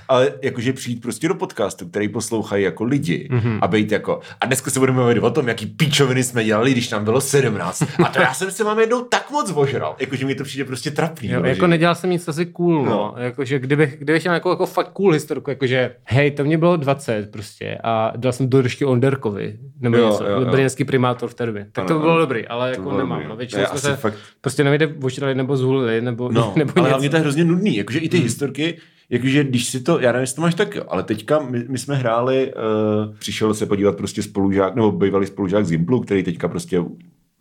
Ale 0.08 0.32
jakože 0.42 0.72
přijít 0.72 1.02
prostě 1.02 1.28
do 1.28 1.34
podcastu, 1.34 1.88
který 1.88 2.08
poslouchají 2.08 2.64
jako 2.64 2.84
lidi 2.84 3.28
mm-hmm. 3.32 3.58
a 3.62 3.68
být 3.68 3.92
jako, 3.92 4.20
a 4.40 4.46
dneska 4.46 4.70
se 4.70 4.78
budeme 4.78 4.98
mluvit 4.98 5.18
o 5.18 5.30
tom, 5.30 5.48
jaký 5.48 5.66
píčoviny 5.66 6.24
jsme 6.24 6.44
dělali, 6.44 6.72
když 6.72 6.90
nám 6.90 7.04
bylo 7.04 7.20
17. 7.20 7.82
A 8.04 8.08
to 8.08 8.20
já 8.20 8.34
jsem 8.34 8.50
se 8.50 8.64
mám 8.64 8.80
jednou 8.80 9.04
tak 9.04 9.30
moc 9.30 9.52
ožral, 9.54 9.96
jakože 10.00 10.26
mi 10.26 10.34
to 10.34 10.44
přijde 10.44 10.64
prostě 10.64 10.90
trapný. 10.90 11.28
Jo, 11.28 11.44
jako 11.44 11.66
nedělal 11.66 11.94
jsem 11.94 12.10
nic 12.10 12.28
asi 12.28 12.46
cool, 12.46 12.84
no. 12.84 12.90
no. 12.90 13.14
Jakože 13.16 13.58
kdybych, 13.58 13.96
kdybych 13.98 14.24
měl 14.24 14.34
jako, 14.34 14.50
jako 14.50 14.66
fakt 14.66 14.92
cool 14.92 15.12
historku, 15.12 15.50
jakože 15.50 15.94
hej, 16.04 16.30
to 16.30 16.44
mě 16.44 16.58
bylo 16.58 16.76
20 16.76 17.30
prostě 17.30 17.78
a 17.84 18.12
dal 18.16 18.32
jsem 18.32 18.50
do 18.50 18.62
držky 18.62 18.84
Onderkovi, 18.84 19.58
nebo 19.80 19.96
jo, 19.96 20.10
něco, 20.10 20.24
jo, 20.24 20.40
brněnský 20.40 20.84
primátor 20.84 21.28
v 21.28 21.34
té 21.34 21.46
době. 21.46 21.66
Tak 21.72 21.82
ano, 21.82 21.88
to 21.88 21.94
by 21.94 22.00
bylo 22.00 22.18
dobrý, 22.18 22.48
ale 22.48 22.70
jako 22.70 22.96
nemám. 22.96 23.28
No, 23.28 23.36
většinou 23.36 23.64
jsme 23.66 23.78
se 23.78 23.96
fakt... 23.96 24.14
prostě 24.40 24.64
nevím, 24.64 24.99
ožrali 25.02 25.34
nebo 25.34 25.56
zhulili, 25.56 26.00
nebo, 26.00 26.32
no, 26.32 26.52
nebo 26.56 26.72
ale 26.76 26.82
něco. 26.82 26.90
hlavně 26.90 27.10
to 27.10 27.16
je 27.16 27.20
hrozně 27.20 27.44
nudný, 27.44 27.76
jakože 27.76 27.98
i 27.98 28.08
ty 28.08 28.16
hmm. 28.16 28.24
historky, 28.24 28.78
jakože 29.10 29.44
když 29.44 29.64
si 29.64 29.80
to, 29.80 30.00
já 30.00 30.12
nevím, 30.12 30.20
jestli 30.20 30.36
to 30.36 30.42
máš 30.42 30.54
tak, 30.54 30.78
ale 30.88 31.02
teďka 31.02 31.38
my, 31.38 31.64
my 31.68 31.78
jsme 31.78 31.94
hráli, 31.94 32.52
uh, 32.54 33.14
přišel 33.18 33.54
se 33.54 33.66
podívat 33.66 33.96
prostě 33.96 34.22
spolužák, 34.22 34.74
nebo 34.74 34.92
bývalý 34.92 35.26
spolužák 35.26 35.66
z 35.66 35.70
Gimplu, 35.70 36.00
který 36.00 36.22
teďka 36.22 36.48
prostě, 36.48 36.84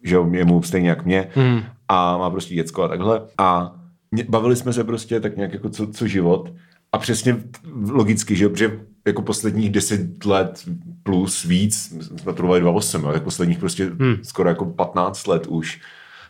že 0.04 0.18
je 0.32 0.46
mu 0.46 0.64
stejně 0.64 0.90
jak 0.90 1.06
mě 1.06 1.28
hmm. 1.34 1.62
a 1.88 2.18
má 2.18 2.30
prostě 2.30 2.56
děcko 2.56 2.84
a 2.84 2.88
takhle 2.88 3.22
a 3.38 3.76
mě, 4.12 4.26
bavili 4.30 4.56
jsme 4.56 4.74
se 4.74 4.84
prostě 4.84 5.20
tak 5.20 5.38
nějak 5.38 5.54
jako 5.54 5.70
co, 5.70 5.88
co 5.88 6.08
život 6.08 6.54
a 6.92 6.98
přesně 6.98 7.38
logicky, 7.90 8.36
že, 8.36 8.50
že 8.56 8.80
jako 9.08 9.22
posledních 9.22 9.70
deset 9.70 10.26
let 10.26 10.64
plus 11.04 11.44
víc, 11.44 11.94
jsme 12.18 12.34
to 12.34 12.44
2,8, 12.44 13.14
tak 13.14 13.24
posledních 13.24 13.60
prostě 13.60 13.92
hmm. 14.00 14.16
skoro 14.24 14.50
jako 14.50 14.66
15 14.66 15.28
let 15.28 15.48
už, 15.48 15.82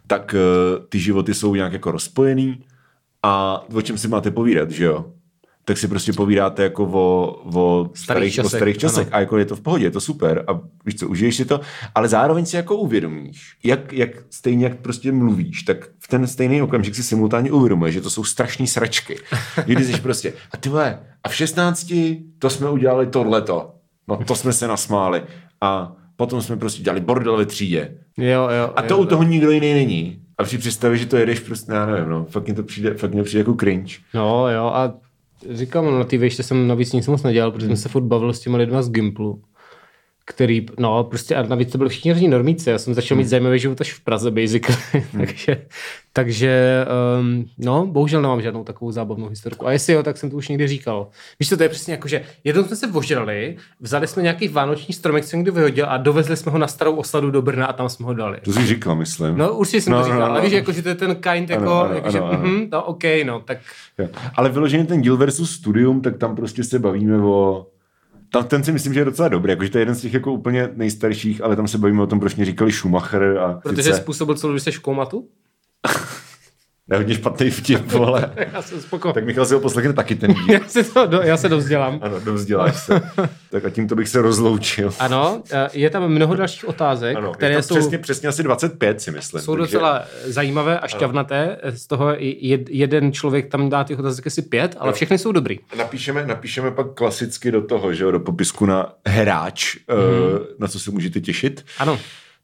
tak 0.09 0.35
uh, 0.35 0.85
ty 0.89 0.99
životy 0.99 1.33
jsou 1.33 1.55
nějak 1.55 1.73
jako 1.73 1.91
rozpojený 1.91 2.65
a 3.23 3.63
o 3.73 3.81
čem 3.81 3.97
si 3.97 4.07
máte 4.07 4.31
povídat, 4.31 4.71
že 4.71 4.85
jo? 4.85 5.05
tak 5.69 5.77
si 5.77 5.87
prostě 5.87 6.13
povídáte 6.13 6.63
jako 6.63 6.83
o, 6.83 7.41
o 7.53 7.89
starých, 7.95 8.33
starých 8.33 8.35
časech, 8.35 8.45
o 8.45 8.57
starých 8.57 8.77
časech 8.77 9.07
a 9.11 9.19
jako 9.19 9.37
je 9.37 9.45
to 9.45 9.55
v 9.55 9.61
pohodě, 9.61 9.85
je 9.85 9.91
to 9.91 10.01
super 10.01 10.43
a 10.47 10.59
víš 10.85 10.95
co, 10.95 11.07
užiješ 11.07 11.35
si 11.35 11.45
to, 11.45 11.61
ale 11.95 12.07
zároveň 12.07 12.45
si 12.45 12.55
jako 12.55 12.75
uvědomíš, 12.75 13.57
jak, 13.63 13.93
jak 13.93 14.09
stejně 14.29 14.65
jak 14.65 14.79
prostě 14.79 15.11
mluvíš, 15.11 15.63
tak 15.63 15.89
v 15.99 16.07
ten 16.07 16.27
stejný 16.27 16.61
okamžik 16.61 16.95
si 16.95 17.03
simultánně 17.03 17.51
uvědomuješ, 17.51 17.93
že 17.93 18.01
to 18.01 18.09
jsou 18.09 18.23
strašní 18.23 18.67
sračky. 18.67 19.19
Kdy 19.65 19.85
jsi 19.85 20.01
prostě, 20.01 20.33
a 20.51 20.57
ty 20.57 20.69
vole, 20.69 20.99
a 21.23 21.29
v 21.29 21.35
16 21.35 21.93
to 22.39 22.49
jsme 22.49 22.69
udělali 22.69 23.07
tohleto, 23.07 23.71
no 24.07 24.17
to 24.17 24.35
jsme 24.35 24.53
se 24.53 24.67
nasmáli 24.67 25.23
a 25.61 25.95
potom 26.19 26.41
jsme 26.41 26.57
prostě 26.57 26.83
dělali 26.83 27.01
bordel 27.01 27.37
ve 27.37 27.45
třídě. 27.45 27.97
Jo, 28.17 28.49
jo, 28.49 28.73
a 28.75 28.81
to 28.81 28.93
jo, 28.93 28.99
u 28.99 29.05
toho 29.05 29.23
nikdo 29.23 29.51
jiný 29.51 29.73
není. 29.73 30.19
A 30.37 30.43
při 30.43 30.57
představě, 30.57 30.97
že 30.97 31.05
to 31.05 31.17
jedeš 31.17 31.39
prostě, 31.39 31.71
já 31.71 31.85
nevím, 31.85 32.09
no, 32.09 32.25
fakt 32.29 32.47
mi 32.47 32.53
to 32.53 32.63
přijde, 32.63 32.93
fakt 32.93 33.13
mi 33.13 33.23
přijde 33.23 33.39
jako 33.39 33.53
cringe. 33.53 33.93
No 34.13 34.49
jo, 34.49 34.65
a 34.65 34.93
říkám, 35.49 35.85
no 35.85 35.99
na 35.99 36.03
ty 36.03 36.15
ještě 36.15 36.43
jsem 36.43 36.67
navíc 36.67 36.93
nic 36.93 37.07
moc 37.07 37.23
nedělal, 37.23 37.51
protože 37.51 37.67
jsem 37.67 37.75
se 37.75 37.89
furt 37.89 38.03
bavil 38.03 38.33
s 38.33 38.39
těma 38.39 38.57
lidma 38.57 38.81
z 38.81 38.89
Gimplu 38.89 39.41
který, 40.29 40.65
no 40.79 41.03
prostě 41.03 41.35
a 41.35 41.43
navíc 41.43 41.71
to 41.71 41.77
byli 41.77 41.89
všichni 41.89 42.11
hrozní 42.11 42.27
normíci, 42.27 42.69
já 42.69 42.77
jsem 42.77 42.93
začal 42.93 43.17
mít 43.17 43.23
hmm. 43.23 43.29
zajímavý 43.29 43.59
život 43.59 43.81
až 43.81 43.93
v 43.93 44.03
Praze 44.03 44.31
basically, 44.31 44.77
hmm. 44.91 45.03
takže, 45.25 45.61
takže 46.13 46.85
um, 47.19 47.45
no, 47.57 47.85
bohužel 47.85 48.21
nemám 48.21 48.41
žádnou 48.41 48.63
takovou 48.63 48.91
zábavnou 48.91 49.27
historku. 49.27 49.67
A 49.67 49.71
jestli 49.71 49.93
jo, 49.93 50.03
tak 50.03 50.17
jsem 50.17 50.29
to 50.29 50.35
už 50.35 50.47
někdy 50.47 50.67
říkal. 50.67 51.07
Víš 51.39 51.49
co, 51.49 51.57
to 51.57 51.63
je 51.63 51.69
přesně 51.69 51.93
jako, 51.93 52.07
že 52.07 52.21
jednou 52.43 52.63
jsme 52.63 52.75
se 52.75 52.87
vožrali, 52.87 53.57
vzali 53.79 54.07
jsme 54.07 54.23
nějaký 54.23 54.47
vánoční 54.47 54.93
stromek, 54.93 55.25
co 55.25 55.37
někdo 55.37 55.51
vyhodil 55.51 55.85
a 55.89 55.97
dovezli 55.97 56.37
jsme 56.37 56.51
ho 56.51 56.57
na 56.57 56.67
starou 56.67 56.95
osadu 56.95 57.31
do 57.31 57.41
Brna 57.41 57.65
a 57.65 57.73
tam 57.73 57.89
jsme 57.89 58.05
ho 58.05 58.13
dali. 58.13 58.39
To 58.43 58.53
jsi 58.53 58.65
říkal, 58.65 58.95
myslím. 58.95 59.37
No, 59.37 59.53
určitě 59.53 59.81
jsem 59.81 59.93
no, 59.93 59.99
to 59.99 60.05
říkal, 60.05 60.19
no, 60.19 60.25
no, 60.25 60.31
ale 60.31 60.41
víš, 60.41 60.51
jako, 60.51 60.71
že 60.71 60.81
to 60.81 60.89
je 60.89 60.95
ten 60.95 61.15
kind, 61.15 61.49
jako, 61.49 61.63
ano, 61.63 61.81
ano, 61.81 61.93
jako 61.93 62.07
ano, 62.07 62.11
že, 62.11 62.19
ano. 62.19 62.47
Mm, 62.47 62.67
no, 62.71 62.83
OK, 62.83 63.03
no, 63.25 63.39
tak. 63.39 63.57
Jo. 63.97 64.07
Ale 64.35 64.49
vyloženě 64.49 64.85
ten 64.85 65.01
díl 65.01 65.17
versus 65.17 65.51
studium, 65.51 66.01
tak 66.01 66.17
tam 66.17 66.35
prostě 66.35 66.63
se 66.63 66.79
bavíme 66.79 67.17
o 67.17 67.65
tam 68.31 68.43
ten 68.43 68.63
si 68.63 68.71
myslím, 68.71 68.93
že 68.93 68.99
je 68.99 69.05
docela 69.05 69.27
dobrý, 69.27 69.49
jakože 69.49 69.69
to 69.69 69.77
je 69.77 69.81
jeden 69.81 69.95
z 69.95 70.01
těch 70.01 70.13
jako 70.13 70.33
úplně 70.33 70.69
nejstarších, 70.73 71.43
ale 71.43 71.55
tam 71.55 71.67
se 71.67 71.77
bavíme 71.77 72.01
o 72.01 72.07
tom, 72.07 72.19
proč 72.19 72.35
mě 72.35 72.45
říkali 72.45 72.71
Schumacher. 72.71 73.37
A 73.37 73.53
Protože 73.53 73.83
sice... 73.83 73.97
způsobil 73.97 74.35
celou, 74.35 74.53
když 74.53 74.63
jsi 74.63 74.71
v 74.71 74.79
komatu? 74.79 75.27
je 76.91 76.97
hodně 76.97 77.15
špatný 77.15 77.49
vtip, 77.49 77.95
ale... 77.95 78.31
já 78.53 78.61
jsem 78.61 78.81
spoko. 78.81 79.13
Tak 79.13 79.25
Michal 79.25 79.45
si 79.45 79.53
ho 79.53 79.59
poslechne 79.59 79.93
taky 79.93 80.15
ten 80.15 80.33
díl. 80.33 80.45
já, 80.53 80.59
se 80.67 80.83
to, 80.83 81.05
do, 81.05 81.21
já 81.21 81.37
se 81.37 81.49
dovzdělám. 81.49 81.99
ano, 82.01 82.19
dovzděláš 82.19 82.75
se. 82.75 83.01
tak 83.51 83.65
a 83.65 83.69
tímto 83.69 83.95
bych 83.95 84.09
se 84.09 84.21
rozloučil. 84.21 84.93
Ano, 84.99 85.43
eh, 85.51 85.69
je 85.73 85.89
tam 85.89 86.07
mnoho 86.07 86.35
dalších 86.35 86.67
otázek, 86.67 87.17
ano, 87.17 87.31
které 87.31 87.55
je 87.55 87.63
jsou... 87.63 87.75
Přesně, 87.75 87.97
přesně 87.97 88.29
asi 88.29 88.43
25 88.43 89.01
si 89.01 89.11
myslím. 89.11 89.41
Jsou 89.41 89.55
takže... 89.55 89.61
docela 89.61 90.05
zajímavé 90.25 90.79
a 90.79 90.87
šťavnaté. 90.87 91.57
Ano. 91.63 91.71
Z 91.75 91.87
toho 91.87 92.15
jed, 92.19 92.69
jeden 92.69 93.11
člověk 93.11 93.47
tam 93.47 93.69
dá 93.69 93.83
těch 93.83 93.99
otázek 93.99 94.27
asi 94.27 94.41
pět, 94.41 94.75
ale 94.79 94.87
ano. 94.87 94.93
všechny 94.93 95.17
jsou 95.17 95.31
dobrý. 95.31 95.59
Napíšeme, 95.77 96.25
napíšeme 96.25 96.71
pak 96.71 96.93
klasicky 96.93 97.51
do 97.51 97.61
toho, 97.61 97.93
že 97.93 98.03
jo, 98.03 98.11
do 98.11 98.19
popisku 98.19 98.65
na 98.65 98.93
hráč, 99.07 99.77
hmm. 99.89 100.39
na 100.59 100.67
co 100.67 100.79
se 100.79 100.91
můžete 100.91 101.21
těšit. 101.21 101.65
Ano. 101.79 101.99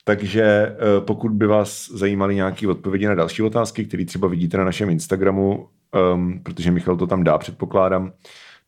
Takže 0.08 0.44
eh, 0.44 0.76
pokud 1.00 1.32
by 1.32 1.48
vás 1.48 1.90
zajímaly 1.90 2.36
nějaké 2.36 2.68
odpovědi 2.68 3.08
na 3.08 3.16
další 3.16 3.44
otázky, 3.44 3.86
které 3.86 4.06
třeba 4.06 4.28
vidíte 4.28 4.58
na 4.58 4.64
našem 4.64 4.90
Instagramu, 4.90 5.68
um, 6.14 6.40
protože 6.44 6.72
Michal 6.72 6.98
to 6.98 7.08
tam 7.08 7.24
dá, 7.24 7.38
předpokládám, 7.38 8.12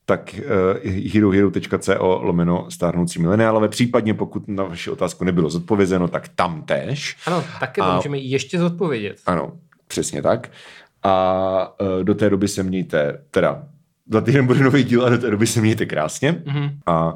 tak 0.06 0.36
uh, 0.40 0.92
herohero.co 1.14 2.20
lomeno 2.22 2.66
stárnoucí 2.70 3.22
mileniálové. 3.22 3.68
Případně 3.68 4.14
pokud 4.14 4.48
na 4.48 4.64
vaši 4.64 4.90
otázku 4.90 5.24
nebylo 5.24 5.50
zodpovězeno, 5.50 6.08
tak 6.08 6.28
tam 6.28 6.64
tež. 6.64 7.18
Ano, 7.26 7.44
také 7.60 7.82
a, 7.82 7.96
můžeme 7.96 8.18
ještě 8.18 8.60
zodpovědět. 8.60 9.18
Ano, 9.26 9.52
přesně 9.88 10.22
tak. 10.22 10.52
A 11.04 11.76
uh, 11.82 12.04
do 12.04 12.16
té 12.16 12.30
doby 12.30 12.48
se 12.48 12.64
mějte, 12.64 13.22
teda 13.32 13.64
za 14.12 14.22
týden 14.22 14.46
bude 14.46 14.60
nový 14.60 14.84
díl 14.84 15.06
a 15.06 15.10
do 15.10 15.18
té 15.18 15.32
doby 15.32 15.48
se 15.48 15.62
mějte 15.62 15.86
krásně. 15.86 16.32
Mm-hmm. 16.32 16.72
A 16.86 17.16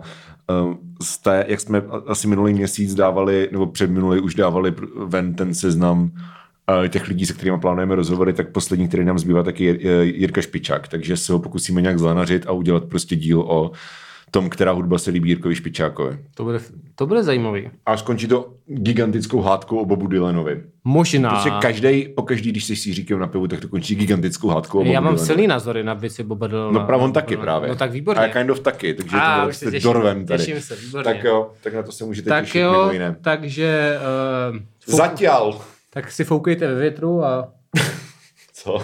jste, 1.02 1.46
jak 1.48 1.60
jsme 1.60 1.84
asi 2.08 2.28
minulý 2.28 2.54
měsíc 2.54 2.96
dávali, 2.96 3.50
nebo 3.52 3.68
předminulý 3.68 4.20
už 4.20 4.36
dávali 4.36 4.74
ven 5.06 5.34
ten 5.34 5.54
seznam 5.54 6.12
eh, 6.86 6.90
těch 6.90 7.08
lidí, 7.08 7.26
se 7.26 7.34
kterými 7.34 7.60
plánujeme 7.60 7.96
rozhovory, 7.96 8.34
tak 8.34 8.52
poslední, 8.52 8.88
který 8.88 9.06
nám 9.06 9.20
zbývá, 9.20 9.44
taky 9.44 9.64
je 9.64 10.06
Jirka 10.06 10.42
Špičák. 10.42 10.88
Takže 10.88 11.18
se 11.18 11.34
ho 11.34 11.40
pokusíme 11.40 11.82
nějak 11.82 12.00
zlanařit 12.00 12.48
a 12.48 12.52
udělat 12.52 12.86
prostě 12.86 13.16
díl 13.16 13.42
o 13.42 13.72
tom, 14.32 14.50
která 14.50 14.72
hudba 14.72 14.98
se 14.98 15.12
líbí 15.12 15.30
Jirkovi 15.30 15.56
Špičákovi. 15.56 16.18
To 16.36 16.44
bude, 16.44 16.60
to 16.96 17.08
bude 17.08 17.24
zajímavý. 17.24 17.70
A 17.86 17.98
skončí 17.98 18.28
to 18.28 18.54
gigantickou 18.66 19.42
hádkou 19.42 19.78
o 19.78 19.86
Bobu 19.86 20.08
Dylanovi. 20.08 20.64
Možná. 20.84 21.30
Prostě 21.30 21.50
každý, 21.62 22.08
po 22.16 22.22
každý, 22.22 22.52
když 22.52 22.66
si 22.66 22.76
si 22.76 22.94
říkám 22.94 23.20
na 23.20 23.28
pivu, 23.28 23.48
tak 23.48 23.60
to 23.60 23.68
končí 23.68 23.96
gigantickou 23.96 24.48
hádkou 24.48 24.78
o 24.78 24.82
Bobu 24.82 24.94
Já 24.94 25.00
mám 25.00 25.14
Dylanovi. 25.14 25.28
silný 25.28 25.48
názory 25.48 25.84
na 25.84 25.94
věci 25.94 26.24
Boba 26.24 26.48
Dylana. 26.48 26.72
No 26.72 26.86
právě 26.86 27.06
on 27.06 27.14
taky 27.14 27.36
no, 27.36 27.42
právě. 27.42 27.70
No 27.70 27.76
tak 27.76 27.92
výborně. 27.92 28.22
A 28.22 28.28
kind 28.28 28.50
of 28.50 28.60
taky, 28.60 28.94
takže 28.94 29.18
a, 29.18 29.46
to 29.46 29.54
jste 29.54 29.80
dorvem 29.80 30.26
tady. 30.26 30.40
Těším 30.40 30.62
se, 30.62 30.76
výborně. 30.76 31.04
Tak 31.04 31.24
jo, 31.24 31.52
tak 31.64 31.74
na 31.74 31.84
to 31.84 31.92
se 31.92 32.06
můžete 32.06 32.30
tak 32.30 32.44
těšit 32.44 32.62
jo, 32.62 32.72
mimo 32.72 32.92
jiné. 32.92 33.16
takže... 33.22 33.98
Uh, 34.52 34.58
fouk... 34.80 34.96
Zatěl. 34.96 35.60
Tak 35.90 36.12
si 36.12 36.24
foukejte 36.24 36.68
ve 36.68 36.80
větru 36.80 37.26
a... 37.26 37.54
Co? 38.54 38.78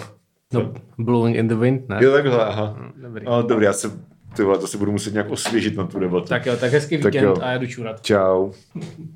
No, 0.52 0.72
blowing 0.98 1.36
in 1.36 1.48
the 1.48 1.54
wind, 1.54 1.88
ne? 1.88 1.98
Jo, 2.00 2.12
takhle, 2.12 2.44
aha. 2.44 2.76
No, 2.80 3.08
dobrý. 3.08 3.26
No, 3.26 3.42
dobrý, 3.42 3.64
já 3.64 3.72
se 3.72 3.90
ty 4.36 4.42
vole, 4.42 4.58
to 4.58 4.66
si 4.66 4.78
budu 4.78 4.92
muset 4.92 5.12
nějak 5.12 5.30
osvěžit 5.30 5.76
na 5.76 5.86
tu 5.86 5.98
debatu. 5.98 6.26
Tak 6.26 6.46
jo, 6.46 6.56
tak 6.56 6.72
hezký 6.72 6.96
víkend 6.96 7.38
a 7.42 7.50
já 7.50 7.58
jdu 7.58 7.66
čurat. 7.66 8.02
Čau. 8.02 8.52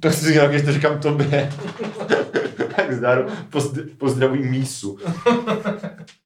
To 0.01 0.11
si 0.11 0.33
nějak 0.33 0.53
ještě 0.53 0.73
říkám 0.73 1.01
tobě. 1.01 1.53
tak 2.77 2.93
zdaru, 2.93 3.27
pozdravuj 3.99 4.39
mísu. 4.39 4.99